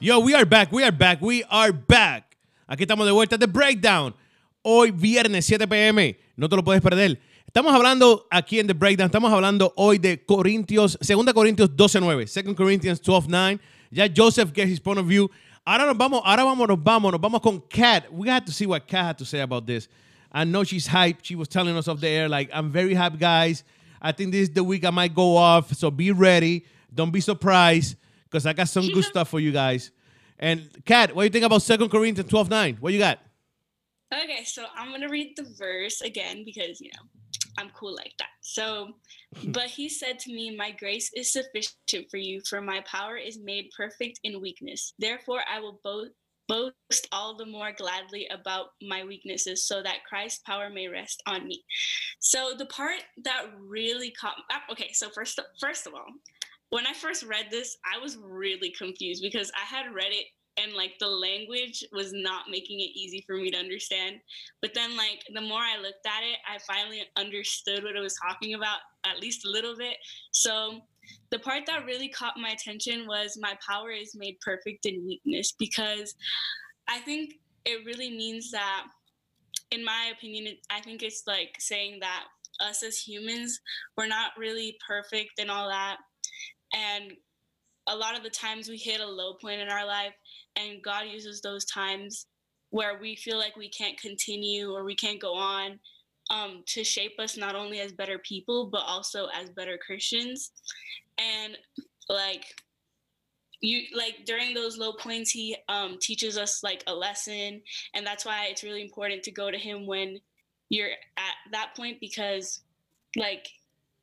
Yo, 0.00 0.18
we 0.18 0.34
are 0.34 0.44
back, 0.44 0.72
we 0.72 0.82
are 0.82 0.96
back, 0.96 1.22
we 1.22 1.44
are 1.48 1.72
back. 1.72 2.36
Aquí 2.66 2.82
estamos 2.82 3.06
de 3.06 3.12
vuelta 3.12 3.36
de 3.36 3.46
Breakdown. 3.46 4.14
Hoy 4.62 4.90
viernes 4.90 5.44
7 5.46 5.66
pm, 5.66 6.18
no 6.36 6.48
te 6.48 6.56
lo 6.56 6.64
puedes 6.64 6.82
perder. 6.82 7.20
Estamos 7.54 7.74
hablando 7.74 8.26
aquí 8.30 8.60
en 8.60 8.66
The 8.66 8.72
Breakdown, 8.72 9.08
estamos 9.08 9.30
hablando 9.30 9.74
hoy 9.76 9.98
de 9.98 10.24
Corintios, 10.24 10.96
2 11.06 11.34
Corintios 11.34 11.68
12.9, 11.68 12.44
2 12.44 12.54
Corinthians 12.54 13.02
12.9. 13.02 13.60
Ya 13.90 14.08
Joseph 14.08 14.54
gets 14.54 14.70
his 14.70 14.80
point 14.80 14.98
of 14.98 15.06
view. 15.06 15.30
Ahora 15.66 15.84
nos 15.84 15.98
vamos, 15.98 16.22
ahora 16.24 16.44
vamos, 16.44 16.66
nos 16.66 16.82
vamos, 16.82 17.12
nos 17.12 17.20
vamos 17.20 17.42
con 17.42 17.60
Kat. 17.68 18.10
We 18.10 18.30
have 18.30 18.46
to 18.46 18.52
see 18.52 18.64
what 18.64 18.88
Kat 18.88 19.04
had 19.04 19.18
to 19.18 19.26
say 19.26 19.40
about 19.40 19.66
this. 19.66 19.86
I 20.32 20.44
know 20.44 20.64
she's 20.64 20.88
hyped. 20.88 21.24
She 21.24 21.34
was 21.34 21.46
telling 21.46 21.76
us 21.76 21.88
off 21.88 22.00
the 22.00 22.08
air, 22.08 22.26
like, 22.26 22.48
I'm 22.54 22.70
very 22.70 22.94
hyped, 22.94 23.18
guys. 23.18 23.64
I 24.00 24.12
think 24.12 24.32
this 24.32 24.48
is 24.48 24.54
the 24.54 24.64
week 24.64 24.86
I 24.86 24.90
might 24.90 25.14
go 25.14 25.36
off, 25.36 25.74
so 25.74 25.90
be 25.90 26.10
ready. 26.10 26.64
Don't 26.94 27.10
be 27.10 27.20
surprised, 27.20 27.96
because 28.24 28.46
I 28.46 28.54
got 28.54 28.70
some 28.70 28.88
good 28.88 29.04
stuff 29.04 29.28
for 29.28 29.40
you 29.40 29.52
guys. 29.52 29.90
And 30.38 30.70
Kat, 30.86 31.14
what 31.14 31.20
do 31.20 31.26
you 31.26 31.30
think 31.30 31.44
about 31.44 31.60
2 31.60 31.90
Corinthians 31.90 32.30
12.9? 32.30 32.80
What 32.80 32.94
you 32.94 32.98
got? 32.98 33.18
Okay, 34.10 34.42
so 34.44 34.64
I'm 34.74 34.90
gonna 34.90 35.10
read 35.10 35.36
the 35.36 35.44
verse 35.58 36.00
again 36.00 36.44
because 36.46 36.80
you 36.80 36.90
know 36.94 37.21
I'm 37.58 37.70
cool 37.70 37.94
like 37.94 38.12
that. 38.18 38.28
So, 38.40 38.92
but 39.48 39.66
he 39.66 39.88
said 39.88 40.18
to 40.20 40.32
me, 40.32 40.56
My 40.56 40.70
grace 40.70 41.10
is 41.14 41.32
sufficient 41.32 42.10
for 42.10 42.16
you, 42.16 42.40
for 42.48 42.60
my 42.60 42.80
power 42.86 43.16
is 43.16 43.38
made 43.38 43.70
perfect 43.76 44.20
in 44.24 44.40
weakness. 44.40 44.94
Therefore, 44.98 45.40
I 45.50 45.60
will 45.60 45.80
both 45.84 46.08
boast 46.48 47.08
all 47.12 47.36
the 47.36 47.46
more 47.46 47.72
gladly 47.72 48.26
about 48.30 48.66
my 48.82 49.04
weaknesses 49.04 49.66
so 49.66 49.82
that 49.82 50.04
Christ's 50.08 50.42
power 50.44 50.68
may 50.70 50.88
rest 50.88 51.22
on 51.26 51.46
me. 51.46 51.62
So 52.20 52.52
the 52.56 52.66
part 52.66 53.00
that 53.24 53.46
really 53.58 54.10
caught 54.10 54.34
ah, 54.50 54.62
okay, 54.70 54.90
so 54.92 55.08
first 55.10 55.38
first 55.60 55.86
of 55.86 55.94
all, 55.94 56.06
when 56.70 56.86
I 56.86 56.94
first 56.94 57.22
read 57.22 57.46
this, 57.50 57.76
I 57.84 57.98
was 57.98 58.16
really 58.16 58.70
confused 58.70 59.22
because 59.22 59.50
I 59.54 59.64
had 59.64 59.94
read 59.94 60.10
it 60.10 60.26
and 60.58 60.74
like 60.74 60.98
the 61.00 61.08
language 61.08 61.84
was 61.92 62.12
not 62.12 62.50
making 62.50 62.80
it 62.80 62.90
easy 62.94 63.24
for 63.26 63.36
me 63.36 63.50
to 63.50 63.58
understand. 63.58 64.16
But 64.60 64.74
then 64.74 64.96
like 64.96 65.24
the 65.32 65.40
more 65.40 65.60
I 65.60 65.78
looked 65.78 66.06
at 66.06 66.22
it, 66.22 66.38
I 66.46 66.58
finally 66.58 67.02
understood 67.16 67.84
what 67.84 67.96
it 67.96 68.00
was 68.00 68.16
talking 68.16 68.54
about 68.54 68.78
at 69.04 69.20
least 69.20 69.46
a 69.46 69.50
little 69.50 69.76
bit. 69.76 69.96
So 70.30 70.80
the 71.30 71.38
part 71.38 71.64
that 71.66 71.86
really 71.86 72.08
caught 72.08 72.34
my 72.36 72.50
attention 72.50 73.06
was 73.06 73.38
my 73.40 73.56
power 73.66 73.90
is 73.90 74.14
made 74.14 74.38
perfect 74.40 74.86
in 74.86 75.04
weakness 75.04 75.52
because 75.58 76.14
I 76.88 76.98
think 76.98 77.34
it 77.64 77.84
really 77.86 78.10
means 78.10 78.50
that 78.50 78.84
in 79.70 79.84
my 79.84 80.12
opinion 80.14 80.54
I 80.70 80.80
think 80.80 81.02
it's 81.02 81.22
like 81.26 81.56
saying 81.58 82.00
that 82.00 82.24
us 82.60 82.82
as 82.82 82.98
humans 82.98 83.60
we're 83.96 84.06
not 84.06 84.32
really 84.36 84.76
perfect 84.86 85.38
and 85.38 85.50
all 85.50 85.68
that 85.68 85.96
and 86.74 87.12
a 87.88 87.96
lot 87.96 88.16
of 88.16 88.22
the 88.22 88.30
times 88.30 88.68
we 88.68 88.76
hit 88.76 89.00
a 89.00 89.06
low 89.06 89.34
point 89.34 89.60
in 89.60 89.68
our 89.68 89.86
life 89.86 90.12
and 90.56 90.82
God 90.82 91.06
uses 91.06 91.40
those 91.40 91.64
times 91.64 92.26
where 92.70 92.98
we 93.00 93.14
feel 93.16 93.38
like 93.38 93.56
we 93.56 93.68
can't 93.68 94.00
continue 94.00 94.72
or 94.72 94.84
we 94.84 94.94
can't 94.94 95.20
go 95.20 95.34
on 95.34 95.78
um, 96.30 96.62
to 96.66 96.82
shape 96.82 97.18
us 97.18 97.36
not 97.36 97.54
only 97.54 97.80
as 97.80 97.92
better 97.92 98.18
people 98.18 98.66
but 98.66 98.82
also 98.86 99.28
as 99.34 99.50
better 99.50 99.78
Christians. 99.78 100.52
And 101.18 101.56
like 102.08 102.44
you 103.62 103.82
like 103.94 104.24
during 104.26 104.54
those 104.54 104.76
low 104.76 104.92
points 104.92 105.30
he 105.30 105.56
um, 105.68 105.96
teaches 106.00 106.36
us 106.36 106.62
like 106.62 106.82
a 106.86 106.94
lesson 106.94 107.62
and 107.94 108.06
that's 108.06 108.26
why 108.26 108.46
it's 108.46 108.64
really 108.64 108.82
important 108.82 109.22
to 109.22 109.30
go 109.30 109.50
to 109.50 109.56
him 109.56 109.86
when 109.86 110.20
you're 110.68 110.90
at 111.16 111.34
that 111.52 111.70
point 111.76 111.98
because 112.00 112.60
like 113.16 113.48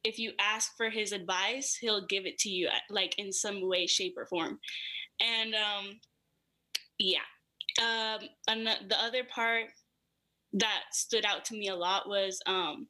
if 0.03 0.17
you 0.17 0.31
ask 0.39 0.77
for 0.77 0.89
his 0.89 1.11
advice 1.11 1.75
he'll 1.75 2.05
give 2.05 2.25
it 2.25 2.37
to 2.37 2.49
you 2.49 2.69
like 2.89 3.19
in 3.19 3.33
some 3.33 3.67
way 3.67 3.85
shape 3.85 4.15
or 4.17 4.25
form 4.25 4.59
and 5.19 5.53
um 5.53 5.99
yeah. 6.99 7.19
Um, 7.81 8.19
and 8.47 8.67
the 8.67 9.01
other 9.01 9.23
part 9.23 9.65
that 10.53 10.83
stood 10.91 11.25
out 11.25 11.45
to 11.45 11.53
me 11.53 11.69
a 11.69 11.75
lot 11.75 12.09
was 12.09 12.41
um, 12.45 12.87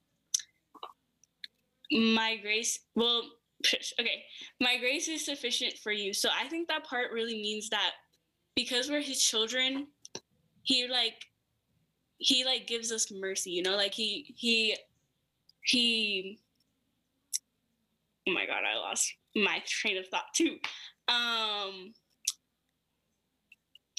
my 1.91 2.37
grace. 2.41 2.79
Well, 2.95 3.23
okay, 3.99 4.23
my 4.59 4.77
grace 4.77 5.07
is 5.07 5.25
sufficient 5.25 5.73
for 5.83 5.91
you. 5.91 6.13
So 6.13 6.29
I 6.37 6.47
think 6.47 6.67
that 6.67 6.85
part 6.85 7.11
really 7.13 7.35
means 7.35 7.69
that 7.69 7.91
because 8.55 8.89
we're 8.89 9.01
his 9.01 9.21
children, 9.21 9.87
he 10.63 10.87
like 10.87 11.25
he 12.17 12.43
like 12.45 12.67
gives 12.67 12.91
us 12.91 13.11
mercy. 13.11 13.51
You 13.51 13.63
know, 13.63 13.75
like 13.75 13.93
he 13.93 14.33
he 14.37 14.77
he. 15.61 16.39
Oh 18.27 18.33
my 18.33 18.45
god, 18.45 18.63
I 18.63 18.77
lost 18.77 19.13
my 19.35 19.61
train 19.67 19.97
of 19.97 20.07
thought 20.07 20.33
too. 20.35 20.57
Um, 21.07 21.93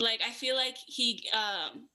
like 0.01 0.21
I 0.27 0.31
feel 0.31 0.57
like 0.57 0.77
he 0.87 1.29
um 1.33 1.89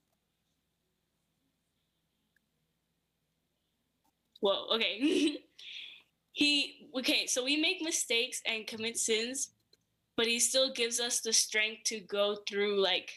Whoa, 4.42 4.68
okay. 4.76 5.38
he 6.34 6.90
okay, 6.98 7.26
so 7.28 7.44
we 7.44 7.58
make 7.58 7.82
mistakes 7.82 8.42
and 8.46 8.68
commit 8.68 8.98
sins, 8.98 9.52
but 10.18 10.28
he 10.28 10.40
still 10.40 10.72
gives 10.74 11.00
us 11.00 11.22
the 11.22 11.34
strength 11.34 11.84
to 11.86 12.00
go 12.00 12.38
through 12.48 12.80
like 12.82 13.12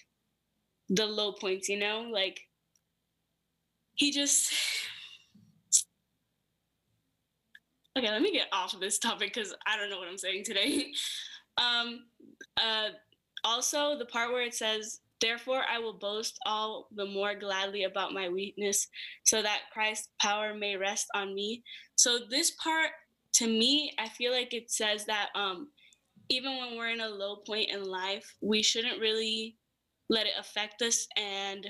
the 0.88 1.06
low 1.06 1.32
points, 1.32 1.68
you 1.68 1.78
know? 1.78 2.02
Like 2.10 2.40
he 3.94 4.12
just 4.12 4.52
Okay, 7.98 8.10
let 8.10 8.22
me 8.22 8.32
get 8.32 8.46
off 8.52 8.74
of 8.74 8.80
this 8.80 8.98
topic 8.98 9.34
because 9.34 9.52
I 9.66 9.76
don't 9.76 9.90
know 9.90 9.98
what 9.98 10.08
I'm 10.08 10.18
saying 10.18 10.44
today. 10.44 10.92
um 11.58 12.04
uh 12.56 12.90
also 13.44 13.98
the 13.98 14.06
part 14.06 14.30
where 14.30 14.42
it 14.42 14.54
says 14.54 15.00
therefore 15.20 15.62
i 15.70 15.78
will 15.78 15.98
boast 15.98 16.38
all 16.46 16.88
the 16.94 17.04
more 17.04 17.34
gladly 17.34 17.84
about 17.84 18.12
my 18.12 18.28
weakness 18.28 18.88
so 19.24 19.42
that 19.42 19.62
christ's 19.72 20.08
power 20.20 20.54
may 20.54 20.76
rest 20.76 21.06
on 21.14 21.34
me. 21.34 21.62
So 21.96 22.18
this 22.30 22.52
part 22.62 22.90
to 23.34 23.46
me 23.46 23.92
i 23.98 24.08
feel 24.08 24.32
like 24.32 24.54
it 24.54 24.70
says 24.70 25.04
that 25.06 25.28
um 25.34 25.68
even 26.28 26.56
when 26.58 26.76
we're 26.76 26.90
in 26.90 27.00
a 27.00 27.08
low 27.08 27.36
point 27.46 27.70
in 27.70 27.84
life 27.84 28.34
we 28.40 28.62
shouldn't 28.62 29.00
really 29.00 29.56
let 30.10 30.26
it 30.26 30.32
affect 30.38 30.82
us 30.82 31.06
and 31.16 31.66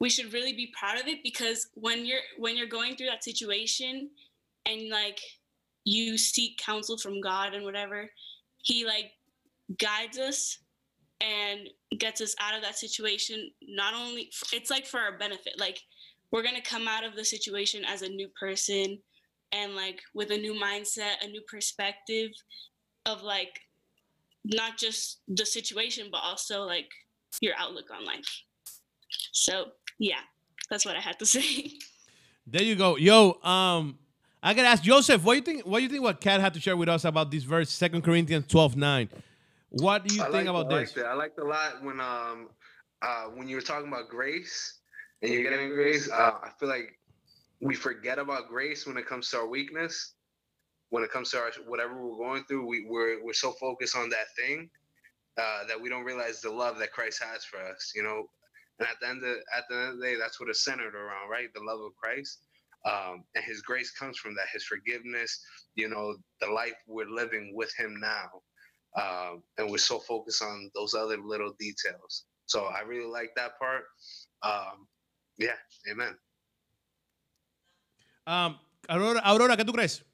we 0.00 0.10
should 0.10 0.32
really 0.32 0.52
be 0.52 0.72
proud 0.78 1.00
of 1.00 1.06
it 1.06 1.18
because 1.22 1.68
when 1.74 2.04
you're 2.04 2.20
when 2.38 2.56
you're 2.56 2.66
going 2.66 2.96
through 2.96 3.06
that 3.06 3.24
situation 3.24 4.10
and 4.66 4.88
like 4.90 5.20
you 5.84 6.18
seek 6.18 6.58
counsel 6.58 6.98
from 6.98 7.20
god 7.20 7.54
and 7.54 7.64
whatever 7.64 8.10
he 8.62 8.84
like 8.84 9.12
guides 9.78 10.18
us 10.18 10.58
and 11.20 11.68
gets 11.98 12.20
us 12.20 12.34
out 12.40 12.54
of 12.54 12.62
that 12.62 12.76
situation 12.76 13.50
not 13.68 13.94
only 13.94 14.30
it's 14.52 14.70
like 14.70 14.86
for 14.86 14.98
our 14.98 15.16
benefit 15.18 15.54
like 15.58 15.78
we're 16.32 16.42
going 16.42 16.56
to 16.56 16.62
come 16.62 16.88
out 16.88 17.04
of 17.04 17.14
the 17.14 17.24
situation 17.24 17.84
as 17.84 18.02
a 18.02 18.08
new 18.08 18.28
person 18.38 18.98
and 19.52 19.74
like 19.74 20.00
with 20.14 20.30
a 20.30 20.36
new 20.36 20.54
mindset 20.54 21.14
a 21.22 21.28
new 21.28 21.42
perspective 21.48 22.30
of 23.06 23.22
like 23.22 23.60
not 24.44 24.76
just 24.76 25.20
the 25.28 25.46
situation 25.46 26.08
but 26.10 26.20
also 26.24 26.62
like 26.62 26.88
your 27.40 27.54
outlook 27.56 27.86
on 27.96 28.04
life 28.04 28.42
so 29.32 29.66
yeah 29.98 30.20
that's 30.70 30.84
what 30.84 30.96
i 30.96 31.00
had 31.00 31.18
to 31.18 31.26
say 31.36 31.70
there 32.46 32.62
you 32.62 32.74
go 32.74 32.96
yo 32.96 33.40
um 33.42 33.98
I 34.44 34.54
gotta 34.54 34.66
ask 34.66 34.82
Joseph, 34.82 35.22
what 35.22 35.34
do 35.34 35.36
you 35.36 35.42
think? 35.42 35.66
What 35.66 35.78
do 35.78 35.84
you 35.84 35.88
think? 35.88 36.02
What 36.02 36.20
Kat 36.20 36.40
had 36.40 36.52
to 36.54 36.60
share 36.60 36.76
with 36.76 36.88
us 36.88 37.04
about 37.04 37.30
this 37.30 37.44
verse, 37.44 37.70
Second 37.70 38.02
Corinthians 38.02 38.44
twelve 38.48 38.76
nine? 38.76 39.08
What 39.72 40.04
do 40.04 40.10
you 40.10 40.20
I 40.20 40.24
think 40.30 40.34
liked- 40.34 40.48
about 40.48 40.66
I 40.72 40.80
this? 40.80 40.88
liked 40.96 40.98
it. 40.98 41.06
I 41.06 41.14
liked 41.14 41.38
a 41.38 41.44
lot 41.44 41.82
when 41.82 41.98
um 42.00 42.50
uh 43.00 43.24
when 43.34 43.48
you 43.48 43.56
were 43.56 43.62
talking 43.62 43.88
about 43.88 44.08
grace 44.08 44.80
and 45.22 45.32
you're 45.32 45.42
getting 45.44 45.70
grace. 45.70 46.10
Uh, 46.10 46.32
I 46.42 46.50
feel 46.60 46.68
like 46.68 46.98
we 47.60 47.74
forget 47.74 48.18
about 48.18 48.48
grace 48.48 48.86
when 48.86 48.96
it 48.98 49.06
comes 49.06 49.30
to 49.30 49.38
our 49.38 49.46
weakness. 49.48 50.14
When 50.90 51.02
it 51.02 51.10
comes 51.10 51.30
to 51.30 51.38
our 51.38 51.50
whatever 51.66 51.94
we're 52.04 52.18
going 52.18 52.44
through, 52.44 52.66
we, 52.66 52.84
we're 52.86 53.24
we're 53.24 53.32
so 53.32 53.52
focused 53.52 53.96
on 53.96 54.10
that 54.10 54.26
thing 54.36 54.68
uh, 55.38 55.64
that 55.68 55.80
we 55.80 55.88
don't 55.88 56.04
realize 56.04 56.42
the 56.42 56.50
love 56.50 56.78
that 56.80 56.92
Christ 56.92 57.22
has 57.22 57.44
for 57.46 57.58
us. 57.58 57.92
You 57.94 58.02
know, 58.02 58.26
and 58.78 58.86
at 58.86 58.96
the 59.00 59.08
end 59.08 59.24
of 59.24 59.36
at 59.56 59.64
the 59.70 59.76
end 59.76 59.88
of 59.94 59.98
the 60.00 60.04
day, 60.04 60.16
that's 60.16 60.38
what 60.38 60.50
it's 60.50 60.62
centered 60.64 60.94
around, 60.94 61.30
right? 61.30 61.48
The 61.54 61.62
love 61.62 61.80
of 61.80 61.96
Christ. 61.96 62.40
Um, 62.84 63.24
and 63.36 63.44
his 63.44 63.62
grace 63.62 63.90
comes 63.92 64.18
from 64.18 64.34
that, 64.34 64.48
his 64.52 64.64
forgiveness, 64.64 65.40
you 65.76 65.88
know, 65.88 66.16
the 66.42 66.48
life 66.48 66.74
we're 66.88 67.08
living 67.08 67.52
with 67.54 67.72
him 67.78 67.98
now 68.00 68.28
um, 68.96 69.42
and 69.58 69.70
we're 69.70 69.78
so 69.78 69.98
focused 69.98 70.42
on 70.42 70.70
those 70.74 70.94
other 70.94 71.18
little 71.18 71.54
details. 71.58 72.24
So 72.46 72.66
I 72.66 72.80
really 72.80 73.10
like 73.10 73.30
that 73.36 73.58
part. 73.58 73.84
Um, 74.42 74.86
yeah, 75.38 75.56
amen. 75.90 76.16
Um, 78.26 78.58
Aurora, 78.88 79.20
Aurora, 79.20 79.56
¿qué 79.56 79.64
tú 79.64 79.72
crees? 79.72 80.04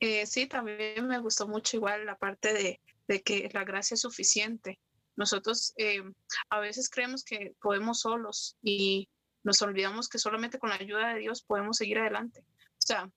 Eh, 0.00 0.26
sí, 0.26 0.46
también 0.46 1.06
me 1.06 1.18
gustó 1.18 1.48
mucho 1.48 1.76
igual 1.76 2.04
la 2.04 2.16
parte 2.16 2.52
de, 2.52 2.80
de 3.08 3.22
que 3.22 3.48
la 3.52 3.64
gracia 3.64 3.94
es 3.94 4.02
suficiente. 4.02 4.78
Nosotros 5.16 5.72
eh, 5.78 6.02
a 6.50 6.60
veces 6.60 6.90
creemos 6.90 7.24
que 7.24 7.54
podemos 7.60 8.00
solos 8.00 8.56
y 8.62 9.08
nos 9.42 9.62
olvidamos 9.62 10.08
que 10.08 10.18
solamente 10.18 10.58
con 10.58 10.70
la 10.70 10.76
ayuda 10.76 11.14
de 11.14 11.20
Dios 11.20 11.42
podemos 11.42 11.78
seguir 11.78 11.98
adelante. 11.98 12.40
O 12.40 12.86
sea, 12.86 13.10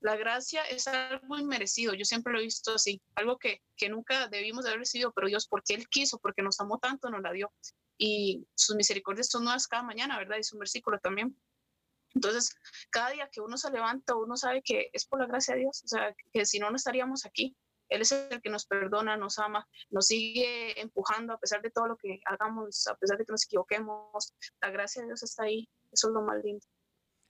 la 0.00 0.16
gracia 0.16 0.62
es 0.64 0.86
algo 0.86 1.38
inmerecido, 1.38 1.94
yo 1.94 2.04
siempre 2.04 2.32
lo 2.32 2.38
he 2.38 2.42
visto 2.42 2.74
así, 2.74 3.00
algo 3.14 3.38
que, 3.38 3.62
que 3.76 3.88
nunca 3.88 4.28
debimos 4.28 4.64
de 4.64 4.70
haber 4.70 4.80
recibido, 4.80 5.12
pero 5.12 5.28
Dios, 5.28 5.46
porque 5.48 5.74
Él 5.74 5.88
quiso, 5.88 6.18
porque 6.18 6.42
nos 6.42 6.60
amó 6.60 6.78
tanto, 6.78 7.10
nos 7.10 7.22
la 7.22 7.32
dio. 7.32 7.52
Y 7.98 8.46
sus 8.54 8.76
misericordias 8.76 9.28
son 9.28 9.44
nuevas 9.44 9.66
cada 9.66 9.82
mañana, 9.82 10.18
¿verdad? 10.18 10.38
Es 10.38 10.52
un 10.52 10.58
versículo 10.58 10.98
también. 10.98 11.36
Entonces, 12.14 12.54
cada 12.90 13.10
día 13.10 13.28
que 13.30 13.40
uno 13.40 13.56
se 13.56 13.70
levanta, 13.70 14.14
uno 14.14 14.36
sabe 14.36 14.62
que 14.62 14.90
es 14.92 15.06
por 15.06 15.20
la 15.20 15.26
gracia 15.26 15.54
de 15.54 15.60
Dios, 15.60 15.82
o 15.84 15.88
sea, 15.88 16.14
que 16.32 16.46
si 16.46 16.58
no, 16.58 16.70
no 16.70 16.76
estaríamos 16.76 17.26
aquí. 17.26 17.56
Él 17.88 18.00
es 18.00 18.10
el 18.10 18.40
que 18.42 18.50
nos 18.50 18.66
perdona, 18.66 19.16
nos 19.16 19.38
ama, 19.38 19.66
nos 19.90 20.06
sigue 20.06 20.80
empujando 20.80 21.32
a 21.32 21.38
pesar 21.38 21.62
de 21.62 21.70
todo 21.70 21.86
lo 21.86 21.96
que 21.96 22.20
hagamos, 22.24 22.86
a 22.88 22.96
pesar 22.96 23.16
de 23.16 23.24
que 23.24 23.32
nos 23.32 23.44
equivoquemos. 23.44 24.34
La 24.60 24.70
gracia 24.70 25.02
de 25.02 25.08
Dios 25.08 25.22
está 25.22 25.44
ahí. 25.44 25.68
Eso 25.92 26.08
es 26.08 26.14
lo 26.14 26.22
más 26.22 26.42
lindo. 26.42 26.66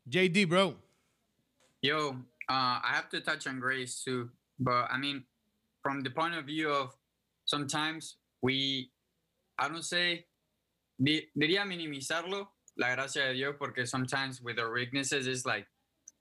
JD, 0.05 0.49
bro. 0.49 0.81
Yo, 1.83 2.15
uh, 2.49 2.79
I 2.83 2.93
have 2.93 3.09
to 3.11 3.21
touch 3.21 3.47
on 3.47 3.61
grace 3.61 4.03
too, 4.05 4.31
but 4.59 4.89
I 4.91 4.99
mean, 4.99 5.25
from 5.83 6.03
the 6.03 6.11
point 6.11 6.35
of 6.35 6.47
view 6.47 6.71
of 6.71 6.95
sometimes 7.45 8.17
we, 8.43 8.91
I 9.59 9.69
don't 9.69 9.85
say, 9.85 10.27
di- 11.03 11.29
diría 11.37 11.65
minimizarlo, 11.65 12.47
la 12.79 12.95
gracia 12.95 13.29
de 13.29 13.35
Dios, 13.35 13.55
porque 13.59 13.87
sometimes 13.87 14.41
with 14.43 14.59
our 14.59 14.73
weaknesses, 14.73 15.27
it's 15.27 15.47
like 15.47 15.67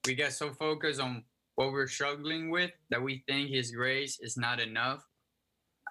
we 0.06 0.16
get 0.16 0.34
so 0.34 0.52
focused 0.54 1.00
on 1.00 1.24
what 1.56 1.72
we're 1.72 1.88
struggling 1.88 2.50
with 2.50 2.72
that 2.90 3.02
we 3.02 3.24
think 3.28 3.50
His 3.50 3.72
grace 3.72 4.20
is 4.22 4.38
not 4.38 4.60
enough. 4.60 5.04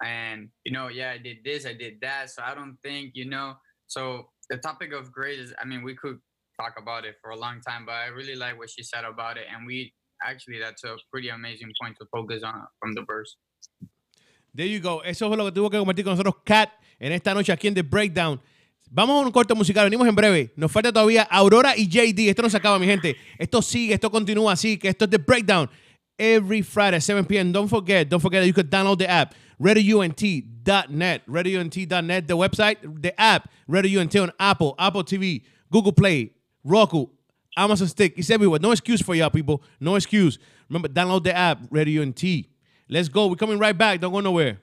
And, 0.03 0.49
you 0.65 0.73
know, 0.73 0.89
yeah, 0.89 1.11
I 1.11 1.17
did 1.17 1.37
this, 1.43 1.65
I 1.65 1.73
did 1.73 2.01
that. 2.01 2.29
So 2.29 2.43
I 2.43 2.53
don't 2.53 2.77
think, 2.83 3.11
you 3.13 3.25
know, 3.25 3.53
so 3.87 4.29
the 4.49 4.57
topic 4.57 4.91
of 4.93 5.11
grace 5.11 5.39
is, 5.39 5.53
I 5.61 5.65
mean, 5.65 5.83
we 5.83 5.95
could 5.95 6.19
talk 6.59 6.75
about 6.77 7.05
it 7.05 7.15
for 7.21 7.31
a 7.31 7.37
long 7.37 7.61
time, 7.61 7.85
but 7.85 7.93
I 7.93 8.07
really 8.07 8.35
like 8.35 8.57
what 8.57 8.69
she 8.69 8.83
said 8.83 9.05
about 9.05 9.37
it. 9.37 9.45
And 9.53 9.65
we 9.65 9.93
actually, 10.25 10.59
that's 10.59 10.83
a 10.83 10.95
pretty 11.11 11.29
amazing 11.29 11.71
point 11.81 11.95
to 11.99 12.05
focus 12.11 12.43
on 12.43 12.67
from 12.79 12.93
the 12.95 13.03
verse. 13.05 13.37
There 14.53 14.67
you 14.67 14.79
go. 14.79 15.01
Eso 15.03 15.27
fue 15.27 15.37
lo 15.37 15.45
que 15.45 15.51
tuvo 15.51 15.69
que 15.69 15.77
compartir 15.77 16.03
con 16.03 16.13
nosotros 16.13 16.35
Kat 16.45 16.69
en 16.99 17.11
esta 17.11 17.33
noche 17.33 17.51
aquí 17.51 17.67
en 17.67 17.73
The 17.73 17.83
Breakdown. 17.83 18.39
Vamos 18.89 19.21
a 19.21 19.25
un 19.25 19.31
corte 19.31 19.53
musical, 19.53 19.83
venimos 19.83 20.07
en 20.07 20.15
breve. 20.15 20.53
Nos 20.55 20.71
falta 20.71 20.93
todavía 20.93 21.23
Aurora 21.23 21.75
y 21.75 21.87
JD. 21.87 22.29
Esto 22.29 22.43
no 22.43 22.49
se 22.49 22.57
acaba, 22.57 22.79
mi 22.79 22.85
gente. 22.85 23.17
Esto 23.37 23.61
sigue, 23.61 23.93
esto 23.93 24.09
continúa 24.09 24.53
así, 24.53 24.77
que 24.77 24.87
esto 24.87 25.05
es 25.05 25.11
The 25.11 25.17
Breakdown. 25.17 25.69
Every 26.17 26.61
Friday, 26.61 27.01
7 27.01 27.25
p.m. 27.25 27.51
Don't 27.51 27.67
forget, 27.67 28.07
don't 28.07 28.21
forget 28.21 28.41
that 28.41 28.47
you 28.47 28.53
can 28.53 28.69
download 28.69 28.99
the 28.99 29.09
app, 29.09 29.33
radiount.net, 29.59 31.23
radiount.net, 31.27 32.27
the 32.27 32.37
website, 32.37 32.77
the 33.01 33.13
app, 33.19 33.49
Radio 33.67 33.99
UNT 33.99 34.15
on 34.15 34.31
Apple, 34.39 34.75
Apple 34.79 35.03
TV, 35.03 35.43
Google 35.69 35.91
Play, 35.91 36.31
Roku, 36.63 37.07
Amazon 37.57 37.87
Stick. 37.87 38.17
It's 38.17 38.29
everywhere. 38.29 38.59
No 38.59 38.71
excuse 38.71 39.01
for 39.01 39.15
y'all, 39.15 39.29
people. 39.29 39.61
No 39.79 39.95
excuse. 39.95 40.39
Remember, 40.69 40.87
download 40.87 41.23
the 41.23 41.35
app, 41.35 41.59
Radio 41.71 42.01
UNT. 42.01 42.23
Let's 42.89 43.09
go. 43.09 43.27
We're 43.27 43.35
coming 43.35 43.59
right 43.59 43.77
back. 43.77 44.01
Don't 44.01 44.11
go 44.11 44.19
nowhere. 44.19 44.59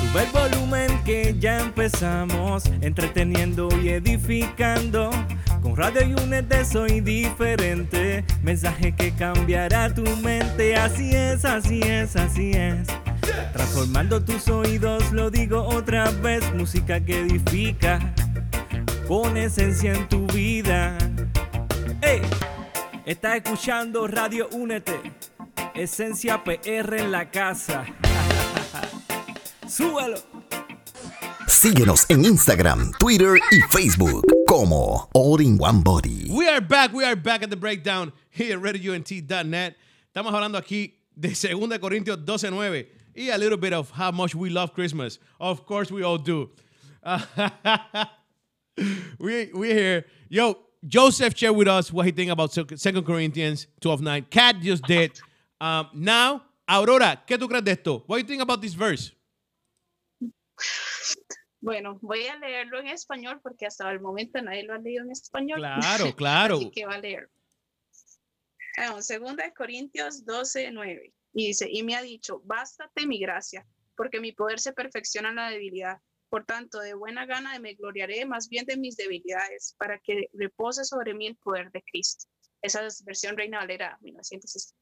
Sube 0.00 0.22
el 0.22 0.30
volumen 0.32 1.02
que 1.04 1.34
ya 1.38 1.60
empezamos, 1.60 2.66
entreteniendo 2.82 3.68
y 3.82 3.88
edificando. 3.88 5.10
Con 5.62 5.76
Radio 5.76 6.16
Unet 6.22 6.64
soy 6.64 7.00
diferente, 7.00 8.24
mensaje 8.42 8.92
que 8.94 9.12
cambiará 9.12 9.94
tu 9.94 10.02
mente. 10.16 10.74
Así 10.74 11.14
es, 11.14 11.44
así 11.44 11.80
es, 11.82 12.16
así 12.16 12.50
es. 12.50 12.88
Transformando 13.52 14.22
tus 14.22 14.48
oídos, 14.48 15.12
lo 15.12 15.30
digo 15.30 15.62
otra 15.62 16.10
vez, 16.10 16.42
música 16.54 16.98
que 17.00 17.20
edifica, 17.20 18.12
con 19.08 19.36
esencia 19.36 19.92
en 19.92 20.08
tu 20.08 20.26
vida. 20.28 20.96
¡Ey! 22.00 22.22
Estás 23.04 23.36
escuchando 23.36 24.06
Radio 24.06 24.48
Únete, 24.52 25.00
esencia 25.74 26.42
PR 26.44 27.00
en 27.00 27.10
la 27.10 27.30
casa. 27.30 27.84
Súbalo. 29.68 30.18
Síguenos 31.48 32.06
en 32.08 32.24
Instagram, 32.24 32.92
Twitter 32.98 33.40
y 33.50 33.60
Facebook 33.70 34.24
como 34.46 35.08
All 35.14 35.40
in 35.40 35.58
One 35.60 35.82
Body. 35.82 36.28
We 36.30 36.48
are 36.48 36.60
back, 36.60 36.92
we 36.92 37.04
are 37.04 37.16
back 37.16 37.42
at 37.42 37.50
the 37.50 37.56
breakdown 37.56 38.12
here 38.30 38.56
at 38.56 38.62
RadioUNT.net. 38.62 39.76
Estamos 40.06 40.32
hablando 40.32 40.58
aquí 40.58 40.98
de 41.14 41.28
2 41.28 41.78
Corintios 41.78 42.24
12:9 42.24 42.88
y 43.14 43.30
a 43.30 43.38
little 43.38 43.58
bit 43.58 43.72
of 43.72 43.90
how 43.90 44.10
much 44.12 44.34
we 44.34 44.50
love 44.50 44.72
Christmas. 44.72 45.18
Of 45.38 45.64
course, 45.66 45.90
we 45.90 46.02
all 46.02 46.18
do. 46.18 46.50
we 49.18 49.50
we 49.52 49.68
here. 49.68 50.04
Yo, 50.28 50.58
Joseph 50.86 51.36
shared 51.36 51.56
with 51.56 51.68
us 51.68 51.92
what 51.92 52.06
he 52.06 52.12
think 52.12 52.30
about 52.30 52.52
2 52.52 53.02
Corinthians 53.02 53.66
12:9. 53.80 54.30
Kat 54.30 54.60
just 54.60 54.84
did. 54.84 55.12
Um, 55.60 55.88
now, 55.94 56.42
Aurora, 56.68 57.22
¿qué 57.26 57.38
tú 57.38 57.48
crees 57.48 57.64
de 57.64 57.72
esto? 57.72 58.02
What 58.06 58.16
do 58.16 58.22
you 58.22 58.26
think 58.26 58.42
about 58.42 58.60
this 58.60 58.74
verse? 58.74 59.12
Bueno, 61.60 61.98
voy 62.02 62.26
a 62.26 62.36
leerlo 62.38 62.80
en 62.80 62.88
español 62.88 63.40
porque 63.40 63.66
hasta 63.66 63.88
el 63.92 64.00
momento 64.00 64.42
nadie 64.42 64.64
lo 64.64 64.74
ha 64.74 64.78
leído 64.78 65.04
en 65.04 65.12
español. 65.12 65.60
Claro, 65.60 66.12
claro. 66.16 66.56
Así 66.56 66.70
que 66.72 66.86
va 66.86 66.94
a 66.94 66.98
leer. 66.98 67.30
Ah, 68.76 69.00
segunda 69.00 69.44
de 69.44 69.52
Corintios 69.52 70.24
12, 70.24 70.72
9. 70.72 71.14
Y 71.34 71.46
dice, 71.46 71.68
y 71.70 71.84
me 71.84 71.94
ha 71.94 72.02
dicho, 72.02 72.40
bástate 72.44 73.06
mi 73.06 73.20
gracia, 73.20 73.64
porque 73.96 74.18
mi 74.18 74.32
poder 74.32 74.58
se 74.58 74.72
perfecciona 74.72 75.28
en 75.28 75.36
la 75.36 75.50
debilidad. 75.50 75.98
Por 76.32 76.46
tanto, 76.46 76.80
de 76.80 76.94
buena 76.94 77.26
gana 77.26 77.58
me 77.58 77.74
gloriaré 77.74 78.24
más 78.24 78.48
bien 78.48 78.64
de 78.64 78.78
mis 78.78 78.96
debilidades, 78.96 79.76
para 79.78 79.98
que 79.98 80.30
repose 80.32 80.82
sobre 80.82 81.12
mí 81.12 81.26
el 81.26 81.36
poder 81.36 81.70
de 81.72 81.82
Cristo. 81.82 82.24
Esa 82.62 82.86
es 82.86 83.04
versión 83.04 83.36
Reina 83.36 83.58
Valera 83.58 83.98
1960. 84.00 84.74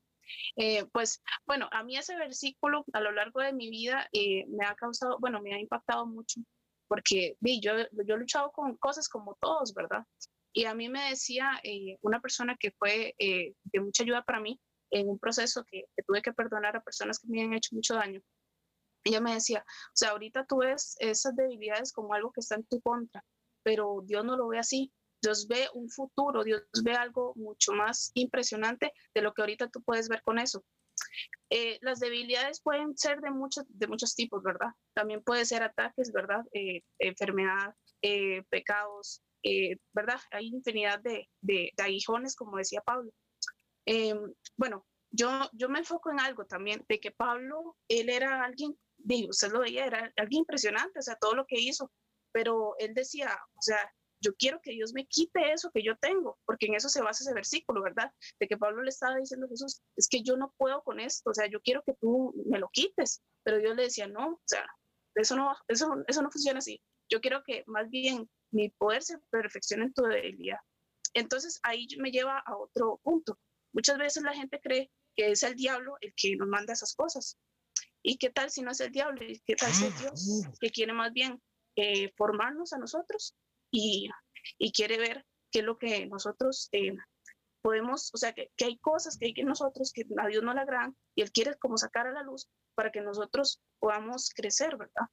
Eh, 0.54 0.84
pues 0.92 1.20
bueno, 1.46 1.68
a 1.72 1.82
mí 1.82 1.96
ese 1.96 2.14
versículo 2.14 2.84
a 2.92 3.00
lo 3.00 3.10
largo 3.10 3.40
de 3.40 3.52
mi 3.52 3.68
vida 3.68 4.08
eh, 4.12 4.46
me 4.46 4.64
ha 4.64 4.76
causado, 4.76 5.18
bueno, 5.18 5.42
me 5.42 5.52
ha 5.52 5.58
impactado 5.58 6.06
mucho, 6.06 6.40
porque 6.86 7.34
vi, 7.40 7.60
yo, 7.60 7.72
yo 8.06 8.14
he 8.14 8.18
luchado 8.18 8.52
con 8.52 8.76
cosas 8.76 9.08
como 9.08 9.36
todos, 9.40 9.74
¿verdad? 9.74 10.04
Y 10.52 10.66
a 10.66 10.74
mí 10.76 10.88
me 10.88 11.10
decía 11.10 11.58
eh, 11.64 11.98
una 12.02 12.20
persona 12.20 12.56
que 12.60 12.70
fue 12.70 13.16
de 13.18 13.80
mucha 13.80 14.04
ayuda 14.04 14.22
para 14.22 14.38
mí 14.38 14.60
en 14.90 15.08
un 15.08 15.18
proceso 15.18 15.64
que, 15.64 15.86
que 15.96 16.04
tuve 16.04 16.22
que 16.22 16.32
perdonar 16.32 16.76
a 16.76 16.84
personas 16.84 17.18
que 17.18 17.26
me 17.26 17.42
han 17.42 17.54
hecho 17.54 17.74
mucho 17.74 17.96
daño. 17.96 18.22
Ella 19.04 19.20
me 19.20 19.34
decía, 19.34 19.64
o 19.66 19.96
sea, 19.96 20.10
ahorita 20.10 20.46
tú 20.46 20.58
ves 20.58 20.96
esas 20.98 21.34
debilidades 21.36 21.92
como 21.92 22.14
algo 22.14 22.32
que 22.32 22.40
está 22.40 22.56
en 22.56 22.64
tu 22.64 22.80
contra, 22.80 23.24
pero 23.62 24.02
Dios 24.04 24.24
no 24.24 24.36
lo 24.36 24.48
ve 24.48 24.58
así. 24.58 24.92
Dios 25.22 25.46
ve 25.48 25.68
un 25.74 25.90
futuro, 25.90 26.44
Dios 26.44 26.62
ve 26.82 26.94
algo 26.94 27.34
mucho 27.36 27.72
más 27.72 28.10
impresionante 28.14 28.92
de 29.14 29.20
lo 29.20 29.34
que 29.34 29.42
ahorita 29.42 29.68
tú 29.68 29.82
puedes 29.82 30.08
ver 30.08 30.22
con 30.22 30.38
eso. 30.38 30.64
Eh, 31.50 31.78
las 31.82 32.00
debilidades 32.00 32.62
pueden 32.62 32.96
ser 32.96 33.20
de 33.20 33.30
muchos, 33.30 33.64
de 33.68 33.86
muchos 33.86 34.14
tipos, 34.14 34.42
¿verdad? 34.42 34.70
También 34.94 35.22
puede 35.22 35.44
ser 35.44 35.62
ataques, 35.62 36.10
¿verdad? 36.12 36.42
Eh, 36.52 36.82
enfermedad, 36.98 37.74
eh, 38.02 38.42
pecados, 38.48 39.22
eh, 39.42 39.76
¿verdad? 39.92 40.20
Hay 40.30 40.46
infinidad 40.48 41.00
de, 41.00 41.28
de, 41.40 41.72
de, 41.76 41.82
aguijones, 41.82 42.36
como 42.36 42.56
decía 42.56 42.82
Pablo. 42.82 43.10
Eh, 43.86 44.14
bueno, 44.56 44.86
yo, 45.10 45.28
yo 45.52 45.68
me 45.68 45.80
enfoco 45.80 46.10
en 46.10 46.20
algo 46.20 46.44
también, 46.46 46.84
de 46.88 47.00
que 47.00 47.10
Pablo, 47.10 47.76
él 47.88 48.08
era 48.10 48.44
alguien, 48.44 48.78
digo, 49.04 49.30
usted 49.30 49.52
lo 49.52 49.60
veía, 49.60 49.86
era 49.86 50.12
alguien 50.16 50.40
impresionante, 50.40 50.98
o 50.98 51.02
sea, 51.02 51.16
todo 51.16 51.34
lo 51.34 51.46
que 51.46 51.60
hizo, 51.60 51.90
pero 52.32 52.74
él 52.78 52.94
decía, 52.94 53.36
o 53.56 53.62
sea, 53.62 53.78
yo 54.22 54.34
quiero 54.36 54.60
que 54.60 54.72
Dios 54.72 54.92
me 54.92 55.06
quite 55.06 55.52
eso 55.52 55.70
que 55.72 55.82
yo 55.82 55.96
tengo, 55.96 56.38
porque 56.44 56.66
en 56.66 56.74
eso 56.74 56.88
se 56.88 57.00
basa 57.00 57.24
ese 57.24 57.34
versículo, 57.34 57.82
¿verdad? 57.82 58.12
De 58.38 58.46
que 58.46 58.56
Pablo 58.56 58.82
le 58.82 58.90
estaba 58.90 59.16
diciendo 59.16 59.46
a 59.46 59.48
Jesús, 59.48 59.80
es 59.96 60.08
que 60.08 60.22
yo 60.22 60.36
no 60.36 60.54
puedo 60.58 60.82
con 60.82 61.00
esto, 61.00 61.30
o 61.30 61.34
sea, 61.34 61.46
yo 61.48 61.60
quiero 61.62 61.82
que 61.84 61.94
tú 62.00 62.34
me 62.46 62.58
lo 62.58 62.68
quites, 62.68 63.22
pero 63.42 63.58
Dios 63.58 63.74
le 63.76 63.84
decía, 63.84 64.06
no, 64.06 64.34
o 64.34 64.42
sea, 64.44 64.66
eso 65.14 65.36
no, 65.36 65.56
eso, 65.68 65.88
eso 66.06 66.22
no 66.22 66.30
funciona 66.30 66.58
así. 66.58 66.80
Yo 67.08 67.20
quiero 67.20 67.42
que 67.44 67.64
más 67.66 67.88
bien 67.88 68.30
mi 68.52 68.68
poder 68.70 69.02
se 69.02 69.18
perfeccione 69.30 69.84
en 69.84 69.92
tu 69.94 70.02
debilidad. 70.02 70.58
Entonces 71.14 71.58
ahí 71.62 71.88
me 71.98 72.10
lleva 72.10 72.38
a 72.38 72.56
otro 72.56 73.00
punto. 73.02 73.38
Muchas 73.72 73.98
veces 73.98 74.22
la 74.22 74.34
gente 74.34 74.60
cree 74.60 74.90
que 75.16 75.32
es 75.32 75.42
el 75.42 75.56
diablo 75.56 75.96
el 76.00 76.12
que 76.16 76.36
nos 76.36 76.48
manda 76.48 76.72
esas 76.72 76.94
cosas. 76.94 77.36
¿Y 78.02 78.16
qué 78.18 78.30
tal 78.30 78.50
si 78.50 78.62
no 78.62 78.70
es 78.70 78.80
el 78.80 78.92
diablo? 78.92 79.22
¿Y 79.24 79.40
qué 79.46 79.56
tal 79.56 79.72
si 79.72 79.86
es 79.86 80.00
Dios 80.00 80.42
que 80.60 80.70
quiere 80.70 80.92
más 80.92 81.12
bien 81.12 81.40
eh, 81.76 82.12
formarnos 82.16 82.72
a 82.72 82.78
nosotros 82.78 83.34
y, 83.70 84.08
y, 84.58 84.72
quiere 84.72 84.98
ver 84.98 85.24
qué 85.50 85.60
es 85.60 85.64
lo 85.64 85.78
que 85.78 86.06
nosotros 86.06 86.68
eh, 86.72 86.96
podemos, 87.62 88.10
o 88.14 88.16
sea, 88.16 88.32
que, 88.32 88.50
que, 88.56 88.64
hay 88.64 88.78
cosas 88.78 89.16
que 89.18 89.26
hay 89.26 89.34
que 89.34 89.44
nosotros 89.44 89.92
que 89.92 90.04
a 90.18 90.26
Dios 90.26 90.42
no 90.42 90.54
le 90.54 90.60
agradan 90.60 90.96
y 91.14 91.22
Él 91.22 91.30
quiere 91.30 91.56
como 91.58 91.76
sacar 91.76 92.06
a 92.06 92.12
la 92.12 92.22
luz 92.22 92.48
para 92.74 92.90
que 92.90 93.00
nosotros 93.00 93.60
podamos 93.78 94.30
crecer, 94.34 94.76
¿verdad? 94.76 95.06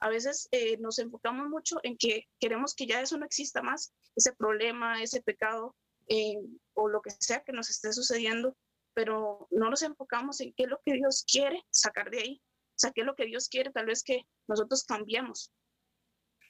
A 0.00 0.08
veces 0.08 0.48
eh, 0.50 0.78
nos 0.78 0.98
enfocamos 0.98 1.48
mucho 1.48 1.78
en 1.84 1.96
que 1.96 2.26
queremos 2.40 2.74
que 2.74 2.86
ya 2.86 3.00
eso 3.00 3.16
no 3.18 3.24
exista 3.24 3.62
más, 3.62 3.92
ese 4.16 4.32
problema, 4.32 5.00
ese 5.00 5.22
pecado, 5.22 5.76
eh, 6.08 6.38
o 6.74 6.88
lo 6.88 7.00
que 7.02 7.10
sea 7.10 7.44
que 7.44 7.52
nos 7.52 7.70
esté 7.70 7.92
sucediendo, 7.92 8.56
pero 8.94 9.48
no 9.50 9.70
nos 9.70 9.82
enfocamos 9.82 10.40
en 10.40 10.52
qué 10.54 10.64
es 10.64 10.70
lo 10.70 10.80
que 10.84 10.94
Dios 10.94 11.24
quiere 11.30 11.62
sacar 11.70 12.10
de 12.10 12.18
ahí, 12.18 12.42
o 12.42 12.78
sea, 12.78 12.92
qué 12.92 13.02
es 13.02 13.06
lo 13.06 13.14
que 13.14 13.26
Dios 13.26 13.48
quiere, 13.48 13.70
tal 13.70 13.86
vez 13.86 14.02
que 14.02 14.22
nosotros 14.48 14.84
cambiemos. 14.84 15.52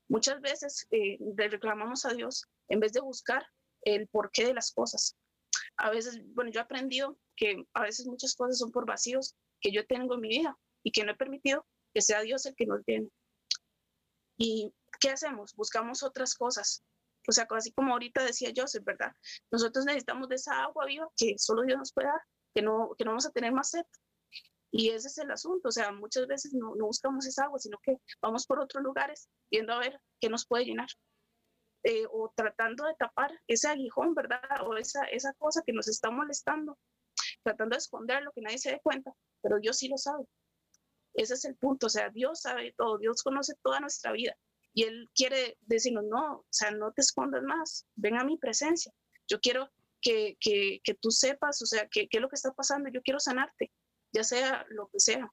Muchas 0.09 0.41
veces 0.41 0.87
eh, 0.91 1.19
le 1.37 1.49
reclamamos 1.49 2.05
a 2.05 2.13
Dios 2.13 2.47
en 2.69 2.81
vez 2.81 2.93
de 2.93 3.01
buscar 3.01 3.47
el 3.83 4.09
porqué 4.09 4.45
de 4.47 4.55
las 4.55 4.73
cosas. 4.73 5.17
A 5.77 5.91
veces, 5.91 6.21
bueno, 6.35 6.51
yo 6.51 6.61
he 6.61 6.63
aprendido 6.63 7.19
que 7.37 7.65
a 7.75 7.83
veces 7.83 8.07
muchas 8.07 8.35
cosas 8.35 8.59
son 8.59 8.71
por 8.71 8.87
vacíos 8.87 9.37
que 9.61 9.73
yo 9.73 9.87
tengo 9.87 10.15
en 10.15 10.21
mi 10.21 10.29
vida 10.29 10.59
y 10.83 10.93
que 10.93 11.05
no 11.05 11.13
he 11.13 11.17
permitido 11.17 11.67
que 11.95 12.03
sea 12.03 12.21
Dios 12.23 12.47
el 12.47 12.55
que 12.55 12.67
nos 12.67 12.81
llene. 12.87 13.09
¿Y 14.37 14.73
qué 15.01 15.11
hacemos? 15.11 15.55
Buscamos 15.55 16.03
otras 16.03 16.35
cosas. 16.35 16.83
O 17.29 17.33
sea, 17.33 17.47
así 17.51 17.73
como 17.73 17.93
ahorita 17.93 18.25
decía 18.25 18.53
Joseph, 18.55 18.85
¿verdad? 18.85 19.13
Nosotros 19.51 19.85
necesitamos 19.85 20.29
de 20.29 20.37
esa 20.37 20.63
agua 20.65 20.87
viva 20.87 21.09
que 21.17 21.35
solo 21.39 21.63
Dios 21.63 21.79
nos 21.79 21.93
puede 21.93 22.09
dar, 22.09 22.21
que 22.55 22.63
no, 22.63 22.95
que 22.97 23.05
no 23.05 23.13
vamos 23.13 23.27
a 23.27 23.31
tener 23.31 23.53
más 23.53 23.71
sed. 23.71 23.85
Y 24.71 24.89
ese 24.89 25.09
es 25.09 25.19
el 25.19 25.31
asunto, 25.31 25.69
o 25.69 25.73
sea, 25.73 25.93
muchas 25.93 26.27
veces 26.27 26.55
no, 26.55 26.75
no 26.75 26.87
buscamos 26.87 27.27
esa 27.27 27.45
agua, 27.45 27.59
sino 27.59 27.79
que 27.83 27.99
vamos 28.23 28.47
por 28.47 28.59
otros 28.59 28.83
lugares 28.83 29.29
viendo 29.51 29.75
a 29.75 29.79
ver 29.79 30.01
qué 30.19 30.31
nos 30.31 30.47
puede 30.47 30.65
llenar. 30.65 30.89
Eh, 31.85 32.07
o 32.11 32.33
tratando 32.35 32.87
de 32.87 32.95
tapar 32.95 33.33
ese 33.49 33.69
aguijón, 33.69 34.15
¿verdad? 34.15 34.41
O 34.65 34.77
esa, 34.77 35.05
esa 35.05 35.33
cosa 35.35 35.63
que 35.67 35.73
nos 35.73 35.89
está 35.89 36.11
molestando, 36.11 36.79
tratando 37.43 37.75
de 37.75 37.79
esconderlo, 37.79 38.33
que 38.33 38.41
nadie 38.41 38.59
se 38.59 38.71
dé 38.71 38.81
cuenta, 38.81 39.13
pero 39.43 39.59
Dios 39.59 39.77
sí 39.79 39.89
lo 39.89 39.99
sabe. 39.99 40.25
Ese 41.15 41.35
es 41.35 41.45
el 41.45 41.57
punto, 41.57 41.87
o 41.87 41.91
sea, 41.91 42.09
Dios 42.09 42.41
sabe 42.41 42.73
todo, 42.77 42.99
Dios 42.99 43.23
conoce 43.23 43.55
toda 43.63 43.81
nuestra 43.81 44.13
vida 44.13 44.35
y 44.75 44.85
Él 44.85 45.11
quiere 45.15 45.59
decirnos, 45.63 46.05
no, 46.05 46.39
o 46.39 46.47
sea, 46.51 46.71
no 46.71 46.93
te 46.93 47.03
escondas 47.03 47.43
más, 47.43 47.87
ven 47.95 48.17
a 48.19 48.25
mi 48.25 48.39
presencia. 48.39 48.93
Yo 49.29 49.41
quiero 49.41 49.71
que, 50.01 50.37
que, 50.41 50.81
que 50.83 50.95
tú 50.95 51.11
sepas, 51.11 51.61
o 51.63 51.67
sea, 51.67 51.89
qué 51.89 52.09
es 52.11 52.21
lo 52.21 52.29
que 52.29 52.37
está 52.37 52.53
pasando, 52.53 52.91
yo 52.91 53.03
quiero 53.03 53.21
sanarte 53.21 53.71
ya 54.13 54.25
sea 54.25 54.65
lo 54.69 54.89
que 54.89 55.01
sea. 55.01 55.33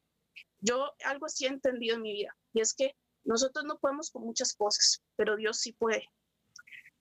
Yo 0.59 0.91
algo 1.05 1.25
así 1.25 1.45
he 1.45 1.49
entendido 1.49 1.95
en 1.95 2.01
mi 2.01 2.13
vida 2.13 2.35
y 2.53 2.61
es 2.61 2.73
que 2.73 2.95
nosotros 3.23 3.65
no 3.65 3.77
podemos 3.77 4.09
con 4.09 4.23
muchas 4.23 4.53
cosas, 4.53 5.01
pero 5.15 5.35
Dios 5.35 5.59
sí 5.59 5.73
puede. 5.73 6.07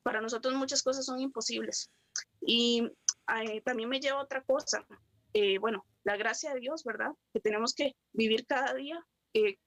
Para 0.03 0.21
nosotros 0.21 0.55
muchas 0.55 0.83
cosas 0.83 1.07
son 1.07 1.21
imposibles. 1.21 1.91
Y 2.41 2.91
eh, 3.45 3.61
también 3.63 3.89
me 3.89 4.01
lleva 4.01 4.23
otra 4.23 4.43
cosa. 4.43 4.87
Eh, 5.33 5.59
bueno, 5.59 5.87
la 6.05 6.17
gracia 6.17 6.53
de 6.53 6.61
Dios, 6.61 6.85
¿verdad? 6.85 7.13
Que 7.33 7.41
tenemos 7.41 7.75
que 7.75 7.95
vivir 8.13 8.47
cada 8.47 8.75
día 8.75 9.05
eh, 9.35 9.59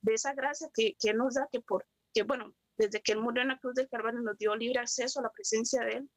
de 0.00 0.14
esa 0.14 0.34
gracia 0.34 0.68
que, 0.72 0.96
que, 0.98 1.10
Él 1.10 1.18
nos 1.18 1.34
da, 1.34 1.48
que 1.50 1.60
por, 1.60 1.86
bueno, 2.22 2.54
desde 2.76 3.00
que 3.00 3.12
Él 3.12 3.20
murió 3.20 3.42
en 3.42 3.48
la 3.48 3.58
cruz 3.58 3.74
del 3.74 3.88
Calvario 3.88 4.20
nos 4.20 4.38
dio 4.38 4.54
libre 4.54 4.80
acceso 4.80 5.20
a 5.20 5.24
la 5.24 5.30
presencia 5.30 5.82
de 5.84 5.92
Él 5.98 6.10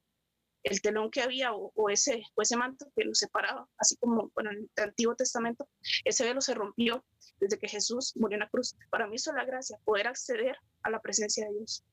el 0.64 0.82
telón 0.82 1.10
que 1.10 1.22
había 1.22 1.54
o, 1.54 1.90
ese, 1.90 2.24
manto 2.58 2.86
que 2.96 3.04
lo 3.04 3.16
separaba, 3.16 3.68
así 3.78 3.96
como 3.98 4.32
en 4.38 4.48
el 4.48 4.70
Antiguo 4.78 5.16
Testamento, 5.16 5.68
ese 6.06 6.24
velo 6.24 6.42
se 6.42 6.54
rompió 6.54 7.04
desde 7.40 7.58
que 7.58 7.68
Jesús 7.68 8.14
murió 8.16 8.36
en 8.36 8.42
la 8.42 8.50
cruz. 8.50 8.76
Para 8.90 9.08
mí 9.08 9.16
es 9.16 9.28
la 9.28 9.46
gracia, 9.46 9.78
poder 9.84 10.08
acceder 10.08 10.56
a 10.84 10.90
la 10.90 11.02
presencia 11.02 11.48
de 11.48 11.54
Dios, 11.54 11.84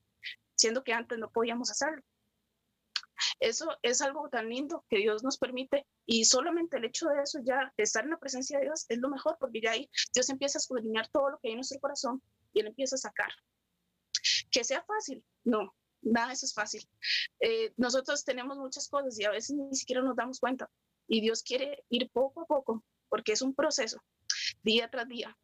siendo 0.55 0.83
que 0.83 0.93
antes 0.93 1.17
no 1.17 1.31
podíamos 1.31 1.71
hacerlo. 1.71 2.03
Eso 3.39 3.67
es 3.81 4.01
algo 4.01 4.29
tan 4.29 4.47
lindo 4.47 4.85
que 4.87 4.97
Dios 4.97 5.23
nos 5.23 5.37
permite 5.37 5.85
y 6.05 6.23
solamente 6.23 6.77
el 6.77 6.85
hecho 6.85 7.07
de 7.09 7.21
eso 7.21 7.39
ya, 7.43 7.73
estar 7.75 8.05
en 8.05 8.11
la 8.11 8.17
presencia 8.17 8.59
de 8.59 8.65
Dios, 8.65 8.85
es 8.87 8.97
lo 8.99 9.09
mejor 9.09 9.35
porque 9.39 9.59
ya 9.61 9.71
ahí 9.71 9.89
Dios 10.13 10.29
empieza 10.29 10.57
a 10.57 10.61
escudriñar 10.61 11.09
todo 11.09 11.31
lo 11.31 11.39
que 11.39 11.49
hay 11.49 11.53
en 11.53 11.57
nuestro 11.57 11.79
corazón 11.81 12.21
y 12.53 12.61
Él 12.61 12.67
empieza 12.67 12.95
a 12.95 12.99
sacar. 12.99 13.29
Que 14.51 14.63
sea 14.63 14.83
fácil, 14.83 15.23
no, 15.43 15.75
nada 16.01 16.27
de 16.27 16.33
eso 16.33 16.45
es 16.45 16.53
fácil. 16.53 16.87
Eh, 17.39 17.73
nosotros 17.77 18.23
tenemos 18.23 18.57
muchas 18.57 18.87
cosas 18.87 19.19
y 19.19 19.25
a 19.25 19.31
veces 19.31 19.55
ni 19.55 19.75
siquiera 19.75 20.01
nos 20.01 20.15
damos 20.15 20.39
cuenta. 20.39 20.69
Y 21.07 21.21
Dios 21.21 21.43
quiere 21.43 21.83
ir 21.89 22.09
poco 22.11 22.41
a 22.41 22.45
poco, 22.45 22.83
porque 23.09 23.33
es 23.33 23.41
un 23.41 23.55
proceso, 23.55 24.01
día 24.63 24.89
tras 24.89 25.07
día. 25.07 25.37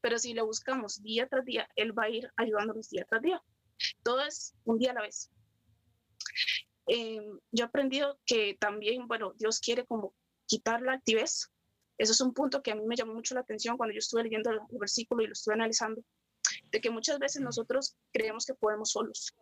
Pero 0.00 0.18
si 0.18 0.34
lo 0.34 0.44
buscamos 0.44 1.02
día 1.02 1.28
tras 1.28 1.44
día, 1.44 1.68
Él 1.76 1.96
va 1.98 2.04
a 2.04 2.10
ir 2.10 2.30
ayudándonos 2.36 2.90
día 2.90 3.06
tras 3.08 3.22
día. 3.22 3.42
Todo 4.02 4.22
es 4.22 4.54
un 4.64 4.78
día 4.78 4.90
a 4.90 4.94
la 4.94 5.02
vez. 5.02 5.30
Eh, 6.86 7.20
yo 7.52 7.64
he 7.64 7.68
aprendido 7.68 8.20
que 8.26 8.56
también, 8.60 9.06
bueno, 9.08 9.32
Dios 9.38 9.60
quiere 9.60 9.86
como 9.86 10.14
quitar 10.46 10.82
la 10.82 10.92
altivez. 10.92 11.50
Eso 11.96 12.12
es 12.12 12.20
un 12.20 12.34
punto 12.34 12.62
que 12.62 12.72
a 12.72 12.74
mí 12.74 12.82
me 12.84 12.96
llamó 12.96 13.14
mucho 13.14 13.34
la 13.34 13.40
atención 13.40 13.76
cuando 13.76 13.94
yo 13.94 13.98
estuve 13.98 14.24
leyendo 14.24 14.50
el 14.50 14.60
versículo 14.78 15.22
y 15.22 15.28
lo 15.28 15.32
estuve 15.32 15.54
analizando, 15.54 16.02
de 16.72 16.80
que 16.80 16.90
muchas 16.90 17.18
veces 17.18 17.42
nosotros 17.42 17.96
creemos 18.12 18.44
que 18.46 18.54
podemos 18.54 18.90
solos, 18.90 19.32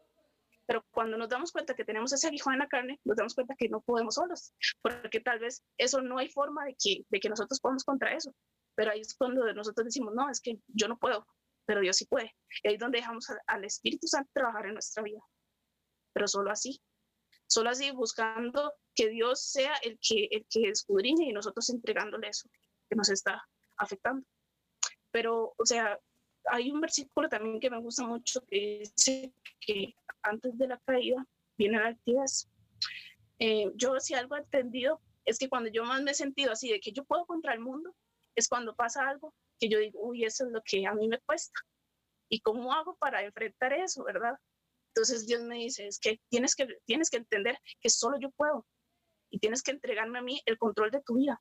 pero 0.71 0.85
cuando 0.93 1.17
nos 1.17 1.29
damos 1.29 1.51
cuenta 1.51 1.75
que 1.75 1.85
tenemos 1.85 2.13
ese 2.13 2.29
aguijón 2.29 2.53
en 2.53 2.61
la 2.61 2.69
carne, 2.69 3.01
nos 3.05 3.17
damos 3.17 3.35
cuenta 3.35 3.57
que 3.59 3.69
no 3.69 3.81
podemos 3.81 4.15
solos, 4.15 4.53
porque 4.81 5.19
tal 5.19 5.41
vez 5.41 5.65
eso 5.79 6.01
no 6.01 6.19
hay 6.19 6.29
forma 6.29 6.65
de 6.65 6.77
que, 6.79 7.05
de 7.09 7.19
que 7.19 7.29
nosotros 7.29 7.59
podamos 7.59 7.83
contra 7.83 8.15
eso. 8.15 8.33
Pero 8.77 8.93
ahí 8.93 9.01
es 9.01 9.17
cuando 9.17 9.53
nosotros 9.53 9.87
decimos, 9.87 10.15
no, 10.15 10.31
es 10.31 10.41
que 10.41 10.61
yo 10.69 10.87
no 10.87 10.97
puedo, 10.97 11.27
pero 11.67 11.81
Dios 11.81 11.97
sí 11.97 12.07
puede. 12.07 12.37
Y 12.63 12.69
ahí 12.69 12.75
es 12.75 12.81
donde 12.81 12.99
dejamos 12.99 13.27
al 13.49 13.65
Espíritu 13.65 14.07
Santo 14.07 14.31
trabajar 14.33 14.67
en 14.67 14.75
nuestra 14.75 15.03
vida. 15.03 15.21
Pero 16.13 16.29
solo 16.29 16.53
así, 16.53 16.81
solo 17.49 17.71
así 17.71 17.91
buscando 17.91 18.73
que 18.95 19.09
Dios 19.09 19.43
sea 19.43 19.75
el 19.83 19.99
que, 20.01 20.29
el 20.31 20.47
que 20.49 20.69
escudriñe 20.69 21.31
y 21.31 21.33
nosotros 21.33 21.69
entregándole 21.71 22.29
eso 22.29 22.49
que 22.89 22.95
nos 22.95 23.09
está 23.09 23.45
afectando. 23.77 24.25
Pero, 25.11 25.53
o 25.57 25.67
sea, 25.67 25.99
hay 26.47 26.71
un 26.71 26.81
versículo 26.81 27.29
también 27.29 27.61
que 27.61 27.71
me 27.71 27.81
gusta 27.81 28.05
mucho 28.05 28.45
que 28.47 28.81
dice 28.81 29.33
que 29.61 29.95
antes 30.23 30.57
de 30.59 30.69
la 30.69 30.79
caída 30.79 31.27
viene 31.57 31.79
la 31.79 31.89
altivez. 31.89 32.49
Eh, 33.39 33.71
yo 33.75 33.99
si 34.01 34.15
algo 34.15 34.37
he 34.37 34.41
entendido 34.41 35.01
es 35.25 35.39
que 35.39 35.49
cuando 35.49 35.71
yo 35.71 35.85
más 35.85 36.03
me 36.03 36.11
he 36.11 36.15
sentido 36.15 36.53
así 36.53 36.71
de 36.71 36.81
que 36.81 36.93
yo 36.93 37.05
puedo 37.05 37.27
contra 37.27 37.55
el 37.55 37.61
mundo, 37.61 37.95
es 38.35 38.49
cuando 38.49 38.75
pasa 38.75 39.09
algo 39.09 39.35
que 39.59 39.69
yo 39.69 39.79
digo, 39.79 40.01
uy, 40.03 40.25
eso 40.25 40.47
es 40.47 40.53
lo 40.53 40.63
que 40.63 40.87
a 40.87 40.95
mí 40.95 41.09
me 41.09 41.21
cuesta. 41.21 41.61
¿Y 42.29 42.41
cómo 42.41 42.73
hago 42.73 42.97
para 42.97 43.23
enfrentar 43.23 43.73
eso, 43.73 44.05
verdad? 44.05 44.35
Entonces 44.95 45.27
Dios 45.27 45.43
me 45.43 45.57
dice, 45.57 45.87
es 45.87 45.99
que 45.99 46.21
tienes 46.29 46.55
que, 46.55 46.67
tienes 46.87 47.11
que 47.11 47.19
entender 47.19 47.59
que 47.81 47.91
solo 47.91 48.19
yo 48.19 48.31
puedo 48.31 48.67
y 49.31 49.39
tienes 49.39 49.63
que 49.63 49.71
entregarme 49.73 50.19
a 50.19 50.23
mí 50.23 50.41
el 50.47 50.59
control 50.59 50.91
de 50.91 51.03
tu 51.03 51.17
vida 51.17 51.41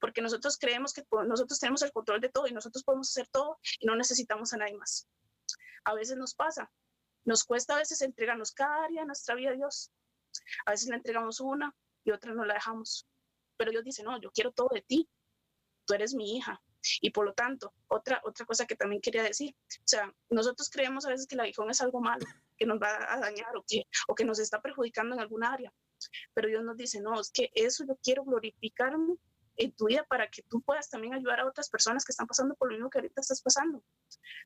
porque 0.00 0.22
nosotros 0.22 0.56
creemos 0.58 0.92
que 0.92 1.04
nosotros 1.26 1.58
tenemos 1.58 1.82
el 1.82 1.92
control 1.92 2.20
de 2.20 2.28
todo 2.28 2.46
y 2.46 2.52
nosotros 2.52 2.84
podemos 2.84 3.10
hacer 3.10 3.28
todo 3.28 3.58
y 3.78 3.86
no 3.86 3.96
necesitamos 3.96 4.52
a 4.52 4.58
nadie 4.58 4.76
más. 4.76 5.08
A 5.84 5.94
veces 5.94 6.16
nos 6.16 6.34
pasa, 6.34 6.70
nos 7.24 7.44
cuesta 7.44 7.74
a 7.74 7.78
veces 7.78 8.00
entregarnos 8.02 8.52
cada 8.52 8.84
área 8.84 9.02
de 9.02 9.06
nuestra 9.06 9.34
vida 9.34 9.50
a 9.50 9.54
Dios. 9.54 9.92
A 10.66 10.70
veces 10.70 10.88
le 10.88 10.96
entregamos 10.96 11.40
una 11.40 11.74
y 12.04 12.10
otra 12.10 12.32
no 12.32 12.44
la 12.44 12.54
dejamos. 12.54 13.06
Pero 13.56 13.70
Dios 13.70 13.84
dice, 13.84 14.02
no, 14.02 14.20
yo 14.20 14.30
quiero 14.30 14.52
todo 14.52 14.68
de 14.72 14.82
ti. 14.82 15.08
Tú 15.84 15.94
eres 15.94 16.14
mi 16.14 16.36
hija. 16.36 16.62
Y 17.00 17.10
por 17.10 17.24
lo 17.24 17.34
tanto, 17.34 17.74
otra, 17.88 18.20
otra 18.24 18.46
cosa 18.46 18.66
que 18.66 18.76
también 18.76 19.02
quería 19.02 19.22
decir, 19.22 19.54
o 19.54 19.82
sea, 19.84 20.14
nosotros 20.30 20.70
creemos 20.70 21.04
a 21.04 21.10
veces 21.10 21.26
que 21.26 21.36
la 21.36 21.42
aguijón 21.42 21.70
es 21.70 21.80
algo 21.80 22.00
malo, 22.00 22.24
que 22.56 22.66
nos 22.66 22.78
va 22.80 23.12
a 23.12 23.18
dañar 23.18 23.56
o 23.56 23.64
que, 23.66 23.84
o 24.06 24.14
que 24.14 24.24
nos 24.24 24.38
está 24.38 24.62
perjudicando 24.62 25.14
en 25.14 25.20
alguna 25.20 25.52
área. 25.52 25.72
Pero 26.34 26.48
Dios 26.48 26.64
nos 26.64 26.76
dice, 26.76 27.00
no, 27.00 27.20
es 27.20 27.30
que 27.30 27.50
eso 27.54 27.84
yo 27.84 27.98
quiero 28.02 28.24
glorificarme 28.24 29.16
en 29.58 29.72
tu 29.72 29.86
vida 29.86 30.04
para 30.04 30.28
que 30.28 30.42
tú 30.42 30.62
puedas 30.62 30.88
también 30.88 31.14
ayudar 31.14 31.40
a 31.40 31.46
otras 31.46 31.68
personas 31.68 32.04
que 32.04 32.12
están 32.12 32.26
pasando 32.26 32.54
por 32.54 32.68
lo 32.68 32.76
mismo 32.76 32.90
que 32.90 32.98
ahorita 32.98 33.20
estás 33.20 33.42
pasando. 33.42 33.84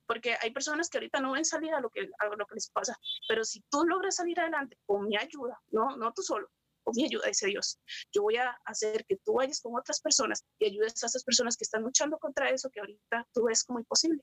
Porque 0.06 0.36
hay 0.40 0.50
personas 0.50 0.88
que 0.88 0.98
ahorita 0.98 1.20
no 1.20 1.32
ven 1.32 1.44
salida 1.44 1.78
a 1.78 1.80
lo 1.80 1.90
que, 1.90 2.08
a 2.18 2.26
lo 2.26 2.46
que 2.46 2.54
les 2.54 2.70
pasa, 2.70 2.96
pero 3.28 3.44
si 3.44 3.62
tú 3.70 3.84
logras 3.84 4.16
salir 4.16 4.40
adelante 4.40 4.78
con 4.86 5.06
mi 5.06 5.16
ayuda, 5.16 5.60
no, 5.70 5.96
no 5.96 6.12
tú 6.12 6.22
solo, 6.22 6.50
con 6.82 6.94
mi 6.96 7.04
ayuda, 7.04 7.28
dice 7.28 7.46
Dios, 7.46 7.78
yo 8.12 8.22
voy 8.22 8.36
a 8.36 8.50
hacer 8.64 9.04
que 9.06 9.16
tú 9.18 9.34
vayas 9.34 9.60
con 9.60 9.76
otras 9.76 10.00
personas 10.00 10.44
y 10.58 10.66
ayudes 10.66 11.02
a 11.02 11.06
esas 11.06 11.24
personas 11.24 11.56
que 11.56 11.64
están 11.64 11.82
luchando 11.82 12.18
contra 12.18 12.50
eso 12.50 12.70
que 12.70 12.80
ahorita 12.80 13.28
tú 13.32 13.44
ves 13.44 13.64
como 13.64 13.78
imposible. 13.78 14.22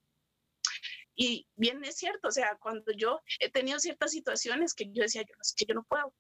Y 1.15 1.45
bien 1.56 1.84
es 1.84 1.97
cierto, 1.97 2.30
o 2.30 2.32
sea, 2.32 2.58
cuando 2.62 2.93
yo 2.93 3.19
he 3.39 3.52
tenido 3.52 3.78
ciertas 3.80 4.12
situaciones 4.12 4.73
que 4.73 4.86
yo 4.91 5.04
decía, 5.04 5.21
yo, 5.21 5.36
que 5.58 5.65
yo 5.65 5.75
no 5.75 5.84
puedo, 5.84 6.13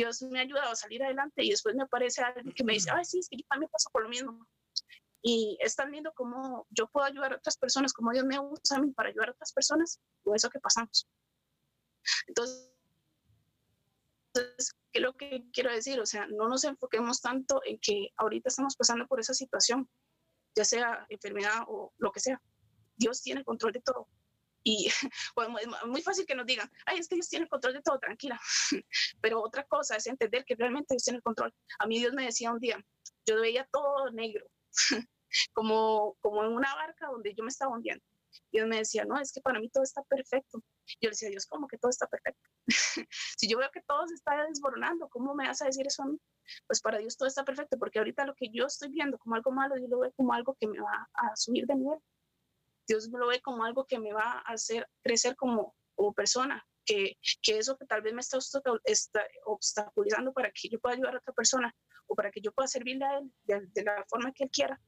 Dios 0.00 0.22
me 0.22 0.38
ha 0.38 0.42
ayudado 0.42 0.72
a 0.72 0.76
salir 0.76 1.02
adelante 1.02 1.44
y 1.44 1.50
después 1.50 1.74
me 1.74 1.82
aparece 1.82 2.22
alguien 2.22 2.54
que 2.54 2.64
me 2.64 2.72
dice, 2.72 2.90
ay, 2.90 3.04
sí, 3.04 3.18
es 3.18 3.28
que 3.28 3.36
yo 3.36 3.44
también 3.50 3.70
paso 3.70 3.90
por 3.92 4.02
lo 4.02 4.08
mismo. 4.08 4.46
Y 5.20 5.58
es 5.60 5.76
tan 5.76 5.92
lindo 5.92 6.10
como 6.14 6.66
yo 6.70 6.88
puedo 6.88 7.04
ayudar 7.04 7.34
a 7.34 7.36
otras 7.36 7.58
personas, 7.58 7.92
como 7.92 8.10
Dios 8.10 8.24
me 8.24 8.38
usa 8.38 8.78
a 8.78 8.80
mí 8.80 8.92
para 8.92 9.10
ayudar 9.10 9.28
a 9.28 9.32
otras 9.32 9.52
personas, 9.52 10.00
con 10.22 10.34
eso 10.34 10.48
que 10.48 10.58
pasamos. 10.58 11.06
Entonces, 12.28 12.72
¿qué 14.90 15.00
es 15.00 15.02
lo 15.02 15.12
que 15.18 15.44
quiero 15.52 15.70
decir? 15.70 16.00
O 16.00 16.06
sea, 16.06 16.26
no 16.28 16.48
nos 16.48 16.64
enfoquemos 16.64 17.20
tanto 17.20 17.60
en 17.66 17.78
que 17.78 18.08
ahorita 18.16 18.48
estamos 18.48 18.76
pasando 18.76 19.06
por 19.06 19.20
esa 19.20 19.34
situación, 19.34 19.86
ya 20.56 20.64
sea 20.64 21.04
enfermedad 21.10 21.64
o 21.68 21.92
lo 21.98 22.10
que 22.10 22.20
sea. 22.20 22.40
Dios 22.96 23.20
tiene 23.20 23.40
el 23.40 23.44
control 23.44 23.72
de 23.72 23.82
todo. 23.82 24.08
Y 24.62 24.88
bueno, 25.34 25.58
es 25.58 25.66
muy 25.86 26.02
fácil 26.02 26.26
que 26.26 26.34
nos 26.34 26.46
digan, 26.46 26.70
ay, 26.86 26.98
es 26.98 27.08
que 27.08 27.16
Dios 27.16 27.28
tiene 27.28 27.44
el 27.44 27.48
control 27.48 27.74
de 27.74 27.82
todo, 27.82 27.98
tranquila. 27.98 28.38
Pero 29.20 29.42
otra 29.42 29.64
cosa 29.64 29.96
es 29.96 30.06
entender 30.06 30.44
que 30.44 30.54
realmente 30.54 30.94
Dios 30.94 31.04
tiene 31.04 31.18
el 31.18 31.22
control. 31.22 31.54
A 31.78 31.86
mí 31.86 31.98
Dios 31.98 32.12
me 32.12 32.24
decía 32.24 32.52
un 32.52 32.58
día, 32.58 32.78
yo 33.26 33.40
veía 33.40 33.66
todo 33.70 34.10
negro, 34.12 34.46
como, 35.52 36.16
como 36.20 36.44
en 36.44 36.52
una 36.52 36.74
barca 36.74 37.08
donde 37.08 37.34
yo 37.34 37.44
me 37.44 37.50
estaba 37.50 37.74
hundiendo. 37.74 38.04
Dios 38.52 38.68
me 38.68 38.78
decía, 38.78 39.04
no, 39.04 39.18
es 39.18 39.32
que 39.32 39.40
para 39.40 39.58
mí 39.60 39.68
todo 39.70 39.82
está 39.82 40.02
perfecto. 40.04 40.62
Yo 41.00 41.08
le 41.08 41.10
decía, 41.10 41.30
Dios, 41.30 41.46
¿cómo 41.46 41.66
que 41.66 41.78
todo 41.78 41.90
está 41.90 42.06
perfecto? 42.06 42.48
si 43.36 43.48
yo 43.48 43.58
veo 43.58 43.70
que 43.72 43.82
todo 43.82 44.06
se 44.06 44.14
está 44.14 44.44
desboronando, 44.46 45.08
¿cómo 45.08 45.34
me 45.34 45.46
vas 45.46 45.62
a 45.62 45.66
decir 45.66 45.86
eso 45.86 46.02
a 46.02 46.06
mí? 46.06 46.18
Pues 46.66 46.80
para 46.80 46.98
Dios 46.98 47.16
todo 47.16 47.28
está 47.28 47.44
perfecto, 47.44 47.78
porque 47.78 47.98
ahorita 47.98 48.24
lo 48.24 48.34
que 48.34 48.48
yo 48.52 48.66
estoy 48.66 48.90
viendo 48.90 49.18
como 49.18 49.34
algo 49.34 49.50
malo, 49.50 49.76
Dios 49.76 49.90
lo 49.90 50.00
ve 50.00 50.12
como 50.16 50.32
algo 50.32 50.56
que 50.58 50.66
me 50.66 50.80
va 50.80 51.08
a 51.12 51.36
subir 51.36 51.66
de 51.66 51.74
nivel. 51.74 51.98
Dios 52.90 53.08
lo 53.12 53.28
ve 53.28 53.40
como 53.40 53.64
algo 53.64 53.86
que 53.86 54.00
me 54.00 54.12
va 54.12 54.42
a 54.44 54.52
hacer 54.52 54.84
crecer 55.04 55.36
como, 55.36 55.76
como 55.94 56.12
persona, 56.12 56.66
que, 56.84 57.16
que, 57.40 57.58
eso 57.58 57.78
que 57.78 57.86
tal 57.86 58.02
vez 58.02 58.12
me 58.12 58.20
está, 58.20 58.36
obstaculizando 59.44 60.32
para 60.32 60.50
que 60.50 60.68
yo 60.68 60.80
pueda 60.80 60.96
ayudar 60.96 61.14
a 61.14 61.18
otra 61.18 61.32
persona 61.32 61.72
o 62.08 62.16
para 62.16 62.32
que 62.32 62.40
yo 62.40 62.50
pueda 62.50 62.66
servirle 62.66 63.04
a 63.04 63.18
él 63.18 63.32
de, 63.44 63.60
de 63.68 63.84
la 63.84 64.04
forma 64.08 64.32
que 64.32 64.42
él 64.42 64.50
quiera, 64.50 64.80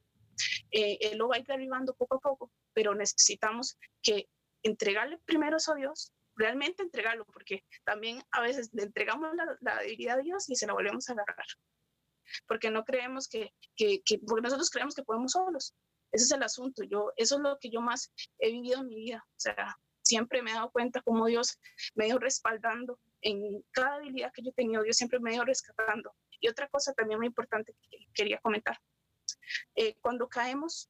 eh, 0.71 0.97
él 0.99 1.17
lo 1.17 1.29
va 1.29 1.37
a 1.37 1.39
ir 1.39 1.45
derribando 1.45 1.95
poco 1.95 2.17
a 2.17 2.19
poco, 2.19 2.51
pero 2.73 2.93
necesitamos 2.93 3.77
que 4.01 4.27
entregarle 4.63 5.17
primero 5.19 5.55
eso 5.55 5.71
a 5.71 5.75
Dios, 5.75 6.11
realmente 6.35 6.83
entregarlo, 6.83 7.25
porque 7.25 7.63
también 7.85 8.21
a 8.31 8.41
veces 8.41 8.69
le 8.73 8.83
entregamos 8.83 9.33
la, 9.33 9.57
la 9.61 9.79
debilidad 9.79 10.19
a 10.19 10.23
Dios 10.23 10.49
y 10.49 10.57
se 10.57 10.67
la 10.67 10.73
volvemos 10.73 11.07
a 11.07 11.13
agarrar, 11.13 11.47
porque 12.47 12.69
no 12.69 12.83
creemos 12.83 13.29
que, 13.29 13.53
que, 13.77 14.01
que, 14.03 14.19
porque 14.19 14.41
nosotros 14.41 14.69
creemos 14.69 14.93
que 14.93 15.03
podemos 15.03 15.31
solos. 15.31 15.73
Ese 16.13 16.25
es 16.25 16.31
el 16.31 16.43
asunto. 16.43 16.83
Yo, 16.83 17.11
eso 17.17 17.35
es 17.35 17.41
lo 17.41 17.57
que 17.59 17.69
yo 17.69 17.81
más 17.81 18.13
he 18.39 18.51
vivido 18.51 18.81
en 18.81 18.87
mi 18.87 18.95
vida. 18.95 19.25
O 19.27 19.39
sea, 19.39 19.77
siempre 20.01 20.41
me 20.41 20.51
he 20.51 20.53
dado 20.53 20.71
cuenta 20.71 21.01
cómo 21.01 21.25
Dios 21.25 21.59
me 21.95 22.05
ha 22.05 22.07
ido 22.07 22.19
respaldando 22.19 22.99
en 23.21 23.63
cada 23.71 23.95
habilidad 23.95 24.31
que 24.33 24.43
yo 24.43 24.51
he 24.51 24.53
tenido. 24.53 24.83
Dios 24.83 24.95
siempre 24.95 25.19
me 25.19 25.31
ha 25.31 25.35
ido 25.35 25.45
rescatando. 25.45 26.15
Y 26.39 26.47
otra 26.47 26.69
cosa 26.69 26.93
también 26.93 27.19
muy 27.19 27.27
importante 27.27 27.75
que 27.89 27.97
quería 28.13 28.39
comentar. 28.39 28.79
Eh, 29.75 29.95
cuando 29.99 30.29
caemos, 30.29 30.89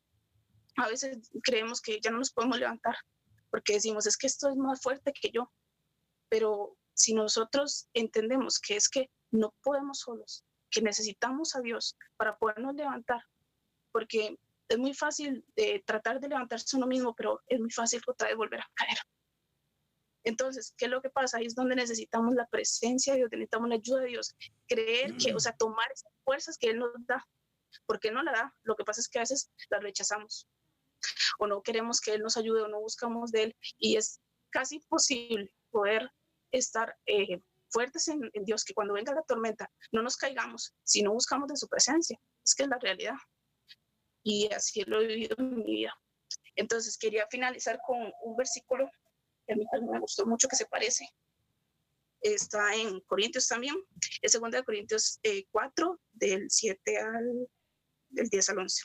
a 0.76 0.88
veces 0.88 1.32
creemos 1.44 1.82
que 1.82 2.00
ya 2.02 2.12
no 2.12 2.20
nos 2.20 2.32
podemos 2.32 2.60
levantar 2.60 2.96
porque 3.54 3.74
decimos, 3.74 4.08
es 4.08 4.18
que 4.18 4.26
esto 4.26 4.50
es 4.50 4.56
más 4.56 4.82
fuerte 4.82 5.14
que 5.14 5.30
yo. 5.30 5.54
Pero 6.28 6.76
si 6.96 7.14
nosotros 7.14 7.88
entendemos 7.94 8.60
que 8.60 8.76
es 8.76 8.90
que 8.90 9.12
no 9.30 9.54
podemos 9.62 10.00
solos, 10.00 10.44
que 10.72 10.82
necesitamos 10.82 11.56
a 11.56 11.62
Dios 11.62 11.96
para 12.18 12.36
podernos 12.40 12.74
levantar, 12.74 13.22
porque 13.92 14.40
es 14.70 14.78
muy 14.78 14.94
fácil 14.94 15.46
de 15.56 15.84
tratar 15.86 16.20
de 16.20 16.30
levantarse 16.30 16.78
uno 16.78 16.88
mismo, 16.88 17.14
pero 17.16 17.42
es 17.48 17.60
muy 17.60 17.72
fácil 17.72 18.02
otra 18.08 18.28
vez 18.28 18.38
volver 18.38 18.62
a 18.62 18.72
caer. 18.74 18.98
Entonces, 20.26 20.74
¿qué 20.78 20.86
es 20.86 20.92
lo 20.92 21.02
que 21.02 21.10
pasa? 21.10 21.38
Ahí 21.38 21.46
es 21.46 21.56
donde 21.56 21.76
necesitamos 21.76 22.34
la 22.34 22.48
presencia 22.48 23.14
de 23.14 23.20
Dios, 23.20 23.30
necesitamos 23.32 23.70
la 23.70 23.76
ayuda 23.76 24.02
de 24.02 24.08
Dios, 24.08 24.36
creer 24.68 25.18
que, 25.18 25.34
o 25.34 25.40
sea, 25.40 25.52
tomar 25.54 25.92
esas 25.92 26.12
fuerzas 26.24 26.58
que 26.58 26.70
Él 26.70 26.80
nos 26.80 26.92
da, 27.06 27.26
porque 27.86 28.08
Él 28.08 28.14
no 28.14 28.24
la 28.24 28.32
da, 28.32 28.56
lo 28.64 28.76
que 28.76 28.86
pasa 28.86 29.02
es 29.02 29.10
que 29.10 29.20
a 29.20 29.24
veces 29.24 29.52
las 29.70 29.84
rechazamos, 29.84 30.48
o 31.40 31.48
no 31.48 31.62
queremos 31.62 32.00
que 32.00 32.14
Él 32.14 32.22
nos 32.22 32.38
ayude, 32.38 32.62
o 32.62 32.68
no 32.70 32.80
buscamos 32.80 33.32
de 33.32 33.44
Él, 33.44 33.56
y 33.78 33.98
es 33.98 34.22
casi 34.50 34.76
imposible 34.76 35.54
poder 35.72 36.10
estar 36.52 36.96
eh, 37.06 37.42
fuertes 37.70 38.08
en, 38.08 38.30
en 38.32 38.46
Dios, 38.46 38.64
que 38.64 38.74
cuando 38.74 38.94
venga 38.94 39.14
la 39.14 39.24
tormenta 39.24 39.70
no 39.92 40.02
nos 40.02 40.16
caigamos, 40.16 40.74
si 40.84 41.02
no 41.02 41.12
buscamos 41.12 41.50
de 41.50 41.58
su 41.58 41.68
presencia, 41.68 42.18
es 42.46 42.56
que 42.56 42.64
es 42.64 42.70
la 42.70 42.80
realidad 42.80 43.16
y 44.24 44.52
así 44.54 44.82
lo 44.86 45.02
he 45.02 45.08
vivido 45.08 45.36
en 45.38 45.56
mi 45.58 45.64
vida. 45.64 45.94
Entonces 46.56 46.98
quería 46.98 47.28
finalizar 47.30 47.80
con 47.86 48.12
un 48.24 48.36
versículo 48.36 48.90
que 49.46 49.54
a 49.54 49.56
mí 49.56 49.66
me 49.92 50.00
gustó 50.00 50.26
mucho, 50.26 50.48
que 50.48 50.56
se 50.56 50.66
parece. 50.66 51.08
Está 52.22 52.74
en 52.76 53.02
Corintios 53.02 53.48
también, 53.48 53.76
es 54.22 54.32
2 54.32 54.52
de 54.52 54.64
Corintios 54.64 55.20
4, 55.52 56.00
del 56.14 56.50
7 56.50 56.98
al 56.98 57.48
del 58.10 58.30
10 58.30 58.50
al 58.50 58.60
11. 58.60 58.84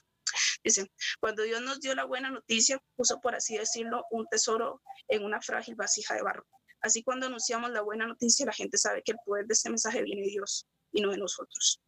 Dice, 0.65 0.91
cuando 1.21 1.43
Dios 1.45 1.61
nos 1.63 1.81
dio 1.81 1.95
la 1.95 2.05
buena 2.05 2.31
noticia, 2.31 2.83
puso, 2.97 3.21
por 3.21 3.35
así 3.37 3.57
decirlo, 3.57 4.05
un 4.11 4.27
tesoro 4.27 4.83
en 5.07 5.25
una 5.25 5.41
frágil 5.41 5.77
vasija 5.77 6.15
de 6.15 6.23
barro. 6.23 6.45
Así 6.81 7.03
cuando 7.03 7.27
anunciamos 7.27 7.71
la 7.71 7.83
buena 7.83 8.07
noticia, 8.07 8.47
la 8.47 8.53
gente 8.53 8.77
sabe 8.77 9.03
que 9.05 9.13
el 9.13 9.19
poder 9.25 9.47
de 9.47 9.55
este 9.55 9.71
mensaje 9.71 10.03
viene 10.03 10.23
de 10.23 10.31
Dios 10.31 10.67
y 10.93 11.01
no 11.01 11.11
de 11.11 11.19
nosotros 11.19 11.81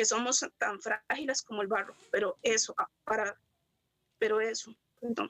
que 0.00 0.06
somos 0.06 0.42
tan 0.56 0.80
frágiles 0.80 1.42
como 1.42 1.60
el 1.60 1.68
barro, 1.68 1.94
pero 2.10 2.38
eso, 2.42 2.74
ah, 2.78 2.88
para, 3.04 3.38
pero 4.18 4.40
eso, 4.40 4.74
perdón. 4.98 5.28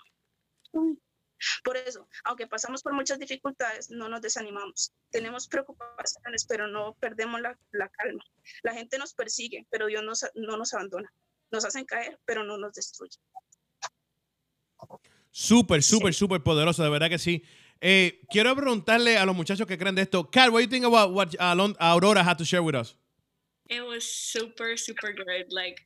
Por 1.64 1.76
eso, 1.76 2.06
aunque 2.22 2.46
pasamos 2.46 2.80
por 2.80 2.92
muchas 2.92 3.18
dificultades, 3.18 3.90
no 3.90 4.08
nos 4.08 4.20
desanimamos. 4.20 4.92
Tenemos 5.10 5.48
preocupaciones, 5.48 6.46
pero 6.46 6.68
no 6.68 6.94
perdemos 7.00 7.40
la, 7.40 7.58
la 7.72 7.88
calma. 7.88 8.22
La 8.62 8.72
gente 8.72 8.96
nos 8.96 9.12
persigue, 9.12 9.66
pero 9.70 9.88
Dios 9.88 10.04
nos, 10.04 10.24
no 10.36 10.56
nos 10.56 10.72
abandona. 10.72 11.12
Nos 11.50 11.64
hacen 11.64 11.84
caer, 11.84 12.20
pero 12.24 12.44
no 12.44 12.56
nos 12.56 12.72
destruye. 12.72 13.18
Súper, 15.32 15.82
súper, 15.82 16.14
sí. 16.14 16.18
súper 16.20 16.44
poderoso, 16.44 16.84
de 16.84 16.90
verdad 16.90 17.08
que 17.08 17.18
sí. 17.18 17.42
Eh, 17.80 18.20
quiero 18.30 18.54
preguntarle 18.54 19.18
a 19.18 19.26
los 19.26 19.34
muchachos 19.34 19.66
que 19.66 19.76
creen 19.76 19.96
de 19.96 20.02
esto. 20.02 20.30
Kat, 20.30 20.48
what 20.52 20.60
do 20.60 20.66
you 20.66 20.70
think 20.70 20.84
about 20.84 21.10
what 21.12 21.34
Aurora 21.80 22.22
had 22.22 22.36
to 22.36 22.44
share 22.44 22.62
with 22.62 22.76
us? 22.76 22.99
It 23.70 23.86
was 23.86 24.04
super 24.04 24.76
super 24.76 25.12
good. 25.12 25.46
Like 25.50 25.78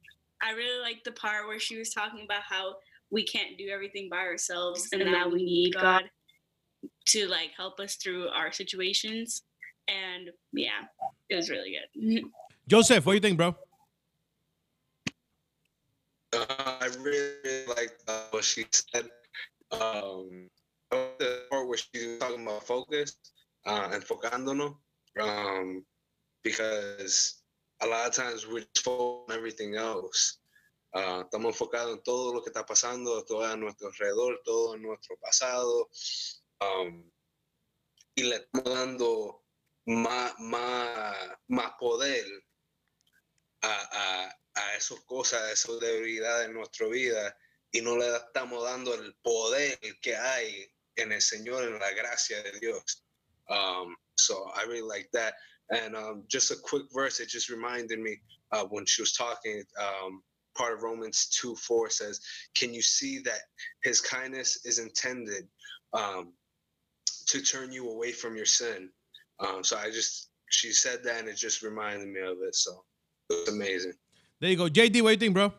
i 0.43 0.51
really 0.53 0.81
like 0.83 1.03
the 1.05 1.13
part 1.13 1.47
where 1.47 1.61
she 1.61 1.79
was 1.79 1.91
talking 1.91 2.25
about 2.25 2.43
how 2.43 2.75
we 3.11 3.25
can't 3.25 3.57
do 3.57 3.69
everything 3.73 4.09
by 4.11 4.19
ourselves 4.19 4.89
and, 4.93 5.01
and 5.01 5.15
that 5.15 5.31
we 5.31 5.45
need 5.45 5.75
god 5.75 6.05
to 7.07 7.27
like 7.29 7.51
help 7.57 7.79
us 7.81 7.97
through 7.97 8.29
our 8.29 8.51
situations. 8.51 9.43
And 9.89 10.31
yeah 10.53 10.89
it 11.29 11.37
was 11.37 11.51
really 11.51 11.77
good. 11.77 12.25
Joseph 12.69 13.07
what 13.07 13.13
do 13.13 13.17
you 13.17 13.21
think 13.21 13.37
bro? 13.37 13.55
Uh, 16.33 16.45
i 16.81 16.89
really 17.01 17.67
like 17.69 17.93
uh, 18.09 18.25
what 18.31 18.45
she 18.45 18.65
said. 18.73 19.09
Um 19.71 20.49
the 20.91 21.43
part 21.51 21.69
where 21.69 21.79
she 21.79 22.07
was 22.07 22.19
talking 22.19 22.43
about 22.43 22.65
focus 22.65 23.17
uh 23.67 23.89
and 23.93 24.03
enfocándonos 24.03 24.77
um 25.21 25.85
because 26.43 27.44
a 27.85 27.87
lot 27.87 28.09
of 28.09 28.15
times 28.15 28.47
we're 28.47 28.65
focused 28.75 29.29
on 29.31 29.37
everything 29.37 29.77
else. 29.77 30.39
Uh, 30.95 31.25
estamos 31.25 31.53
enfocados 31.53 31.93
en 31.93 32.03
todo 32.03 32.33
lo 32.33 32.41
que 32.41 32.51
está 32.51 32.65
pasando, 32.65 33.25
todo 33.25 33.45
a 33.45 33.57
nuestro 33.57 33.89
alrededor, 33.89 34.41
todo 34.45 34.75
en 34.75 34.83
nuestro 34.83 35.17
pasado. 35.17 35.91
Um, 36.61 37.11
y 38.15 38.23
le 38.23 38.37
estamos 38.37 38.65
dando 38.65 39.43
más, 39.87 40.33
más, 40.39 41.17
más 41.49 41.73
poder 41.79 42.25
a, 43.63 43.89
a, 43.93 44.39
a 44.55 44.77
esas 44.77 45.01
cosas, 45.01 45.43
a 45.43 45.53
esas 45.53 45.81
debilidades 45.81 46.49
en 46.49 46.55
nuestra 46.55 46.87
vida 46.87 47.37
y 47.73 47.81
no 47.81 47.97
le 47.97 48.17
estamos 48.17 48.63
dando 48.63 48.95
el 48.95 49.15
poder 49.17 49.79
que 50.01 50.17
hay 50.17 50.73
en 50.95 51.11
el 51.13 51.21
Señor, 51.21 51.65
en 51.65 51.79
la 51.79 51.91
gracia 51.91 52.41
de 52.43 52.59
Dios. 52.61 53.05
Um, 53.49 53.97
so 54.15 54.51
I 54.55 54.63
really 54.63 54.87
like 54.89 55.11
that. 55.13 55.35
And 55.71 55.97
um, 55.97 56.25
just 56.29 56.51
a 56.51 56.57
quick 56.63 56.85
verse, 56.93 57.21
it 57.21 57.29
just 57.29 57.49
reminded 57.49 57.99
me 57.99 58.19
uh, 58.53 58.65
when 58.65 58.85
she 58.87 59.03
was 59.03 59.13
talking. 59.13 59.63
Um, 59.81 60.23
part 60.57 60.73
of 60.73 60.83
Romans 60.83 61.29
2 61.41 61.57
4 61.57 61.91
says, 61.91 62.21
Can 62.55 62.73
you 62.73 62.83
see 62.83 63.21
that 63.21 63.41
his 63.83 64.01
kindness 64.01 64.65
is 64.65 64.79
intended 64.79 65.49
um, 65.93 66.33
to 67.27 67.41
turn 67.43 67.73
you 67.73 67.91
away 67.91 68.13
from 68.13 68.37
your 68.37 68.47
sin? 68.47 68.91
Um, 69.41 69.65
so 69.65 69.77
I 69.77 69.91
just, 69.91 70.31
she 70.51 70.73
said 70.73 71.03
that 71.05 71.21
and 71.21 71.29
it 71.29 71.37
just 71.37 71.63
reminded 71.63 72.09
me 72.09 72.21
of 72.21 72.39
it. 72.47 72.55
So 72.55 72.85
it 73.31 73.47
was 73.47 73.55
amazing. 73.55 73.95
There 74.41 74.51
you 74.51 74.57
go. 74.57 74.69
JD, 74.69 75.03
what 75.03 75.09
do 75.09 75.13
you 75.13 75.17
think, 75.17 75.35
bro? 75.35 75.53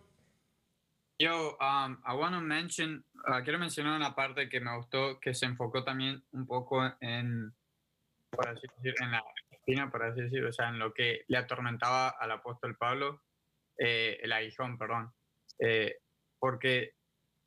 Yo, 1.18 1.56
um, 1.62 1.97
I 2.06 2.14
want 2.14 2.36
to 2.36 2.41
mention, 2.41 3.01
uh, 3.28 3.41
quiero 3.41 3.58
mencionar 3.58 3.95
una 3.95 4.14
parte 4.14 4.49
que 4.49 4.60
me 4.60 4.72
gustó, 4.76 5.18
que 5.22 5.34
se 5.34 5.45
enfocó 5.45 5.84
también 5.84 6.22
un 6.34 6.45
poco 6.45 6.91
en, 7.01 7.53
por 8.32 8.49
así 8.49 8.68
decir, 8.78 8.93
en 9.01 9.12
la 9.12 9.24
espina, 9.66 9.89
por 9.89 10.03
así 10.03 10.22
decirlo, 10.22 10.49
o 10.49 10.53
sea, 10.53 10.70
en 10.70 10.78
lo 10.78 10.93
que 10.93 11.26
le 11.28 11.38
atormentaba 11.38 12.09
al 12.09 12.32
apóstol 12.32 12.78
Pablo, 12.78 13.24
eh, 13.78 14.20
el 14.22 14.32
aguijón, 14.32 14.78
perdón, 14.78 15.11
eh, 15.59 15.97
porque 16.39 16.93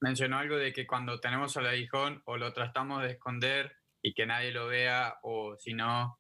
mencionó 0.01 0.39
algo 0.39 0.57
de 0.57 0.73
que 0.73 0.87
cuando 0.87 1.21
tenemos 1.21 1.57
el 1.57 1.67
aguijón 1.67 2.23
o 2.27 2.37
lo 2.37 2.53
tratamos 2.53 3.03
de 3.03 3.13
esconder 3.13 3.73
y 4.03 4.15
que 4.15 4.27
nadie 4.27 4.51
lo 4.51 4.67
vea, 4.67 5.19
o 5.23 5.57
si 5.59 5.75
no, 5.75 6.19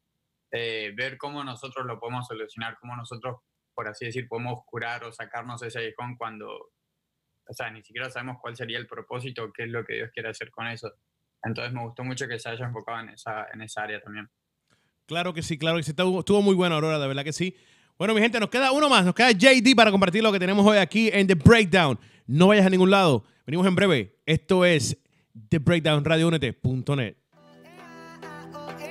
eh, 0.53 0.92
ver 0.96 1.18
cómo 1.18 1.42
nosotros 1.42 1.84
lo 1.84 1.99
podemos 1.99 2.28
solucionar, 2.28 2.78
cómo 2.80 2.94
nosotros, 2.96 3.40
por 3.74 3.88
así 3.88 4.07
decir, 4.07 4.28
podemos 4.28 4.61
curar 4.66 5.05
o 5.05 5.12
sacarnos 5.12 5.62
ese 5.62 5.80
aguijón 5.80 6.16
cuando, 6.16 6.49
o 6.49 7.53
sea, 7.53 7.70
ni 7.70 7.82
siquiera 7.82 8.09
sabemos 8.09 8.38
cuál 8.40 8.57
sería 8.57 8.78
el 8.78 8.86
propósito, 8.86 9.53
qué 9.53 9.64
es 9.64 9.68
lo 9.68 9.84
que 9.84 9.94
Dios 9.94 10.11
quiere 10.12 10.28
hacer 10.28 10.51
con 10.53 10.68
eso. 10.68 10.92
Entonces 11.42 11.72
me 11.72 11.82
gustó 11.82 12.05
mucho 12.05 12.28
que 12.28 12.38
se 12.38 12.51
haya 12.51 12.66
enfocado 12.66 13.01
en 13.01 13.11
esa, 13.11 13.49
en 13.53 13.62
esa 13.62 13.82
área 13.82 14.01
también. 14.01 14.28
Claro 15.09 15.33
que 15.33 15.43
sí, 15.43 15.57
claro 15.57 15.79
que 15.79 15.83
sí. 15.85 15.91
Estuvo, 15.91 16.43
muy 16.43 16.55
buena, 16.55 16.75
Aurora, 16.75 16.99
de 16.99 17.09
verdad 17.09 17.25
que 17.25 17.33
sí. 17.33 17.57
Bueno, 17.97 18.13
mi 18.13 18.21
gente, 18.21 18.39
nos 18.39 18.51
queda 18.51 18.73
uno 18.73 18.91
más. 18.91 19.07
Nos 19.07 19.15
queda 19.15 19.33
JD 19.33 19.75
para 19.75 19.91
compartir 19.91 20.23
lo 20.23 20.31
que 20.31 20.39
tenemos 20.39 20.67
hoy 20.67 20.77
aquí 20.77 21.09
en 21.11 21.27
The 21.27 21.35
Breakdown. 21.35 21.99
No 22.27 22.49
vayas 22.49 22.67
a 22.67 22.71
ningún 22.71 22.91
lado. 22.91 23.25
Venimos 23.47 23.67
en 23.67 23.75
breve. 23.75 24.19
Esto 24.27 24.67
es 24.67 24.99
The 25.49 25.59
Breakdown, 25.61 26.05
radiounete.net. 26.05 27.17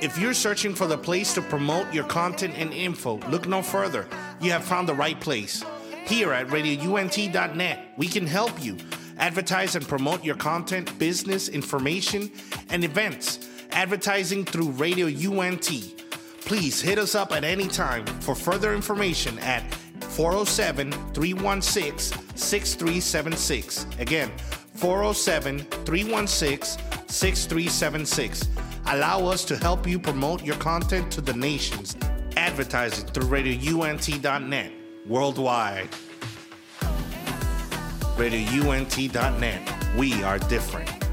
If 0.01 0.17
you're 0.17 0.33
searching 0.33 0.73
for 0.73 0.87
the 0.87 0.97
place 0.97 1.35
to 1.35 1.41
promote 1.43 1.93
your 1.93 2.07
content 2.07 2.55
and 2.57 2.73
info, 2.73 3.19
look 3.29 3.47
no 3.47 3.61
further. 3.61 4.07
You 4.41 4.51
have 4.51 4.63
found 4.63 4.89
the 4.89 4.95
right 4.95 5.19
place. 5.19 5.63
Here 6.07 6.33
at 6.33 6.47
radiount.net, 6.47 7.93
we 7.95 8.07
can 8.07 8.25
help 8.25 8.59
you. 8.59 8.77
Advertise 9.19 9.75
and 9.75 9.87
promote 9.87 10.23
your 10.23 10.35
content, 10.35 10.97
business, 10.97 11.47
information, 11.47 12.31
and 12.71 12.83
events. 12.83 13.37
Advertising 13.71 14.45
through 14.45 14.71
Radio 14.71 15.05
UNT. 15.05 15.69
Please 16.47 16.79
hit 16.79 16.97
us 16.97 17.13
up 17.13 17.33
at 17.33 17.43
any 17.43 17.67
time 17.67 18.05
for 18.21 18.33
further 18.33 18.73
information 18.73 19.37
at 19.39 19.69
407 19.99 20.93
316 21.13 22.37
6376. 22.37 23.85
Again, 23.99 24.31
407 24.75 25.59
316 25.59 26.81
6376. 27.09 28.47
Allow 28.85 29.25
us 29.25 29.43
to 29.43 29.57
help 29.57 29.85
you 29.85 29.99
promote 29.99 30.41
your 30.41 30.55
content 30.55 31.11
to 31.11 31.19
the 31.19 31.33
nations. 31.33 31.97
Advertising 32.37 33.07
through 33.07 33.27
RadioUNT.net 33.27 34.71
worldwide. 35.05 35.89
RadioUNT.net. 38.15 39.95
We 39.97 40.23
are 40.23 40.39
different. 40.39 41.06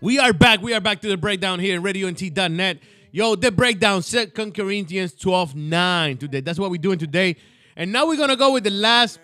We 0.00 0.18
are 0.18 0.32
back. 0.32 0.62
We 0.62 0.72
are 0.72 0.80
back 0.80 1.00
to 1.02 1.08
the 1.08 1.16
breakdown 1.16 1.60
here 1.60 1.76
in 1.76 1.82
RadioNT.net. 1.82 2.78
Yo, 3.12 3.34
the 3.34 3.52
breakdown, 3.52 4.02
Second 4.02 4.54
Corinthians 4.54 5.12
12 5.14 5.54
9 5.54 6.16
today. 6.16 6.40
That's 6.40 6.58
what 6.58 6.70
we're 6.70 6.78
doing 6.78 6.98
today. 6.98 7.36
And 7.76 7.92
now 7.92 8.06
we're 8.06 8.16
going 8.16 8.30
to 8.30 8.36
go 8.36 8.52
with 8.52 8.64
the 8.64 8.70
last. 8.70 9.18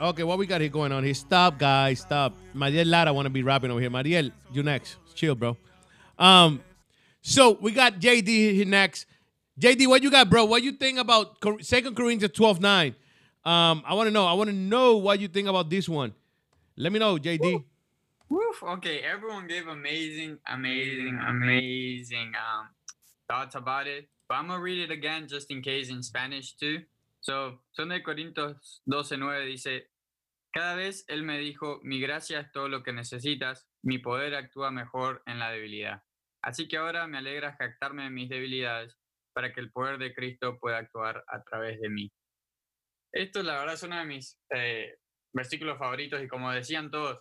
Okay, 0.00 0.22
what 0.22 0.38
we 0.38 0.46
got 0.46 0.60
here 0.60 0.70
going 0.70 0.92
on 0.92 1.04
here? 1.04 1.14
Stop, 1.14 1.58
guys. 1.58 2.00
Stop. 2.00 2.34
Mariel 2.52 2.86
Lara 2.88 3.12
want 3.12 3.26
to 3.26 3.30
be 3.30 3.42
rapping 3.42 3.70
over 3.70 3.80
here. 3.80 3.90
Mariel, 3.90 4.30
you 4.52 4.62
next. 4.62 4.96
Chill, 5.14 5.34
bro. 5.34 5.56
Um, 6.18 6.60
So 7.22 7.58
we 7.60 7.72
got 7.72 8.00
JD 8.00 8.26
here 8.26 8.66
next. 8.66 9.06
JD, 9.58 9.86
what 9.86 10.02
you 10.02 10.10
got, 10.10 10.28
bro? 10.30 10.44
What 10.46 10.62
you 10.62 10.72
think 10.72 10.98
about 10.98 11.36
Second 11.60 11.96
Corinthians 11.96 12.34
12 12.34 12.60
9? 12.60 12.94
Um, 13.44 13.82
I 13.86 13.94
want 13.94 14.08
to 14.08 14.10
know. 14.10 14.26
I 14.26 14.32
want 14.34 14.48
to 14.50 14.56
know 14.56 14.96
what 14.98 15.20
you 15.20 15.28
think 15.28 15.48
about 15.48 15.70
this 15.70 15.88
one. 15.88 16.12
Let 16.76 16.92
me 16.92 16.98
know, 16.98 17.16
JD. 17.16 17.64
Woof. 18.30 18.62
Okay, 18.62 19.00
everyone 19.00 19.48
gave 19.48 19.66
amazing, 19.66 20.38
amazing, 20.46 21.18
amazing 21.18 22.30
um, 22.38 22.68
thoughts 23.28 23.56
about 23.56 23.88
it. 23.88 24.08
But 24.28 24.36
I'm 24.36 24.46
gonna 24.46 24.62
read 24.62 24.78
it 24.78 24.92
again 24.92 25.26
just 25.26 25.50
in 25.50 25.62
case 25.62 25.90
in 25.90 26.00
Spanish 26.04 26.54
too. 26.54 26.78
So, 27.20 27.58
son 27.72 27.88
de 27.88 28.00
Corintios 28.04 28.82
12:9 28.86 29.46
dice, 29.46 29.90
cada 30.54 30.76
vez 30.76 31.04
él 31.08 31.24
me 31.24 31.38
dijo, 31.38 31.80
mi 31.82 32.00
gracia 32.00 32.38
es 32.38 32.52
todo 32.52 32.68
lo 32.68 32.84
que 32.84 32.92
necesitas, 32.92 33.66
mi 33.82 33.98
poder 33.98 34.36
actúa 34.36 34.70
mejor 34.70 35.22
en 35.26 35.40
la 35.40 35.50
debilidad. 35.50 36.04
Así 36.40 36.68
que 36.68 36.76
ahora 36.76 37.08
me 37.08 37.18
alegra 37.18 37.56
jactarme 37.58 38.04
de 38.04 38.10
mis 38.10 38.28
debilidades 38.28 38.96
para 39.32 39.52
que 39.52 39.60
el 39.60 39.72
poder 39.72 39.98
de 39.98 40.14
Cristo 40.14 40.56
pueda 40.60 40.78
actuar 40.78 41.24
a 41.26 41.42
través 41.42 41.80
de 41.80 41.88
mí. 41.88 42.12
Esto 43.12 43.42
la 43.42 43.58
verdad 43.58 43.74
es 43.74 43.82
uno 43.82 43.98
de 43.98 44.04
mis 44.04 44.38
eh, 44.50 44.98
versículos 45.32 45.78
favoritos 45.78 46.22
y 46.22 46.28
como 46.28 46.52
decían 46.52 46.92
todos, 46.92 47.18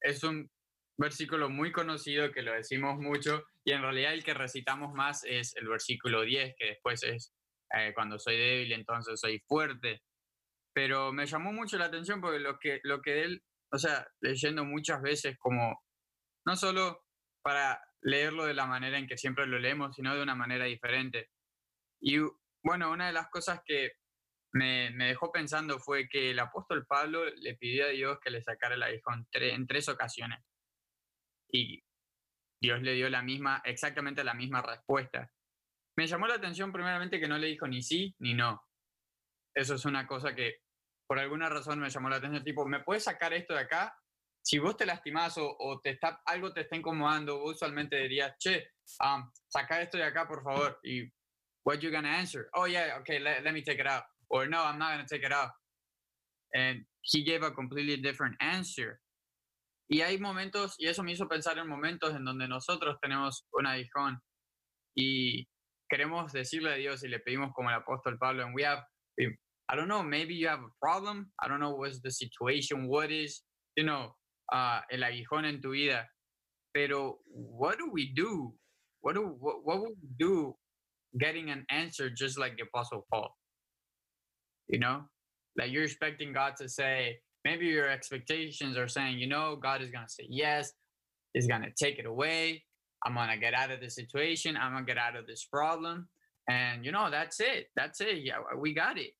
es 0.00 0.22
un 0.24 0.50
versículo 0.98 1.50
muy 1.50 1.72
conocido 1.72 2.32
que 2.32 2.42
lo 2.42 2.52
decimos 2.52 2.98
mucho 2.98 3.44
y 3.64 3.72
en 3.72 3.82
realidad 3.82 4.14
el 4.14 4.24
que 4.24 4.34
recitamos 4.34 4.94
más 4.94 5.24
es 5.24 5.54
el 5.56 5.68
versículo 5.68 6.22
10, 6.22 6.54
que 6.56 6.66
después 6.66 7.02
es 7.02 7.34
eh, 7.76 7.92
cuando 7.94 8.18
soy 8.18 8.36
débil, 8.36 8.72
entonces 8.72 9.20
soy 9.20 9.40
fuerte. 9.40 10.02
Pero 10.72 11.12
me 11.12 11.26
llamó 11.26 11.52
mucho 11.52 11.78
la 11.78 11.86
atención 11.86 12.20
porque 12.20 12.38
lo 12.38 12.58
que, 12.58 12.80
lo 12.84 13.02
que 13.02 13.22
él, 13.22 13.42
o 13.72 13.78
sea, 13.78 14.06
leyendo 14.20 14.64
muchas 14.64 15.02
veces 15.02 15.36
como, 15.38 15.82
no 16.46 16.56
solo 16.56 17.04
para 17.42 17.80
leerlo 18.02 18.44
de 18.44 18.54
la 18.54 18.66
manera 18.66 18.98
en 18.98 19.06
que 19.06 19.16
siempre 19.16 19.46
lo 19.46 19.58
leemos, 19.58 19.96
sino 19.96 20.14
de 20.14 20.22
una 20.22 20.34
manera 20.34 20.66
diferente. 20.66 21.30
Y 22.00 22.18
bueno, 22.62 22.90
una 22.90 23.08
de 23.08 23.12
las 23.12 23.28
cosas 23.28 23.60
que 23.64 23.92
me, 24.56 24.90
dejó 24.92 25.30
pensando 25.30 25.78
fue 25.78 26.08
que 26.08 26.30
el 26.30 26.38
apóstol 26.38 26.86
Pablo 26.86 27.24
le 27.36 27.54
pidió 27.56 27.86
a 27.86 27.88
Dios 27.88 28.18
que 28.20 28.30
le 28.30 28.42
sacara 28.42 28.74
el 28.74 28.82
aguijón 28.82 29.28
en 29.32 29.66
tres 29.66 29.88
ocasiones. 29.88 30.40
Y 31.52 31.82
Dios 32.60 32.82
le 32.82 32.94
dio 32.94 33.08
la 33.10 33.22
misma, 33.22 33.62
exactamente 33.64 34.24
la 34.24 34.34
misma 34.34 34.62
respuesta. 34.62 35.30
Me 35.96 36.06
llamó 36.06 36.26
la 36.26 36.34
atención 36.34 36.72
primeramente 36.72 37.20
que 37.20 37.28
no 37.28 37.38
le 37.38 37.48
dijo 37.48 37.66
ni 37.66 37.82
sí 37.82 38.14
ni 38.18 38.34
no. 38.34 38.62
Eso 39.54 39.74
es 39.74 39.84
una 39.84 40.06
cosa 40.06 40.34
que 40.34 40.60
por 41.06 41.18
alguna 41.18 41.48
razón 41.48 41.78
me 41.78 41.88
llamó 41.88 42.08
la 42.08 42.16
atención, 42.16 42.42
tipo, 42.42 42.66
¿me 42.66 42.80
puedes 42.80 43.04
sacar 43.04 43.32
esto 43.32 43.54
de 43.54 43.60
acá? 43.60 43.96
Si 44.42 44.58
vos 44.58 44.76
te 44.76 44.86
lastimás 44.86 45.38
o, 45.38 45.56
o 45.58 45.80
te 45.80 45.90
está, 45.90 46.20
algo 46.26 46.52
te 46.52 46.62
está 46.62 46.76
incomodando, 46.76 47.38
vos 47.38 47.56
usualmente 47.56 47.96
dirías, 47.96 48.36
che, 48.38 48.72
um, 49.04 49.30
saca 49.48 49.80
esto 49.80 49.96
de 49.96 50.04
acá, 50.04 50.26
por 50.26 50.42
favor. 50.42 50.78
Y, 50.82 51.10
what 51.64 51.80
you 51.80 51.90
gonna 51.90 52.18
answer? 52.18 52.48
Oh, 52.54 52.66
yeah, 52.66 52.96
okay, 53.00 53.18
let, 53.18 53.42
let 53.42 53.52
me 53.52 53.62
take 53.62 53.80
it 53.80 53.86
out. 53.86 54.04
Or, 54.30 54.46
no, 54.46 54.62
I'm 54.62 54.78
not 54.78 54.92
gonna 54.92 55.06
take 55.08 55.24
it 55.24 55.32
out. 55.32 55.50
And 56.54 56.84
he 57.02 57.24
gave 57.24 57.42
a 57.42 57.50
completely 57.50 57.96
different 57.96 58.36
answer. 58.40 59.00
Y 59.88 60.02
hay 60.02 60.18
momentos, 60.18 60.74
y 60.78 60.88
eso 60.88 61.02
me 61.02 61.12
hizo 61.12 61.28
pensar 61.28 61.58
en 61.58 61.68
momentos 61.68 62.14
en 62.14 62.24
donde 62.24 62.48
nosotros 62.48 62.96
tenemos 63.00 63.46
un 63.52 63.66
aguijón 63.66 64.18
y 64.96 65.46
queremos 65.88 66.32
decirle 66.32 66.72
a 66.72 66.76
Dios 66.76 67.04
y 67.04 67.08
le 67.08 67.20
pedimos 67.20 67.52
como 67.54 67.70
el 67.70 67.76
apóstol 67.76 68.18
Pablo, 68.18 68.44
and 68.44 68.54
we 68.54 68.64
have, 68.64 68.82
I 69.68 69.76
don't 69.76 69.86
know, 69.86 70.02
maybe 70.02 70.34
you 70.34 70.48
have 70.48 70.60
a 70.60 70.72
problem, 70.80 71.30
I 71.40 71.46
don't 71.46 71.60
know 71.60 71.76
what's 71.76 72.00
the 72.00 72.10
situation, 72.10 72.88
what 72.88 73.12
is, 73.12 73.42
you 73.76 73.84
know, 73.84 74.12
uh, 74.52 74.80
el 74.90 75.04
aguijón 75.04 75.44
en 75.44 75.60
tu 75.60 75.70
vida, 75.70 76.04
pero 76.74 77.20
what 77.26 77.78
do 77.78 77.88
we 77.92 78.12
do? 78.14 78.52
What 79.02 79.14
do 79.14 79.36
what, 79.38 79.64
what 79.64 79.80
would 79.80 79.96
we 80.02 80.08
do 80.18 80.56
getting 81.18 81.50
an 81.50 81.64
answer 81.70 82.10
just 82.10 82.38
like 82.38 82.56
the 82.56 82.64
apostle 82.64 83.06
Paul? 83.12 83.30
You 84.68 84.78
know, 84.78 85.02
like 85.56 85.70
you're 85.70 85.84
expecting 85.84 86.32
God 86.32 86.56
to 86.56 86.68
say, 86.68 87.18
maybe 87.44 87.66
your 87.66 87.88
expectations 87.88 88.76
are 88.76 88.88
saying, 88.88 89.18
you 89.18 89.28
know, 89.28 89.56
God 89.56 89.82
is 89.82 89.90
going 89.90 90.06
to 90.06 90.12
say 90.12 90.26
yes, 90.28 90.72
He's 91.32 91.46
going 91.46 91.62
to 91.62 91.70
take 91.70 91.98
it 91.98 92.06
away. 92.06 92.64
I'm 93.04 93.14
going 93.14 93.28
to 93.28 93.36
get 93.36 93.54
out 93.54 93.70
of 93.70 93.80
this 93.80 93.94
situation. 93.94 94.56
I'm 94.56 94.72
going 94.72 94.86
to 94.86 94.92
get 94.92 94.98
out 94.98 95.16
of 95.16 95.26
this 95.26 95.44
problem. 95.44 96.08
And, 96.48 96.84
you 96.84 96.92
know, 96.92 97.10
that's 97.10 97.40
it. 97.40 97.68
That's 97.76 98.00
it. 98.00 98.18
Yeah, 98.24 98.38
we 98.56 98.72
got 98.72 98.98
it. 98.98 99.10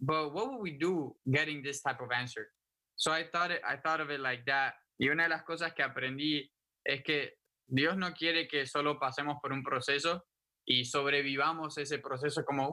But 0.00 0.34
what 0.34 0.50
would 0.50 0.60
we 0.60 0.72
do 0.72 1.14
getting 1.32 1.62
this 1.62 1.80
type 1.82 2.00
of 2.00 2.08
answer? 2.10 2.48
So 2.96 3.12
I 3.12 3.24
thought 3.32 3.50
it, 3.50 3.62
I 3.66 3.76
thought 3.76 4.00
of 4.00 4.10
it 4.10 4.20
like 4.20 4.44
that. 4.46 4.74
Y 4.98 5.08
una 5.08 5.24
de 5.24 5.28
las 5.30 5.42
cosas 5.42 5.72
que 5.74 5.84
aprendí 5.84 6.50
es 6.84 7.02
que 7.04 7.30
Dios 7.68 7.96
no 7.96 8.12
quiere 8.12 8.48
que 8.48 8.66
solo 8.66 8.98
pasemos 8.98 9.36
por 9.40 9.52
un 9.52 9.62
proceso 9.62 10.22
y 10.66 10.84
sobrevivamos 10.84 11.78
ese 11.78 11.98
proceso 11.98 12.44
como, 12.44 12.70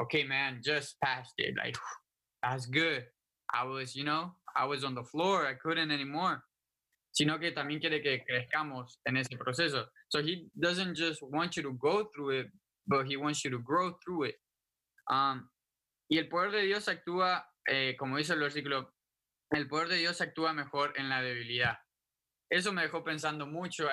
okay, 0.00 0.24
man, 0.24 0.60
just 0.62 0.96
passed 1.02 1.34
it. 1.38 1.54
Like, 1.56 1.76
that's 2.42 2.66
good. 2.66 3.04
I 3.52 3.64
was, 3.64 3.94
you 3.94 4.04
know, 4.04 4.32
I 4.56 4.64
was 4.64 4.84
on 4.84 4.94
the 4.94 5.04
floor, 5.04 5.46
I 5.46 5.54
couldn't 5.54 5.90
anymore. 5.90 6.42
Sino 7.12 7.38
que 7.38 7.52
también 7.52 7.80
quiere 7.80 8.02
que 8.02 8.24
crezcamos 8.28 8.98
en 9.06 9.16
ese 9.16 9.38
proceso. 9.38 9.84
So 10.08 10.20
he 10.20 10.48
doesn't 10.58 10.96
just 10.96 11.22
want 11.22 11.56
you 11.56 11.62
to 11.62 11.72
go 11.74 12.08
through 12.14 12.40
it, 12.40 12.46
but 12.88 13.06
he 13.06 13.16
wants 13.16 13.44
you 13.44 13.50
to 13.50 13.58
grow 13.60 13.92
through 14.04 14.24
it. 14.24 14.34
Um, 15.10 15.48
y 16.10 16.18
el 16.18 16.28
poder 16.28 16.50
de 16.50 16.62
Dios 16.62 16.88
actúa, 16.88 17.44
eh, 17.68 17.94
como 17.98 18.16
dice 18.16 18.32
el 18.32 18.40
versículo, 18.40 18.90
el 19.52 19.68
poder 19.68 19.88
de 19.88 19.96
Dios 19.96 20.20
actúa 20.20 20.52
mejor 20.52 20.92
en 20.96 21.08
la 21.08 21.22
debilidad. 21.22 21.78
Eso 22.50 22.72
me 22.72 22.82
dejó 22.82 23.04
pensando 23.04 23.46
mucho, 23.46 23.88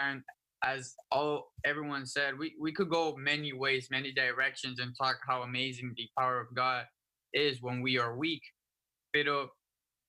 as 0.64 0.96
all 1.12 1.52
everyone 1.66 2.06
said, 2.06 2.38
we, 2.38 2.54
we 2.60 2.72
could 2.72 2.90
go 2.90 3.16
many 3.18 3.54
ways, 3.54 3.88
many 3.90 4.12
directions, 4.12 4.80
and 4.80 4.94
talk 4.96 5.18
how 5.28 5.42
amazing 5.42 5.94
the 5.98 6.08
power 6.18 6.40
of 6.40 6.54
God 6.56 6.86
is 7.34 7.62
when 7.62 7.82
we 7.82 7.98
are 7.98 8.16
weak. 8.16 8.42
Pero 9.14 9.50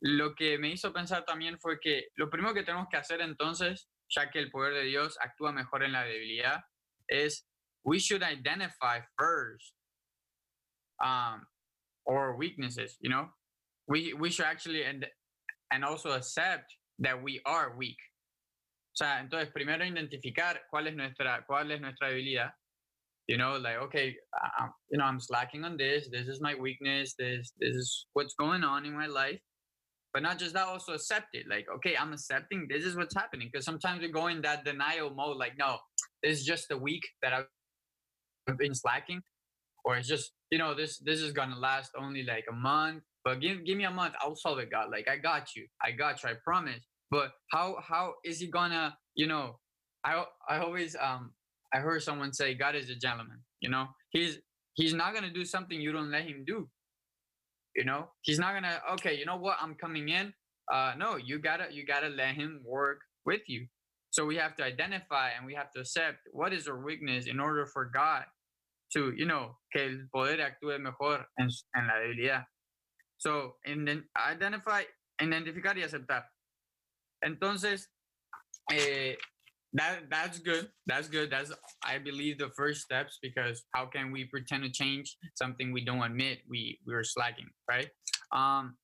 lo 0.03 0.35
que 0.35 0.59
me 0.59 0.73
hizo 0.73 0.93
pensar 0.93 1.25
también 1.25 1.59
fue 1.61 1.77
que 1.83 2.03
lo 2.19 2.29
primero 2.29 2.55
que 2.55 2.65
tenemos 2.65 2.89
que 2.91 2.99
hacer 2.99 3.21
entonces, 3.21 3.87
ya 4.11 4.27
que 4.31 4.41
el 4.41 4.51
poder 4.51 4.75
de 4.75 4.85
Dios 4.85 5.17
actúa 5.21 5.53
mejor 5.55 5.83
en 5.83 5.93
la 5.93 6.05
debilidad, 6.05 6.61
es 7.09 7.45
we 7.85 7.99
should 7.99 8.23
identify 8.23 9.01
first 9.19 9.73
um, 11.03 11.47
our 12.07 12.37
weaknesses, 12.37 12.97
you 13.01 13.11
know? 13.11 13.29
We, 13.89 14.13
we 14.13 14.31
should 14.31 14.47
actually, 14.47 14.85
and, 14.85 15.07
and 15.73 15.85
also 15.85 16.13
accept 16.13 16.75
that 17.01 17.21
we 17.21 17.41
are 17.47 17.75
weak. 17.77 17.99
O 18.93 18.97
sea, 18.97 19.21
entonces 19.21 19.51
primero 19.53 19.85
identificar 19.85 20.63
cuál 20.71 20.89
es 20.89 20.95
nuestra, 20.95 21.45
cuál 21.47 21.71
es 21.71 21.81
nuestra 21.81 22.09
debilidad. 22.09 22.53
You 23.29 23.39
know, 23.39 23.57
like, 23.57 23.79
okay, 23.79 24.17
uh, 24.35 24.67
you 24.91 24.99
know, 24.99 25.05
I'm 25.05 25.21
slacking 25.21 25.65
on 25.65 25.77
this. 25.77 26.11
This 26.11 26.29
is 26.29 26.41
my 26.41 26.55
weakness. 26.55 27.15
This, 27.17 27.53
this 27.59 27.75
is 27.75 28.07
what's 28.13 28.35
going 28.35 28.65
on 28.65 28.85
in 28.85 28.95
my 28.95 29.07
life. 29.07 29.41
But 30.13 30.23
not 30.23 30.39
just 30.39 30.53
that, 30.55 30.67
also 30.67 30.93
accept 30.93 31.29
it. 31.33 31.47
Like, 31.49 31.67
okay, 31.77 31.97
I'm 31.97 32.13
accepting 32.13 32.67
this 32.69 32.85
is 32.85 32.97
what's 32.97 33.15
happening. 33.15 33.49
Because 33.51 33.65
sometimes 33.65 34.03
we 34.03 34.09
go 34.09 34.27
in 34.27 34.43
that 34.43 34.65
denial 34.65 35.11
mode, 35.11 35.39
like, 35.39 35.57
no, 35.57 35.79
this 36.23 36.41
is 36.41 36.45
just 36.45 36.71
a 36.71 36.77
week 36.77 37.03
that 37.23 37.33
I've 37.33 38.59
been 38.59 38.75
slacking. 38.75 39.23
Or 39.85 39.97
it's 39.97 40.09
just, 40.09 40.33
you 40.51 40.59
know, 40.59 40.75
this 40.75 40.99
this 40.99 41.21
is 41.21 41.33
gonna 41.33 41.59
last 41.59 41.93
only 41.99 42.25
like 42.25 42.45
a 42.51 42.55
month. 42.55 43.03
But 43.25 43.41
give 43.41 43.65
give 43.65 43.79
me 43.79 43.85
a 43.85 43.91
month, 43.91 44.15
I'll 44.21 44.37
solve 44.37 44.59
it, 44.59 44.71
God. 44.71 44.91
Like, 44.91 45.09
I 45.09 45.17
got 45.17 45.57
you. 45.57 45.67
I 45.83 45.93
got 45.93 46.23
you, 46.23 46.29
I 46.29 46.35
promise. 46.45 46.85
But 47.13 47.33
how 47.51 47.77
how 47.87 48.15
is 48.25 48.41
he 48.41 48.47
gonna, 48.49 48.97
you 49.15 49.27
know, 49.27 49.61
I 50.03 50.25
I 50.49 50.59
always 50.61 50.97
um 50.97 51.33
I 51.73 51.79
heard 51.79 52.03
someone 52.03 52.33
say 52.33 52.55
God 52.55 52.75
is 52.75 52.89
a 52.89 52.97
gentleman. 52.97 53.39
You 53.61 53.69
know, 53.69 53.87
he's 54.11 54.39
he's 54.73 54.95
not 54.95 55.13
gonna 55.15 55.31
do 55.33 55.45
something 55.45 55.79
you 55.79 55.93
don't 55.93 56.11
let 56.11 56.25
him 56.25 56.45
do. 56.47 56.71
You 57.77 57.85
know, 57.85 58.09
he's 58.23 58.39
not 58.39 58.55
gonna. 58.55 58.81
Okay, 58.95 59.15
you 59.19 59.27
know 59.27 59.37
what? 59.37 59.59
I'm 59.61 59.75
coming 59.75 60.09
in. 60.09 60.33
Uh, 60.73 60.95
no, 60.97 61.17
you 61.17 61.39
gotta 61.39 61.67
you 61.71 61.85
gotta 61.85 62.09
let 62.09 62.35
him 62.35 62.63
work 62.65 63.01
with 63.27 63.43
you. 63.47 63.67
So 64.11 64.25
we 64.25 64.37
have 64.37 64.57
to 64.57 64.65
identify 64.65 65.31
and 65.37 65.45
we 65.45 65.55
have 65.55 65.71
to 65.73 65.81
accept 65.81 66.19
what 66.33 66.53
is 66.55 66.67
our 66.67 66.83
weakness 66.83 67.27
in 67.27 67.41
order 67.41 67.67
for 67.67 67.91
God 67.93 68.25
to, 68.95 69.13
you 69.17 69.27
know, 69.27 69.57
que 69.73 69.83
el 69.83 70.09
poder 70.13 70.39
actúe 70.41 70.79
mejor 70.81 71.27
en, 71.39 71.49
en 71.77 71.87
la 71.87 71.95
debilidad. 71.95 72.45
So, 73.19 73.57
and 73.65 73.87
then 73.89 74.05
identify, 74.19 74.83
identificar 75.21 75.77
y 75.77 75.83
aceptar. 75.83 76.25
Entonces, 77.25 77.87
eh, 78.73 79.15
that 79.75 80.11
that's 80.11 80.39
good. 80.39 80.69
That's 80.87 81.09
good. 81.09 81.31
That's 81.31 81.53
I 81.85 81.99
believe 81.99 82.39
the 82.39 82.51
first 82.57 82.83
steps 82.83 83.19
because 83.23 83.65
how 83.75 83.87
can 83.87 84.13
we 84.13 84.25
pretend 84.25 84.65
to 84.65 84.71
change 84.71 85.17
something 85.35 85.73
we 85.73 85.85
don't 85.85 86.03
admit 86.03 86.41
we 86.49 86.79
we're 86.87 87.05
slacking, 87.05 87.49
right? 87.69 87.89
Um, 88.33 88.77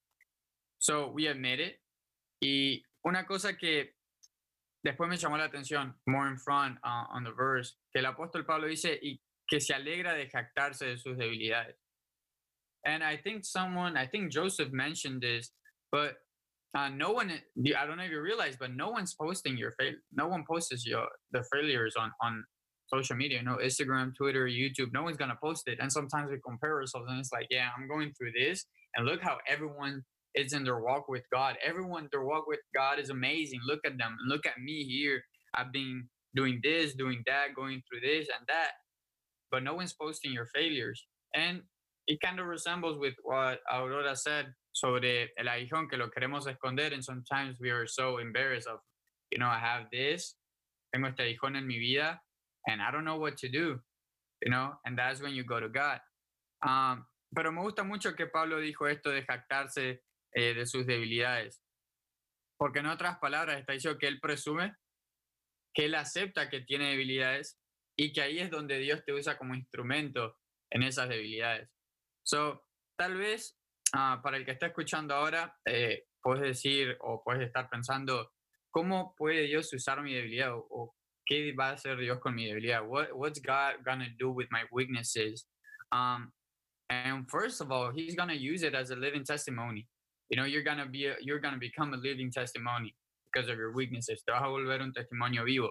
so 0.79 1.11
we 1.11 1.27
admit 1.27 1.61
it. 1.61 1.77
Y 2.41 2.83
una 3.05 3.25
cosa 3.25 3.55
que 3.55 3.95
después 4.87 5.09
me 5.09 5.17
llamó 5.17 5.37
la 5.37 5.49
atención, 5.49 5.95
more 6.07 6.29
in 6.29 6.39
front 6.39 6.79
uh, 6.85 7.05
on 7.13 7.25
the 7.25 7.33
verse, 7.33 7.77
que 7.93 8.01
el 8.01 8.07
apóstol 8.07 8.47
Pablo 8.47 8.69
dice 8.69 8.99
y 9.03 9.21
que 9.49 9.61
se 9.61 9.75
alegra 9.75 10.15
de 10.15 10.29
jactarse 10.29 10.87
de 10.87 10.97
sus 10.97 11.17
debilidades. 11.17 11.75
And 12.85 13.03
I 13.03 13.17
think 13.17 13.45
someone, 13.45 13.97
I 13.97 14.07
think 14.07 14.33
Joseph 14.33 14.73
mentioned 14.73 15.21
this, 15.21 15.51
but 15.91 16.17
uh, 16.77 16.89
no 16.91 17.13
one, 17.13 17.31
I 17.31 17.87
don't 17.87 17.97
know 17.97 18.05
if 18.05 18.11
you 18.11 18.21
realize, 18.21 18.57
but 18.59 18.75
no 18.75 18.91
one's 18.91 19.15
posting 19.15 19.57
your 19.57 19.73
fail. 19.73 19.93
No 20.13 20.29
one 20.29 20.45
posts 20.49 20.87
your 20.87 21.07
the 21.33 21.43
failures 21.53 21.95
on 21.99 22.13
on 22.23 22.45
social 22.89 23.17
media. 23.17 23.43
Know, 23.43 23.59
Instagram, 23.63 24.13
Twitter, 24.17 24.47
YouTube. 24.47 24.93
No 24.93 25.03
one's 25.03 25.17
gonna 25.17 25.39
post 25.43 25.63
it. 25.67 25.79
And 25.81 25.91
sometimes 25.91 26.31
we 26.31 26.39
compare 26.47 26.77
ourselves, 26.77 27.07
and 27.09 27.19
it's 27.19 27.33
like, 27.33 27.47
yeah, 27.51 27.69
I'm 27.77 27.89
going 27.89 28.13
through 28.19 28.33
this, 28.39 28.67
and 28.95 29.07
look 29.07 29.23
how 29.23 29.39
everyone 29.49 30.03
is 30.35 30.53
in 30.53 30.63
their 30.65 30.81
walk 30.81 31.09
with 31.09 31.25
God. 31.33 31.57
Everyone, 31.65 32.09
their 32.13 32.25
walk 32.25 32.47
with 32.47 32.61
God 32.75 32.99
is 32.99 33.11
amazing. 33.11 33.61
Look 33.67 33.81
at 33.87 33.97
them. 33.99 34.17
Look 34.27 34.47
at 34.47 34.59
me 34.63 34.85
here. 34.85 35.23
I've 35.55 35.73
been 35.73 36.09
doing 36.37 36.61
this, 36.63 36.95
doing 36.95 37.23
that, 37.27 37.55
going 37.57 37.83
through 37.89 38.01
this 38.01 38.29
and 38.29 38.47
that, 38.47 38.73
but 39.51 39.63
no 39.63 39.75
one's 39.75 39.95
posting 39.95 40.33
your 40.33 40.47
failures. 40.55 41.07
And 41.35 41.63
it 42.07 42.21
kind 42.21 42.39
of 42.39 42.47
resembles 42.47 42.99
with 42.99 43.15
what 43.23 43.61
Aurora 43.73 44.15
said 44.17 44.47
sobre 44.79 45.33
el 45.37 45.49
aguijón 45.49 45.89
que 45.89 45.97
lo 45.97 46.11
queremos 46.11 46.47
esconder 46.47 46.93
and 46.93 47.03
sometimes 47.03 47.59
we 47.61 47.71
are 47.71 47.87
so 47.87 48.19
embarrassed 48.19 48.69
of, 48.69 48.81
you 49.31 49.39
know, 49.39 49.49
I 49.49 49.59
have 49.59 49.89
this, 49.91 50.37
tengo 50.93 51.09
este 51.09 51.23
aguijón 51.23 51.57
en 51.57 51.67
mi 51.67 51.79
vida 51.79 52.23
and 52.67 52.81
I 52.81 52.91
don't 52.93 53.05
know 53.05 53.19
what 53.19 53.37
to 53.39 53.49
do, 53.49 53.81
you 54.41 54.51
know, 54.51 54.79
and 54.85 54.97
that's 54.97 55.21
when 55.21 55.35
you 55.35 55.45
go 55.45 55.59
to 55.59 55.69
God. 55.69 56.01
Um, 56.63 57.05
pero 57.35 57.53
me 57.53 57.61
gusta 57.61 57.85
mucho 57.85 58.15
que 58.15 58.27
Pablo 58.27 58.61
dijo 58.61 58.87
esto 58.87 59.11
de 59.11 59.23
jactarse 59.23 60.03
eh, 60.35 60.55
de 60.55 60.67
sus 60.67 60.87
debilidades. 60.87 61.63
Porque 62.57 62.81
en 62.81 62.87
otras 62.87 63.19
palabras 63.19 63.59
está 63.59 63.73
diciendo 63.73 63.99
que 63.99 64.09
él 64.09 64.21
presume, 64.21 64.75
que 65.75 65.87
él 65.87 65.95
acepta 65.95 66.49
que 66.49 66.61
tiene 66.61 66.91
debilidades 66.91 67.59
y 67.97 68.13
que 68.13 68.23
ahí 68.23 68.39
es 68.39 68.51
donde 68.51 68.79
Dios 68.79 69.05
te 69.05 69.13
usa 69.13 69.37
como 69.37 69.55
instrumento 69.55 70.39
en 70.71 70.83
esas 70.83 71.09
debilidades. 71.09 71.71
So, 72.25 72.67
tal 72.97 73.17
vez 73.17 73.58
Ah, 73.95 74.21
para 74.23 74.37
el 74.37 74.45
que 74.45 74.53
está 74.53 74.67
escuchando 74.67 75.15
ahora, 75.15 75.57
eh, 75.65 76.05
puedes 76.23 76.43
decir 76.43 76.97
o 77.01 77.23
puedes 77.23 77.47
estar 77.47 77.69
pensando, 77.71 78.33
¿cómo 78.71 79.15
puede 79.17 79.47
Dios 79.47 79.73
usar 79.73 80.03
mi 80.03 80.15
debilidad? 80.15 80.53
O, 80.55 80.95
qué 81.25 81.53
va 81.53 81.71
a 81.71 81.73
hacer 81.73 81.97
Dios 81.99 82.19
con 82.21 82.35
mi 82.35 82.47
debilidad? 82.47 82.83
What, 82.87 83.09
what's 83.15 83.41
God 83.41 83.85
gonna 83.85 84.09
do 84.19 84.31
with 84.31 84.49
my 84.51 84.65
weaknesses? 84.73 85.47
Um, 85.93 86.33
and 86.91 87.29
first 87.31 87.61
of 87.61 87.71
all, 87.71 87.91
He's 87.93 88.15
gonna 88.15 88.35
use 88.35 88.63
it 88.63 88.75
as 88.75 88.91
a 88.91 88.97
living 88.97 89.25
testimony. 89.25 89.87
You 90.31 90.39
know, 90.39 90.45
you're 90.45 90.63
gonna 90.63 90.87
be, 90.87 91.07
a, 91.07 91.17
you're 91.21 91.41
gonna 91.41 91.59
become 91.59 91.95
a 91.95 91.97
living 91.97 92.31
testimony 92.31 92.95
because 93.33 93.49
of 93.49 93.57
your 93.57 93.73
weaknesses. 93.73 94.23
Te 94.27 94.33
vas 94.33 94.43
a 94.43 94.47
volver 94.47 94.81
un 94.81 94.93
testimonio 94.93 95.45
vivo 95.45 95.71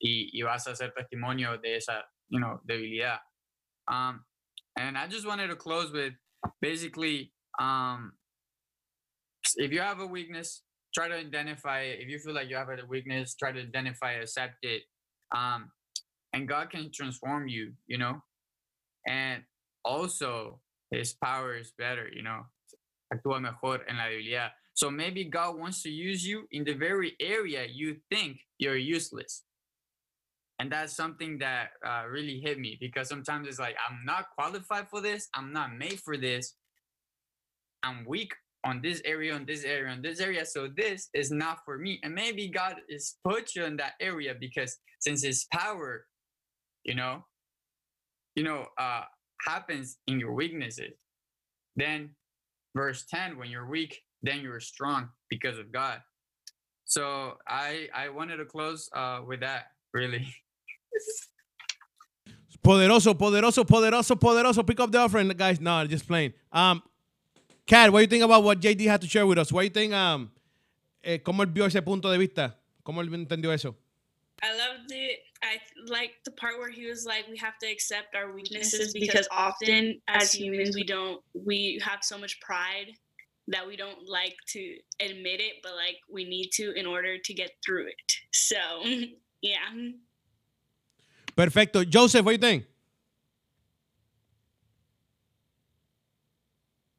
y, 0.00 0.30
y 0.32 0.42
vas 0.42 0.66
a 0.66 0.76
ser 0.76 0.92
testimonio 0.92 1.60
de 1.62 1.76
esa, 1.76 2.02
you 2.28 2.40
know, 2.40 2.60
debilidad. 2.66 3.18
Um, 3.88 4.24
and 4.76 4.96
I 4.96 5.06
just 5.06 5.26
wanted 5.26 5.48
to 5.48 5.56
close 5.56 5.92
with 5.92 6.14
basically 6.60 7.32
um 7.60 8.12
if 9.56 9.72
you 9.72 9.80
have 9.80 10.00
a 10.00 10.06
weakness 10.06 10.62
try 10.94 11.08
to 11.08 11.14
identify 11.14 11.80
it 11.80 12.00
if 12.00 12.08
you 12.08 12.18
feel 12.18 12.34
like 12.34 12.48
you 12.48 12.56
have 12.56 12.68
a 12.68 12.76
weakness 12.88 13.34
try 13.34 13.52
to 13.52 13.60
identify 13.60 14.12
accept 14.12 14.56
it 14.62 14.82
um 15.34 15.70
and 16.32 16.48
god 16.48 16.70
can 16.70 16.90
transform 16.92 17.48
you 17.48 17.72
you 17.86 17.98
know? 17.98 18.22
And 19.06 19.42
also 19.84 20.60
his 20.90 21.14
power 21.14 21.56
is 21.56 21.72
better 21.76 22.08
you 22.12 22.22
know? 22.22 22.42
Actúa 23.12 23.40
mejor 23.40 23.80
en 23.88 23.98
la 23.98 24.04
debilidad. 24.04 24.50
So 24.74 24.90
maybe 24.90 25.24
god 25.24 25.58
wants 25.58 25.82
to 25.82 25.90
use 25.90 26.26
you 26.26 26.46
in 26.50 26.64
the 26.64 26.74
very 26.74 27.14
area 27.20 27.66
you 27.70 27.96
think 28.10 28.38
you're 28.58 28.76
useless 28.76 29.42
and 30.62 30.70
that's 30.70 30.94
something 30.94 31.38
that 31.38 31.70
uh, 31.84 32.04
really 32.08 32.38
hit 32.38 32.56
me 32.56 32.78
because 32.80 33.08
sometimes 33.08 33.48
it's 33.48 33.58
like 33.58 33.74
i'm 33.88 33.98
not 34.04 34.26
qualified 34.36 34.88
for 34.88 35.00
this 35.00 35.28
i'm 35.34 35.52
not 35.52 35.76
made 35.76 35.98
for 36.00 36.16
this. 36.16 36.54
I'm 37.82 38.04
weak 38.04 38.32
on 38.62 38.80
this 38.80 39.02
area 39.04 39.34
on 39.34 39.44
this 39.44 39.64
area 39.64 39.90
on 39.90 40.02
this 40.02 40.20
area 40.20 40.46
so 40.46 40.68
this 40.68 41.08
is 41.14 41.32
not 41.32 41.58
for 41.64 41.78
me. 41.78 41.98
And 42.04 42.14
maybe 42.14 42.48
god 42.48 42.76
is 42.88 43.16
put 43.24 43.56
you 43.56 43.64
in 43.64 43.76
that 43.78 43.94
area 44.00 44.36
because 44.38 44.78
since 45.00 45.24
his 45.24 45.46
power 45.52 46.06
you 46.84 46.94
know 46.94 47.24
you 48.36 48.44
know 48.44 48.66
uh 48.78 49.02
happens 49.44 49.98
in 50.06 50.20
your 50.20 50.32
weaknesses 50.32 50.92
then 51.74 52.10
verse 52.76 53.04
10 53.12 53.36
when 53.36 53.50
you're 53.50 53.66
weak 53.66 54.00
then 54.22 54.42
you're 54.42 54.60
strong 54.60 55.08
because 55.28 55.58
of 55.58 55.72
god. 55.72 55.98
So 56.84 57.38
i 57.48 57.88
i 57.92 58.08
wanted 58.10 58.36
to 58.36 58.44
close 58.44 58.88
uh 58.94 59.22
with 59.26 59.40
that 59.40 59.64
really 59.92 60.32
Poderoso, 62.62 63.14
poderoso, 63.14 63.64
poderoso, 63.64 64.16
poderoso. 64.16 64.64
Pick 64.64 64.78
up 64.78 64.92
the 64.92 64.98
offering, 64.98 65.28
guys. 65.30 65.60
No, 65.60 65.84
just 65.86 66.06
playing. 66.06 66.32
Um, 66.52 66.82
Kat, 67.66 67.92
what 67.92 67.98
do 67.98 68.02
you 68.02 68.08
think 68.08 68.24
about 68.24 68.44
what 68.44 68.60
JD 68.60 68.86
had 68.86 69.00
to 69.00 69.08
share 69.08 69.26
with 69.26 69.38
us? 69.38 69.50
What 69.50 69.62
do 69.62 69.64
you 69.66 69.70
think, 69.70 69.92
um, 69.92 70.30
eh, 71.02 71.18
cómo 71.18 71.44
él 71.44 71.52
vio 71.52 71.64
ese 71.64 71.82
punto 71.84 72.10
de 72.10 72.18
vista? 72.18 72.54
¿Cómo 72.84 73.02
él 73.02 73.08
entendió 73.12 73.52
eso? 73.52 73.74
I 74.42 74.52
loved 74.56 74.90
it. 74.90 75.20
I 75.42 75.58
like 75.86 76.12
the 76.24 76.32
part 76.32 76.58
where 76.58 76.70
he 76.70 76.86
was 76.86 77.04
like, 77.04 77.26
we 77.28 77.36
have 77.38 77.58
to 77.58 77.66
accept 77.66 78.14
our 78.14 78.32
weaknesses 78.32 78.92
because 78.92 79.28
often 79.30 80.00
as 80.08 80.32
humans, 80.32 80.74
we 80.74 80.84
don't, 80.84 81.20
we 81.34 81.80
have 81.84 82.00
so 82.02 82.16
much 82.16 82.40
pride 82.40 82.92
that 83.48 83.66
we 83.66 83.76
don't 83.76 84.08
like 84.08 84.36
to 84.48 84.60
admit 85.00 85.40
it, 85.40 85.54
but 85.62 85.72
like 85.74 85.96
we 86.10 86.24
need 86.24 86.50
to 86.52 86.72
in 86.72 86.86
order 86.86 87.18
to 87.18 87.34
get 87.34 87.50
through 87.64 87.86
it. 87.86 88.12
So, 88.32 88.56
yeah. 89.42 89.56
Perfecto. 91.36 91.84
Joseph, 91.84 92.24
what 92.24 92.40
do 92.40 92.46
you 92.46 92.52
think? 92.52 92.66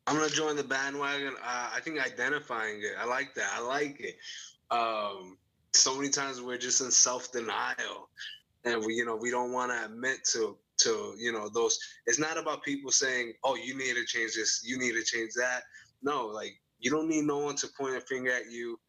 I'm 0.05 0.17
gonna 0.17 0.29
join 0.29 0.55
the 0.55 0.63
bandwagon. 0.63 1.33
Uh, 1.41 1.69
I 1.73 1.79
think 1.81 1.99
identifying 1.99 2.79
it. 2.79 2.93
I 2.99 3.05
like 3.05 3.33
that. 3.35 3.49
I 3.55 3.61
like 3.61 3.99
it. 4.01 4.17
Um, 4.69 5.37
so 5.73 5.95
many 5.95 6.09
times 6.09 6.41
we're 6.41 6.57
just 6.57 6.81
in 6.81 6.91
self 6.91 7.31
denial, 7.31 8.09
and 8.65 8.85
we, 8.85 8.95
you 8.95 9.05
know, 9.05 9.15
we 9.15 9.31
don't 9.31 9.53
want 9.53 9.71
to 9.71 9.85
admit 9.85 10.23
to 10.33 10.57
to 10.79 11.15
you 11.17 11.31
know 11.31 11.47
those. 11.49 11.79
It's 12.05 12.19
not 12.19 12.37
about 12.37 12.63
people 12.63 12.91
saying, 12.91 13.33
"Oh, 13.43 13.55
you 13.55 13.77
need 13.77 13.95
to 13.95 14.05
change 14.05 14.35
this. 14.35 14.61
You 14.65 14.77
need 14.77 14.93
to 14.93 15.03
change 15.03 15.33
that." 15.35 15.63
No, 16.01 16.25
like 16.27 16.59
you 16.79 16.91
don't 16.91 17.07
need 17.07 17.23
no 17.23 17.37
one 17.37 17.55
to 17.55 17.67
point 17.79 17.95
a 17.95 18.01
finger 18.01 18.31
at 18.31 18.51
you. 18.51 18.79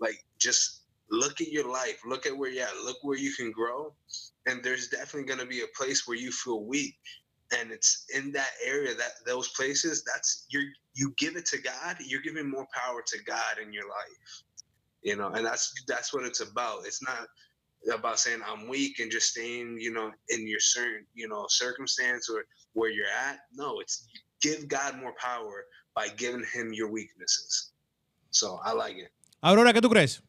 Like 0.00 0.24
just 0.38 0.82
look 1.10 1.40
at 1.40 1.52
your 1.52 1.70
life. 1.70 2.00
Look 2.04 2.26
at 2.26 2.36
where 2.36 2.50
you're 2.50 2.66
at. 2.66 2.76
Look 2.84 2.98
where 3.02 3.16
you 3.18 3.32
can 3.32 3.52
grow. 3.52 3.94
And 4.46 4.62
there's 4.62 4.88
definitely 4.88 5.24
gonna 5.24 5.46
be 5.46 5.60
a 5.62 5.76
place 5.76 6.06
where 6.06 6.16
you 6.16 6.30
feel 6.30 6.64
weak. 6.64 6.94
And 7.58 7.70
it's 7.70 8.06
in 8.14 8.32
that 8.32 8.50
area 8.64 8.94
that 8.94 9.12
those 9.26 9.48
places 9.48 10.02
that's 10.04 10.46
you 10.50 10.60
you 10.94 11.12
give 11.18 11.36
it 11.36 11.46
to 11.46 11.58
god 11.58 11.96
you're 12.00 12.22
giving 12.22 12.50
more 12.50 12.66
power 12.72 13.02
to 13.06 13.24
god 13.24 13.58
in 13.62 13.72
your 13.72 13.84
life. 13.84 14.42
You 15.02 15.16
know 15.16 15.28
and 15.28 15.44
that's 15.44 15.72
that's 15.86 16.12
what 16.12 16.24
it's 16.24 16.40
about. 16.40 16.86
It's 16.86 17.02
not 17.02 17.26
about 17.92 18.18
saying 18.18 18.40
i'm 18.46 18.66
weak 18.66 18.98
and 18.98 19.12
just 19.12 19.28
staying 19.28 19.76
you 19.78 19.92
know 19.92 20.10
in 20.30 20.48
your 20.48 20.58
certain 20.58 21.04
you 21.12 21.28
know 21.28 21.44
circumstance 21.48 22.30
or 22.30 22.44
where 22.72 22.90
you're 22.90 23.14
at. 23.28 23.40
No 23.52 23.80
it's 23.80 24.06
give 24.40 24.68
god 24.68 24.98
more 24.98 25.14
power 25.18 25.64
by 25.94 26.08
giving 26.08 26.44
him 26.52 26.72
your 26.72 26.90
weaknesses. 26.90 27.72
So 28.30 28.58
i 28.64 28.72
like 28.72 28.96
it. 28.96 29.12
Aurora 29.42 29.72
qué 29.72 29.80
tú 29.80 29.90
crees 29.90 30.22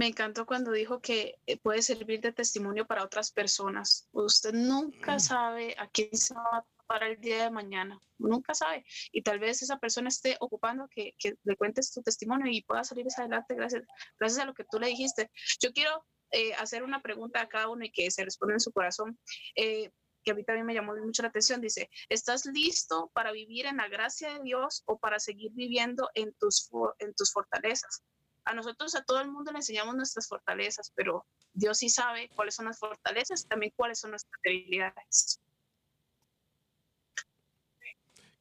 Me 0.00 0.06
encantó 0.06 0.46
cuando 0.46 0.72
dijo 0.72 1.02
que 1.02 1.38
eh, 1.44 1.58
puede 1.58 1.82
servir 1.82 2.22
de 2.22 2.32
testimonio 2.32 2.86
para 2.86 3.04
otras 3.04 3.30
personas. 3.32 4.08
Usted 4.12 4.54
nunca 4.54 5.18
sabe 5.18 5.76
a 5.78 5.88
quién 5.88 6.16
se 6.16 6.32
va 6.32 6.40
a 6.40 6.66
para 6.86 7.06
el 7.08 7.20
día 7.20 7.44
de 7.44 7.50
mañana. 7.50 8.00
Nunca 8.16 8.54
sabe. 8.54 8.82
Y 9.12 9.20
tal 9.20 9.38
vez 9.38 9.60
esa 9.60 9.78
persona 9.78 10.08
esté 10.08 10.38
ocupando 10.40 10.88
que, 10.88 11.14
que 11.18 11.34
le 11.44 11.54
cuentes 11.54 11.92
tu 11.92 12.00
testimonio 12.02 12.50
y 12.50 12.62
pueda 12.62 12.82
salir 12.82 13.04
adelante 13.14 13.54
gracias, 13.54 13.82
gracias 14.18 14.42
a 14.42 14.46
lo 14.46 14.54
que 14.54 14.64
tú 14.64 14.80
le 14.80 14.86
dijiste. 14.86 15.30
Yo 15.60 15.70
quiero 15.74 16.06
eh, 16.30 16.54
hacer 16.54 16.82
una 16.82 17.02
pregunta 17.02 17.42
a 17.42 17.48
cada 17.50 17.68
uno 17.68 17.84
y 17.84 17.92
que 17.92 18.10
se 18.10 18.24
responda 18.24 18.54
en 18.54 18.60
su 18.60 18.72
corazón. 18.72 19.18
Eh, 19.54 19.90
que 20.24 20.30
a 20.30 20.34
mí 20.34 20.44
también 20.44 20.64
me 20.64 20.72
llamó 20.72 20.96
mucho 20.96 21.20
la 21.20 21.28
atención, 21.28 21.60
dice, 21.60 21.90
¿estás 22.08 22.46
listo 22.46 23.10
para 23.12 23.32
vivir 23.32 23.66
en 23.66 23.76
la 23.76 23.88
gracia 23.88 24.32
de 24.32 24.40
Dios 24.44 24.82
o 24.86 24.98
para 24.98 25.20
seguir 25.20 25.52
viviendo 25.52 26.08
en 26.14 26.32
tus, 26.40 26.70
en 27.00 27.12
tus 27.14 27.32
fortalezas? 27.32 28.02
A 28.44 28.54
nosotros, 28.54 28.94
a 28.94 29.04
todo 29.04 29.20
el 29.20 29.30
mundo 29.30 29.52
le 29.52 29.58
enseñamos 29.58 29.94
nuestras 29.94 30.26
fortalezas, 30.26 30.92
pero 30.94 31.26
Dios 31.52 31.78
sí 31.78 31.88
sabe 31.88 32.30
cuáles 32.34 32.54
son 32.54 32.66
las 32.66 32.78
fortalezas, 32.78 33.46
también 33.46 33.72
cuáles 33.76 33.98
son 33.98 34.10
nuestras 34.10 34.40
debilidades. 34.42 35.40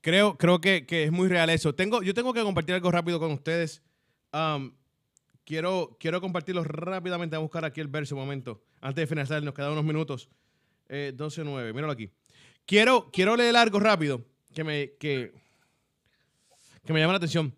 Creo, 0.01 0.37
creo 0.37 0.61
que, 0.61 0.85
que, 0.85 1.03
es 1.03 1.11
muy 1.11 1.27
real 1.27 1.49
eso. 1.49 1.75
Tengo, 1.75 2.01
yo 2.01 2.13
tengo 2.13 2.33
que 2.33 2.41
compartir 2.41 2.75
algo 2.75 2.89
rápido 2.91 3.19
con 3.19 3.31
ustedes. 3.31 3.83
Quiero, 5.49 5.97
quiero 5.99 6.21
compartirlo 6.21 6.63
rápidamente. 6.63 7.35
a 7.35 7.39
buscar 7.39 7.65
aquí 7.65 7.81
el 7.81 7.87
verso 7.87 8.15
un 8.15 8.21
momento. 8.21 8.61
Antes 8.81 9.01
de 9.01 9.07
finalizar, 9.07 9.41
nos 9.43 9.53
quedan 9.53 9.71
unos 9.71 9.83
minutos. 9.83 10.29
Eh, 10.87 11.11
12.9, 11.15 11.73
míralo 11.73 11.91
aquí. 11.91 12.11
Quiero, 12.65 13.09
quiero 13.11 13.35
leer 13.35 13.55
algo 13.57 13.79
rápido 13.79 14.23
que 14.53 14.63
me, 14.63 14.91
que, 14.99 15.33
que 16.85 16.93
me 16.93 16.99
llama 16.99 17.13
la 17.13 17.17
atención. 17.17 17.55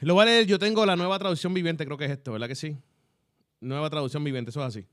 Lo 0.00 0.14
voy 0.14 0.22
a 0.22 0.26
leer, 0.26 0.46
yo 0.46 0.58
tengo 0.58 0.86
la 0.86 0.96
nueva 0.96 1.18
traducción 1.18 1.52
viviente, 1.52 1.84
creo 1.84 1.98
que 1.98 2.06
es 2.06 2.10
esto, 2.10 2.32
¿verdad 2.32 2.48
que 2.48 2.54
sí? 2.54 2.76
Nueva 3.60 3.90
traducción 3.90 4.24
viviente, 4.24 4.50
eso 4.50 4.60
es 4.60 4.66
así. 4.66 4.86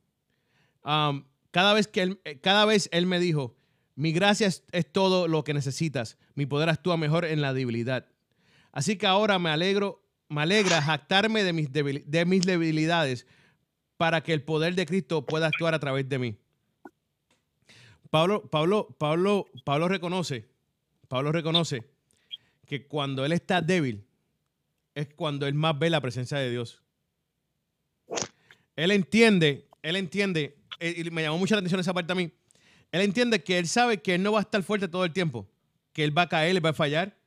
Um, 0.84 1.24
cada, 1.52 1.74
vez 1.74 1.88
que 1.88 2.02
él, 2.02 2.22
eh, 2.26 2.40
cada 2.40 2.66
vez 2.66 2.90
él 2.92 3.06
me 3.06 3.20
dijo, 3.20 3.56
mi 3.96 4.12
gracia 4.12 4.48
es, 4.48 4.92
todo 4.92 5.28
lo 5.28 5.44
que 5.44 5.54
necesitas. 5.54 6.18
Mi 6.36 6.46
poder 6.46 6.70
actúa 6.70 6.98
mejor 6.98 7.26
en 7.26 7.42
la 7.42 7.54
debilidad. 7.54 8.08
Así 8.72 8.98
que 8.98 9.08
ahora 9.08 9.40
me 9.40 9.50
alegro, 9.50 10.04
me 10.30 10.42
alegra 10.42 10.82
jactarme 10.82 11.44
de 11.44 11.54
mis, 11.54 11.72
de 11.72 12.26
mis 12.26 12.46
debilidades 12.46 13.26
para 13.96 14.22
que 14.22 14.34
el 14.34 14.44
poder 14.44 14.76
de 14.76 14.86
Cristo 14.86 15.26
pueda 15.26 15.48
actuar 15.48 15.74
a 15.74 15.80
través 15.80 16.08
de 16.08 16.20
mí. 16.20 16.38
Pablo, 18.10 18.50
Pablo, 18.50 18.96
Pablo, 18.98 19.46
Pablo 19.64 19.88
reconoce, 19.88 20.48
Pablo 21.08 21.32
reconoce 21.32 21.84
que 22.66 22.88
cuando 22.88 23.26
él 23.26 23.32
está 23.32 23.62
débil 23.62 24.07
es 24.98 25.08
cuando 25.14 25.48
él 25.48 25.54
más 25.54 25.78
ve 25.78 25.90
la 25.90 26.02
presencia 26.02 26.38
de 26.38 26.50
Dios. 26.50 26.82
Él 28.76 28.92
entiende, 28.92 29.68
él 29.82 29.96
entiende, 29.96 30.58
eh, 30.80 31.04
y 31.06 31.12
me 31.12 31.24
llamó 31.24 31.38
mucho 31.38 31.56
la 31.56 31.60
atención 31.60 31.80
esa 31.80 31.94
parte 31.94 32.12
a 32.12 32.16
mí 32.16 32.32
él 32.92 33.02
entiende 33.02 33.44
que 33.44 33.58
él 33.58 33.68
sabe 33.68 34.02
que 34.02 34.16
él 34.16 34.24
no 34.24 34.32
va 34.32 34.40
a 34.40 34.42
estar 34.42 34.64
fuerte 34.64 34.88
todo 34.88 35.04
el 35.06 35.12
tiempo, 35.12 35.48
que 35.94 36.04
él 36.04 36.18
va 36.18 36.24
a 36.24 36.30
caer, 36.30 36.56
él 36.56 36.66
va 36.66 36.70
a 36.70 36.74
fallar 36.74 37.18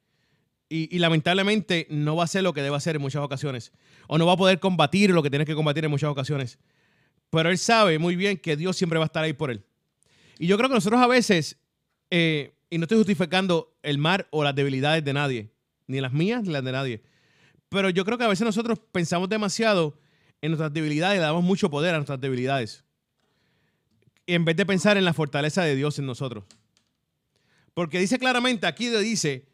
y, 0.68 0.98
lamentablemente 0.98 1.86
no 1.90 2.16
va 2.16 2.22
a 2.22 2.24
hacer 2.24 2.44
lo 2.44 2.52
que 2.52 2.62
debe 2.62 2.76
hacer 2.76 2.96
en 2.96 3.02
muchas 3.02 3.22
ocasiones 3.22 3.72
o 4.06 4.18
no 4.18 4.26
va 4.26 4.34
a 4.34 4.36
poder 4.36 4.60
combatir 4.60 5.10
lo 5.10 5.22
que 5.22 5.30
tiene 5.30 5.44
que 5.44 5.54
combatir 5.54 5.84
en 5.84 5.90
muchas 5.90 6.10
ocasiones. 6.10 6.58
Pero 7.28 7.50
él 7.50 7.58
sabe 7.58 7.98
muy 7.98 8.16
bien 8.16 8.38
que 8.38 8.56
Dios 8.56 8.76
siempre 8.76 8.98
va 8.98 9.04
a 9.04 9.06
estar 9.06 9.24
ahí 9.24 9.32
por 9.32 9.50
él. 9.50 9.64
Y 10.38 10.46
yo 10.46 10.56
creo 10.56 10.68
que 10.68 10.74
nosotros 10.74 11.00
a 11.00 11.06
veces, 11.06 11.58
eh, 12.10 12.54
y 12.70 12.78
no 12.78 12.84
estoy 12.84 12.98
justificando 12.98 13.76
el 13.82 13.98
mar 13.98 14.28
o 14.30 14.42
las 14.42 14.54
debilidades 14.54 15.04
de 15.04 15.12
nadie, 15.12 15.50
ni 15.86 16.00
las 16.00 16.12
mías 16.12 16.42
ni 16.42 16.50
las 16.50 16.64
de 16.64 16.72
nadie, 16.72 17.02
pero 17.70 17.88
yo 17.88 18.04
creo 18.04 18.18
que 18.18 18.24
a 18.24 18.28
veces 18.28 18.44
nosotros 18.44 18.78
pensamos 18.92 19.30
demasiado 19.30 19.98
en 20.42 20.50
nuestras 20.50 20.72
debilidades 20.72 21.16
y 21.16 21.20
le 21.20 21.24
damos 21.24 21.42
mucho 21.42 21.70
poder 21.70 21.94
a 21.94 21.98
nuestras 21.98 22.20
debilidades 22.20 22.84
en 24.26 24.44
vez 24.44 24.56
de 24.56 24.64
pensar 24.66 24.96
en 24.96 25.04
la 25.04 25.12
fortaleza 25.12 25.62
de 25.62 25.74
Dios 25.74 25.98
en 25.98 26.06
nosotros. 26.06 26.44
Porque 27.74 27.98
dice 27.98 28.18
claramente, 28.18 28.66
aquí 28.66 28.88
dice, 28.88 29.48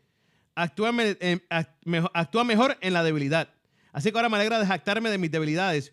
actúa, 0.55 0.93
mejor 0.93 2.77
en 2.81 2.93
la 2.93 3.03
debilidad. 3.03 3.49
Así 3.93 4.11
que 4.11 4.19
ahora 4.19 4.29
me 4.29 4.37
alegra 4.37 4.59
de 4.59 4.67
jactarme 4.67 5.11
de 5.11 5.19
mis 5.19 5.31
debilidades 5.31 5.93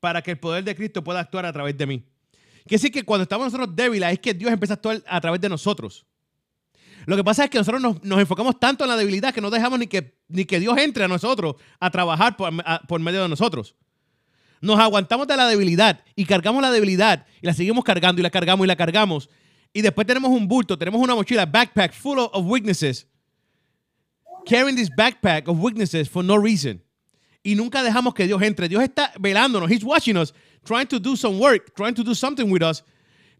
para 0.00 0.20
que 0.22 0.32
el 0.32 0.38
poder 0.38 0.64
de 0.64 0.74
Cristo 0.74 1.02
pueda 1.02 1.20
actuar 1.20 1.46
a 1.46 1.52
través 1.52 1.76
de 1.78 1.86
mí. 1.86 2.04
Quiere 2.64 2.82
decir 2.82 2.92
que 2.92 3.02
cuando 3.02 3.22
estamos 3.22 3.46
nosotros 3.46 3.74
débiles 3.74 4.12
es 4.12 4.18
que 4.18 4.34
Dios 4.34 4.52
empieza 4.52 4.74
a 4.74 4.76
actuar 4.76 5.02
a 5.06 5.20
través 5.20 5.40
de 5.40 5.48
nosotros. 5.48 6.04
Lo 7.08 7.16
que 7.16 7.24
pasa 7.24 7.44
es 7.44 7.48
que 7.48 7.56
nosotros 7.56 7.80
nos, 8.02 8.20
enfocamos 8.20 8.60
tanto 8.60 8.84
en 8.84 8.90
la 8.90 8.96
debilidad 8.98 9.32
que 9.32 9.40
no 9.40 9.48
dejamos 9.48 9.78
ni 9.78 9.86
que, 9.86 10.18
ni 10.28 10.44
que 10.44 10.60
Dios 10.60 10.76
entre 10.76 11.04
a 11.04 11.08
nosotros 11.08 11.54
a 11.80 11.88
trabajar 11.88 12.36
por 12.36 13.00
medio 13.00 13.22
de 13.22 13.30
nosotros. 13.30 13.74
Nos 14.60 14.78
aguantamos 14.78 15.26
de 15.26 15.34
la 15.34 15.48
debilidad 15.48 16.04
y 16.14 16.26
cargamos 16.26 16.60
la 16.60 16.70
debilidad 16.70 17.24
y 17.40 17.46
la 17.46 17.54
seguimos 17.54 17.82
cargando 17.82 18.20
y 18.20 18.22
la 18.22 18.28
cargamos 18.28 18.66
y 18.66 18.68
la 18.68 18.76
cargamos. 18.76 19.30
Y 19.72 19.80
después 19.80 20.06
tenemos 20.06 20.30
un 20.30 20.46
bulto, 20.46 20.76
tenemos 20.76 21.00
una 21.00 21.14
mochila, 21.14 21.46
backpack 21.46 21.94
full 21.94 22.18
of 22.18 22.44
weaknesses. 22.44 23.06
Carrying 24.44 24.76
this 24.76 24.90
backpack 24.90 25.48
of 25.48 25.58
weaknesses 25.58 26.10
for 26.10 26.22
no 26.22 26.36
reason. 26.36 26.82
Y 27.42 27.54
nunca 27.54 27.82
dejamos 27.82 28.12
que 28.12 28.26
Dios 28.26 28.42
entre. 28.42 28.68
Dios 28.68 28.82
está 28.82 29.14
velándonos. 29.18 29.70
He's 29.70 29.82
watching 29.82 30.18
us, 30.18 30.34
trying 30.62 30.86
to 30.88 31.00
do 31.00 31.16
some 31.16 31.38
work, 31.38 31.74
trying 31.74 31.94
to 31.94 32.04
do 32.04 32.14
something 32.14 32.50
with 32.50 32.62
us. 32.62 32.84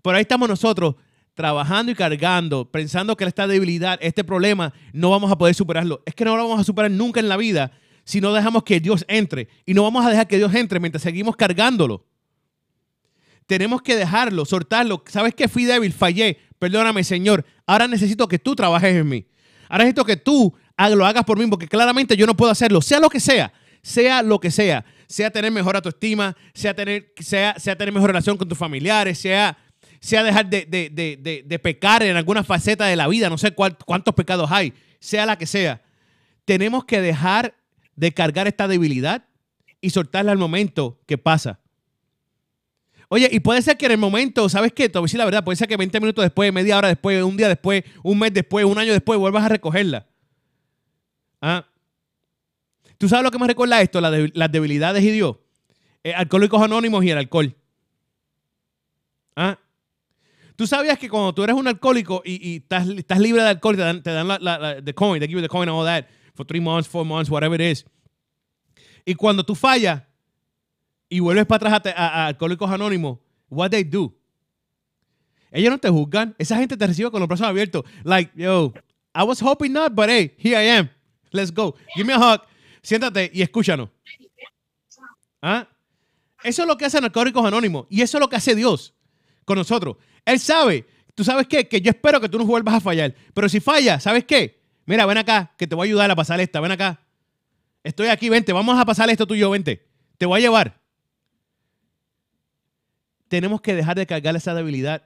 Pero 0.02 0.16
ahí 0.16 0.22
estamos 0.22 0.48
nosotros 0.48 0.94
trabajando 1.38 1.92
y 1.92 1.94
cargando, 1.94 2.68
pensando 2.68 3.16
que 3.16 3.24
esta 3.24 3.46
debilidad, 3.46 3.96
este 4.02 4.24
problema, 4.24 4.74
no 4.92 5.10
vamos 5.10 5.30
a 5.30 5.38
poder 5.38 5.54
superarlo. 5.54 6.02
Es 6.04 6.16
que 6.16 6.24
no 6.24 6.36
lo 6.36 6.42
vamos 6.42 6.60
a 6.60 6.64
superar 6.64 6.90
nunca 6.90 7.20
en 7.20 7.28
la 7.28 7.36
vida 7.36 7.70
si 8.02 8.20
no 8.20 8.32
dejamos 8.32 8.64
que 8.64 8.80
Dios 8.80 9.04
entre. 9.06 9.46
Y 9.64 9.72
no 9.72 9.84
vamos 9.84 10.04
a 10.04 10.10
dejar 10.10 10.26
que 10.26 10.36
Dios 10.36 10.52
entre 10.52 10.80
mientras 10.80 11.00
seguimos 11.00 11.36
cargándolo. 11.36 12.04
Tenemos 13.46 13.82
que 13.82 13.94
dejarlo, 13.94 14.44
soltarlo. 14.46 15.04
¿Sabes 15.06 15.32
que 15.32 15.46
fui 15.46 15.64
débil? 15.64 15.92
Fallé. 15.92 16.40
Perdóname, 16.58 17.04
Señor. 17.04 17.46
Ahora 17.66 17.86
necesito 17.86 18.26
que 18.26 18.40
tú 18.40 18.56
trabajes 18.56 18.96
en 18.96 19.08
mí. 19.08 19.24
Ahora 19.68 19.84
necesito 19.84 20.04
que 20.04 20.16
tú 20.16 20.52
lo 20.90 21.06
hagas 21.06 21.22
por 21.22 21.38
mí, 21.38 21.46
porque 21.46 21.68
claramente 21.68 22.16
yo 22.16 22.26
no 22.26 22.36
puedo 22.36 22.50
hacerlo. 22.50 22.82
Sea 22.82 22.98
lo 22.98 23.08
que 23.08 23.20
sea, 23.20 23.52
sea 23.80 24.24
lo 24.24 24.40
que 24.40 24.50
sea. 24.50 24.84
Sea 25.06 25.30
tener 25.30 25.52
mejor 25.52 25.76
autoestima, 25.76 26.36
sea 26.52 26.74
tener, 26.74 27.12
sea, 27.20 27.54
sea 27.60 27.78
tener 27.78 27.94
mejor 27.94 28.08
relación 28.08 28.36
con 28.36 28.48
tus 28.48 28.58
familiares, 28.58 29.18
sea, 29.20 29.56
sea 30.00 30.22
dejar 30.22 30.48
de, 30.48 31.60
pecar 31.62 32.02
en 32.02 32.16
alguna 32.16 32.44
faceta 32.44 32.86
de 32.86 32.96
la 32.96 33.08
vida. 33.08 33.28
No 33.28 33.38
sé 33.38 33.52
cuántos 33.52 34.14
pecados 34.14 34.50
hay, 34.50 34.72
sea 35.00 35.26
la 35.26 35.36
que 35.36 35.46
sea. 35.46 35.82
Tenemos 36.44 36.84
que 36.84 37.00
dejar 37.00 37.54
de 37.96 38.12
cargar 38.12 38.46
esta 38.46 38.68
debilidad 38.68 39.24
y 39.80 39.90
soltarla 39.90 40.32
al 40.32 40.38
momento 40.38 41.00
que 41.06 41.18
pasa. 41.18 41.60
Oye, 43.08 43.28
y 43.32 43.40
puede 43.40 43.62
ser 43.62 43.76
que 43.76 43.86
en 43.86 43.92
el 43.92 43.98
momento, 43.98 44.48
¿sabes 44.48 44.72
qué? 44.72 44.88
Te 44.88 44.98
voy 44.98 45.08
la 45.14 45.24
verdad, 45.24 45.42
puede 45.42 45.56
ser 45.56 45.66
que 45.66 45.76
20 45.76 45.98
minutos 46.00 46.22
después, 46.22 46.52
media 46.52 46.76
hora 46.76 46.88
después, 46.88 47.22
un 47.22 47.36
día 47.36 47.48
después, 47.48 47.82
un 48.02 48.18
mes 48.18 48.34
después, 48.34 48.66
un 48.66 48.78
año 48.78 48.92
después, 48.92 49.18
vuelvas 49.18 49.44
a 49.44 49.48
recogerla. 49.48 50.06
¿Ah? 51.40 51.66
¿Tú 52.98 53.08
sabes 53.08 53.24
lo 53.24 53.30
que 53.30 53.38
me 53.38 53.46
recuerda 53.46 53.80
esto? 53.80 54.00
las 54.00 54.52
debilidades 54.52 55.02
y 55.02 55.10
Dios. 55.10 55.36
Eh, 56.04 56.12
alcohólicos 56.12 56.60
anónimos 56.60 57.04
y 57.04 57.10
el 57.10 57.18
alcohol. 57.18 57.54
¿Ah? 59.36 59.58
Tú 60.58 60.66
sabías 60.66 60.98
que 60.98 61.08
cuando 61.08 61.32
tú 61.32 61.44
eres 61.44 61.54
un 61.54 61.68
alcohólico 61.68 62.20
y, 62.24 62.56
estás, 62.56 62.84
libre 63.20 63.42
de 63.42 63.48
alcohol, 63.48 63.76
te 63.76 64.10
dan, 64.10 64.26
la, 64.26 64.82
the 64.82 64.92
coin, 64.92 65.20
they 65.20 65.28
give 65.28 65.40
you 65.40 65.40
the 65.40 65.48
coin 65.48 65.68
and 65.68 65.78
all 65.78 65.84
that 65.84 66.06
for 66.34 66.44
three 66.44 66.58
months, 66.58 66.88
four 66.88 67.04
months, 67.04 67.30
whatever 67.30 67.54
it 67.60 67.64
is. 67.64 67.86
Y 69.04 69.14
cuando 69.14 69.44
tú 69.44 69.54
fallas 69.54 70.02
y 71.08 71.20
vuelves 71.20 71.46
para 71.46 71.76
atrás 71.76 71.94
a, 71.96 72.26
Alcohólicos 72.26 72.68
Anónimos, 72.68 73.20
what 73.48 73.70
they 73.70 73.84
do? 73.84 74.12
Ellos 75.52 75.70
no 75.70 75.78
te 75.78 75.90
juzgan. 75.90 76.34
Esa 76.38 76.56
gente 76.56 76.76
te 76.76 76.88
recibe 76.88 77.12
con 77.12 77.20
los 77.20 77.28
brazos 77.28 77.46
abiertos. 77.46 77.84
Like, 78.02 78.32
yo, 78.34 78.74
I 79.14 79.22
was 79.22 79.40
hoping 79.40 79.72
not, 79.72 79.94
but 79.94 80.08
hey, 80.08 80.34
here 80.38 80.56
I 80.60 80.76
am. 80.76 80.90
Let's 81.30 81.52
go. 81.54 81.76
Give 81.94 82.04
me 82.04 82.14
a 82.14 82.18
hug. 82.18 82.42
Siéntate 82.82 83.30
y 83.32 83.42
escúchanos. 83.42 83.90
¿Ah? 85.40 85.68
Eso 86.42 86.62
es 86.62 86.68
lo 86.68 86.76
que 86.76 86.84
hacen 86.84 87.04
Alcohólicos 87.04 87.46
Anónimos. 87.46 87.86
Y 87.88 88.02
eso 88.02 88.18
es 88.18 88.20
lo 88.20 88.28
que 88.28 88.34
hace 88.34 88.56
Dios 88.56 88.92
con 89.44 89.56
nosotros. 89.56 89.98
Él 90.28 90.38
sabe, 90.38 90.86
tú 91.14 91.24
sabes 91.24 91.46
qué, 91.46 91.66
que 91.66 91.80
yo 91.80 91.88
espero 91.88 92.20
que 92.20 92.28
tú 92.28 92.36
no 92.36 92.44
vuelvas 92.44 92.74
a 92.74 92.80
fallar. 92.80 93.14
Pero 93.32 93.48
si 93.48 93.60
falla, 93.60 93.98
¿sabes 93.98 94.24
qué? 94.24 94.60
Mira, 94.84 95.06
ven 95.06 95.16
acá, 95.16 95.54
que 95.56 95.66
te 95.66 95.74
voy 95.74 95.86
a 95.86 95.88
ayudar 95.88 96.10
a 96.10 96.14
pasar 96.14 96.38
esta, 96.38 96.60
ven 96.60 96.70
acá. 96.70 97.00
Estoy 97.82 98.08
aquí, 98.08 98.28
vente, 98.28 98.52
vamos 98.52 98.78
a 98.78 98.84
pasar 98.84 99.08
esto 99.08 99.26
tú 99.26 99.34
y 99.34 99.38
yo, 99.38 99.48
vente. 99.48 99.86
Te 100.18 100.26
voy 100.26 100.38
a 100.38 100.42
llevar. 100.42 100.82
Tenemos 103.28 103.62
que 103.62 103.74
dejar 103.74 103.96
de 103.96 104.06
cargar 104.06 104.36
esa 104.36 104.54
debilidad. 104.54 105.02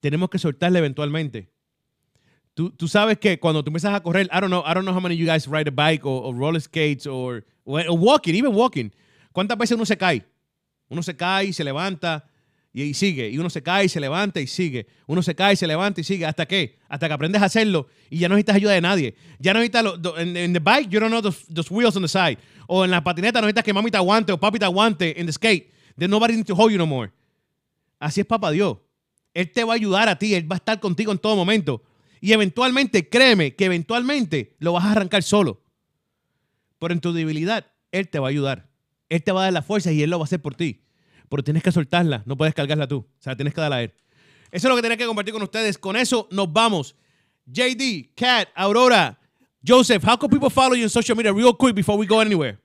Tenemos 0.00 0.28
que 0.28 0.38
soltarla 0.38 0.78
eventualmente. 0.78 1.50
Tú, 2.52 2.68
tú, 2.68 2.86
sabes 2.86 3.18
que 3.18 3.40
cuando 3.40 3.64
tú 3.64 3.70
empiezas 3.70 3.94
a 3.94 4.02
correr, 4.02 4.26
I 4.26 4.40
don't 4.40 4.48
know, 4.48 4.62
I 4.66 4.74
don't 4.74 4.84
know 4.84 4.94
how 4.94 5.00
many 5.00 5.14
of 5.14 5.18
you 5.18 5.26
guys 5.26 5.46
ride 5.46 5.68
a 5.68 5.70
bike 5.70 6.04
or, 6.04 6.34
roller 6.34 6.60
skates 6.60 7.06
or, 7.06 7.46
or, 7.64 7.82
walking, 7.88 8.34
even 8.34 8.54
walking. 8.54 8.92
¿Cuántas 9.32 9.56
veces 9.56 9.74
uno 9.76 9.86
se 9.86 9.96
cae? 9.96 10.22
Uno 10.90 11.02
se 11.02 11.16
cae 11.16 11.50
se 11.54 11.64
levanta 11.64 12.29
y, 12.72 12.94
sigue. 12.94 13.28
Y 13.28 13.38
uno 13.38 13.50
se 13.50 13.62
cae 13.62 13.86
y 13.86 13.88
se 13.88 14.00
levanta 14.00 14.40
y 14.40 14.46
sigue. 14.46 14.86
Uno 15.06 15.22
se 15.22 15.34
cae 15.34 15.54
y 15.54 15.56
se 15.56 15.66
levanta 15.66 16.00
y 16.00 16.04
sigue. 16.04 16.24
¿Hasta 16.24 16.46
qué? 16.46 16.78
Hasta 16.88 17.08
que 17.08 17.14
aprendes 17.14 17.42
a 17.42 17.46
hacerlo 17.46 17.88
y 18.08 18.18
ya 18.18 18.28
no 18.28 18.34
necesitas 18.34 18.56
ayuda 18.56 18.72
de 18.72 18.80
nadie. 18.80 19.14
Ya 19.38 19.52
no 19.52 19.60
necesitas, 19.60 19.84
en, 20.18 20.36
en 20.36 20.52
the 20.52 20.60
bike, 20.60 20.88
you 20.88 21.00
don't 21.00 21.10
know 21.10 21.20
those, 21.20 21.68
wheels 21.70 21.96
on 21.96 22.02
the 22.02 22.08
side. 22.08 22.38
O 22.66 22.84
en 22.84 22.90
la 22.90 23.02
patineta 23.02 23.40
no 23.40 23.46
necesitas 23.46 23.64
que 23.64 23.72
mami 23.72 23.90
te 23.90 23.96
aguante 23.96 24.32
o 24.32 24.38
papi 24.38 24.58
te 24.58 24.64
aguante 24.64 25.20
en 25.20 25.26
the 25.26 25.32
skate. 25.32 25.72
There's 25.96 26.10
nobody 26.10 26.42
to 26.44 26.54
hold 26.54 26.70
you 26.70 26.78
no 26.78 26.86
more. 26.86 27.10
Así 27.98 28.20
es 28.20 28.26
papá 28.26 28.50
Dios. 28.50 28.78
Él 29.34 29.50
te 29.52 29.64
va 29.64 29.74
a 29.74 29.76
ayudar 29.76 30.08
a 30.08 30.18
ti, 30.18 30.34
Él 30.34 30.50
va 30.50 30.56
a 30.56 30.58
estar 30.58 30.80
contigo 30.80 31.12
en 31.12 31.18
todo 31.18 31.36
momento. 31.36 31.82
Y 32.20 32.32
eventualmente, 32.32 33.08
créeme 33.08 33.54
que 33.54 33.64
eventualmente 33.64 34.54
lo 34.58 34.72
vas 34.72 34.84
a 34.84 34.92
arrancar 34.92 35.22
solo. 35.22 35.62
Pero 36.78 36.94
en 36.94 37.00
tu 37.00 37.12
debilidad, 37.12 37.66
Él 37.92 38.08
te 38.08 38.18
va 38.18 38.28
a 38.28 38.30
ayudar. 38.30 38.70
Él 39.08 39.22
te 39.22 39.32
va 39.32 39.40
a 39.40 39.44
dar 39.44 39.52
la 39.52 39.62
fuerza 39.62 39.92
y 39.92 40.02
Él 40.02 40.10
lo 40.10 40.18
va 40.18 40.24
a 40.24 40.26
hacer 40.26 40.40
por 40.40 40.54
ti. 40.54 40.82
Pero 41.30 41.42
tienes 41.42 41.62
que 41.62 41.72
soltarla, 41.72 42.22
no 42.26 42.36
puedes 42.36 42.54
cargarla 42.54 42.86
tú. 42.86 42.98
O 42.98 43.22
sea, 43.22 43.34
tienes 43.34 43.54
que 43.54 43.60
darla 43.60 43.76
a 43.76 43.82
Él. 43.84 43.94
Eso 44.50 44.66
es 44.66 44.70
lo 44.70 44.76
que 44.76 44.82
tenía 44.82 44.96
que 44.96 45.06
compartir 45.06 45.32
con 45.32 45.42
ustedes. 45.42 45.78
Con 45.78 45.96
eso 45.96 46.28
nos 46.30 46.52
vamos. 46.52 46.96
JD, 47.46 48.14
Kat, 48.14 48.48
Aurora, 48.54 49.18
Joseph, 49.66 50.02
how 50.02 50.16
can 50.16 50.28
people 50.28 50.50
follow 50.50 50.74
you 50.74 50.84
on 50.84 50.90
social 50.90 51.16
media 51.16 51.32
real 51.32 51.54
quick 51.54 51.74
before 51.74 51.96
we 51.96 52.06
go 52.06 52.20
anywhere? 52.20 52.58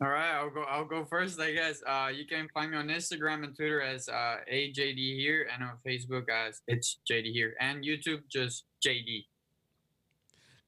All 0.00 0.08
right, 0.08 0.32
I'll 0.34 0.50
go. 0.50 0.64
I'll 0.64 0.84
go 0.84 1.04
first, 1.04 1.38
I 1.38 1.52
guess. 1.52 1.80
Uh, 1.86 2.10
you 2.12 2.26
can 2.26 2.48
find 2.52 2.72
me 2.72 2.76
on 2.76 2.88
Instagram 2.88 3.44
and 3.44 3.54
Twitter 3.54 3.80
as 3.80 4.08
uh, 4.08 4.38
AJD 4.52 4.98
here, 4.98 5.46
and 5.52 5.62
on 5.62 5.78
Facebook 5.86 6.28
as 6.28 6.60
it's 6.66 6.98
JD 7.08 7.30
here, 7.30 7.54
and 7.60 7.84
YouTube 7.84 8.22
just 8.28 8.64
JD. 8.84 9.26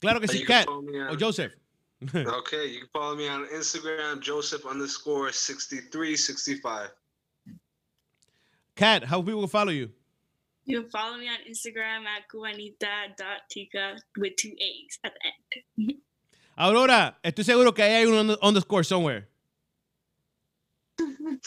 Claro 0.00 0.20
que 0.20 0.28
sí, 0.28 0.46
me 0.46 1.00
o 1.10 1.16
Joseph. 1.16 1.52
Okay, 2.14 2.66
you 2.66 2.80
can 2.80 2.88
follow 2.92 3.16
me 3.16 3.28
on 3.28 3.46
Instagram, 3.46 4.20
Joseph 4.20 4.66
underscore 4.66 5.32
6365. 5.32 6.90
Kat, 8.76 9.04
how 9.04 9.22
people 9.22 9.40
will 9.40 9.48
follow 9.48 9.70
you? 9.70 9.90
You 10.64 10.82
can 10.82 10.90
follow 10.90 11.16
me 11.18 11.28
on 11.28 11.38
Instagram 11.48 12.04
at 12.06 12.28
cubanita.tica 12.32 13.96
with 14.16 14.36
two 14.36 14.54
A's 14.58 14.98
at 15.04 15.12
the 15.14 15.20
end. 15.84 15.98
Aurora, 16.56 17.16
estoy 17.22 17.44
seguro 17.44 17.72
que 17.72 17.82
ahí 17.82 17.94
hay 17.94 18.06
un 18.06 18.14
under- 18.14 18.38
underscore 18.42 18.84
somewhere. 18.84 19.28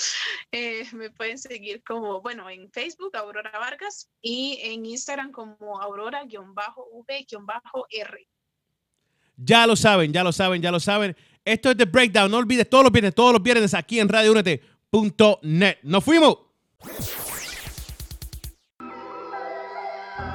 Eh, 0.51 0.85
me 0.93 1.09
pueden 1.09 1.37
seguir 1.37 1.83
como, 1.83 2.21
bueno, 2.21 2.49
en 2.49 2.71
Facebook, 2.71 3.15
Aurora 3.17 3.51
Vargas, 3.51 4.09
y 4.21 4.59
en 4.61 4.85
Instagram 4.85 5.31
como 5.31 5.81
Aurora-V-R. 5.81 6.37
Ya 9.37 9.67
lo 9.67 9.75
saben, 9.75 10.11
ya 10.11 10.23
lo 10.23 10.31
saben, 10.31 10.61
ya 10.61 10.71
lo 10.71 10.79
saben. 10.79 11.15
Esto 11.45 11.71
es 11.71 11.77
The 11.77 11.85
Breakdown. 11.85 12.29
No 12.29 12.37
olvides 12.37 12.69
todos 12.69 12.83
los 12.83 12.91
viernes, 12.91 13.15
todos 13.15 13.31
los 13.31 13.41
viernes 13.41 13.73
aquí 13.73 13.99
en 13.99 14.09
radioúnete.net. 14.09 15.77
¡Nos 15.83 16.03
fuimos! 16.03 16.37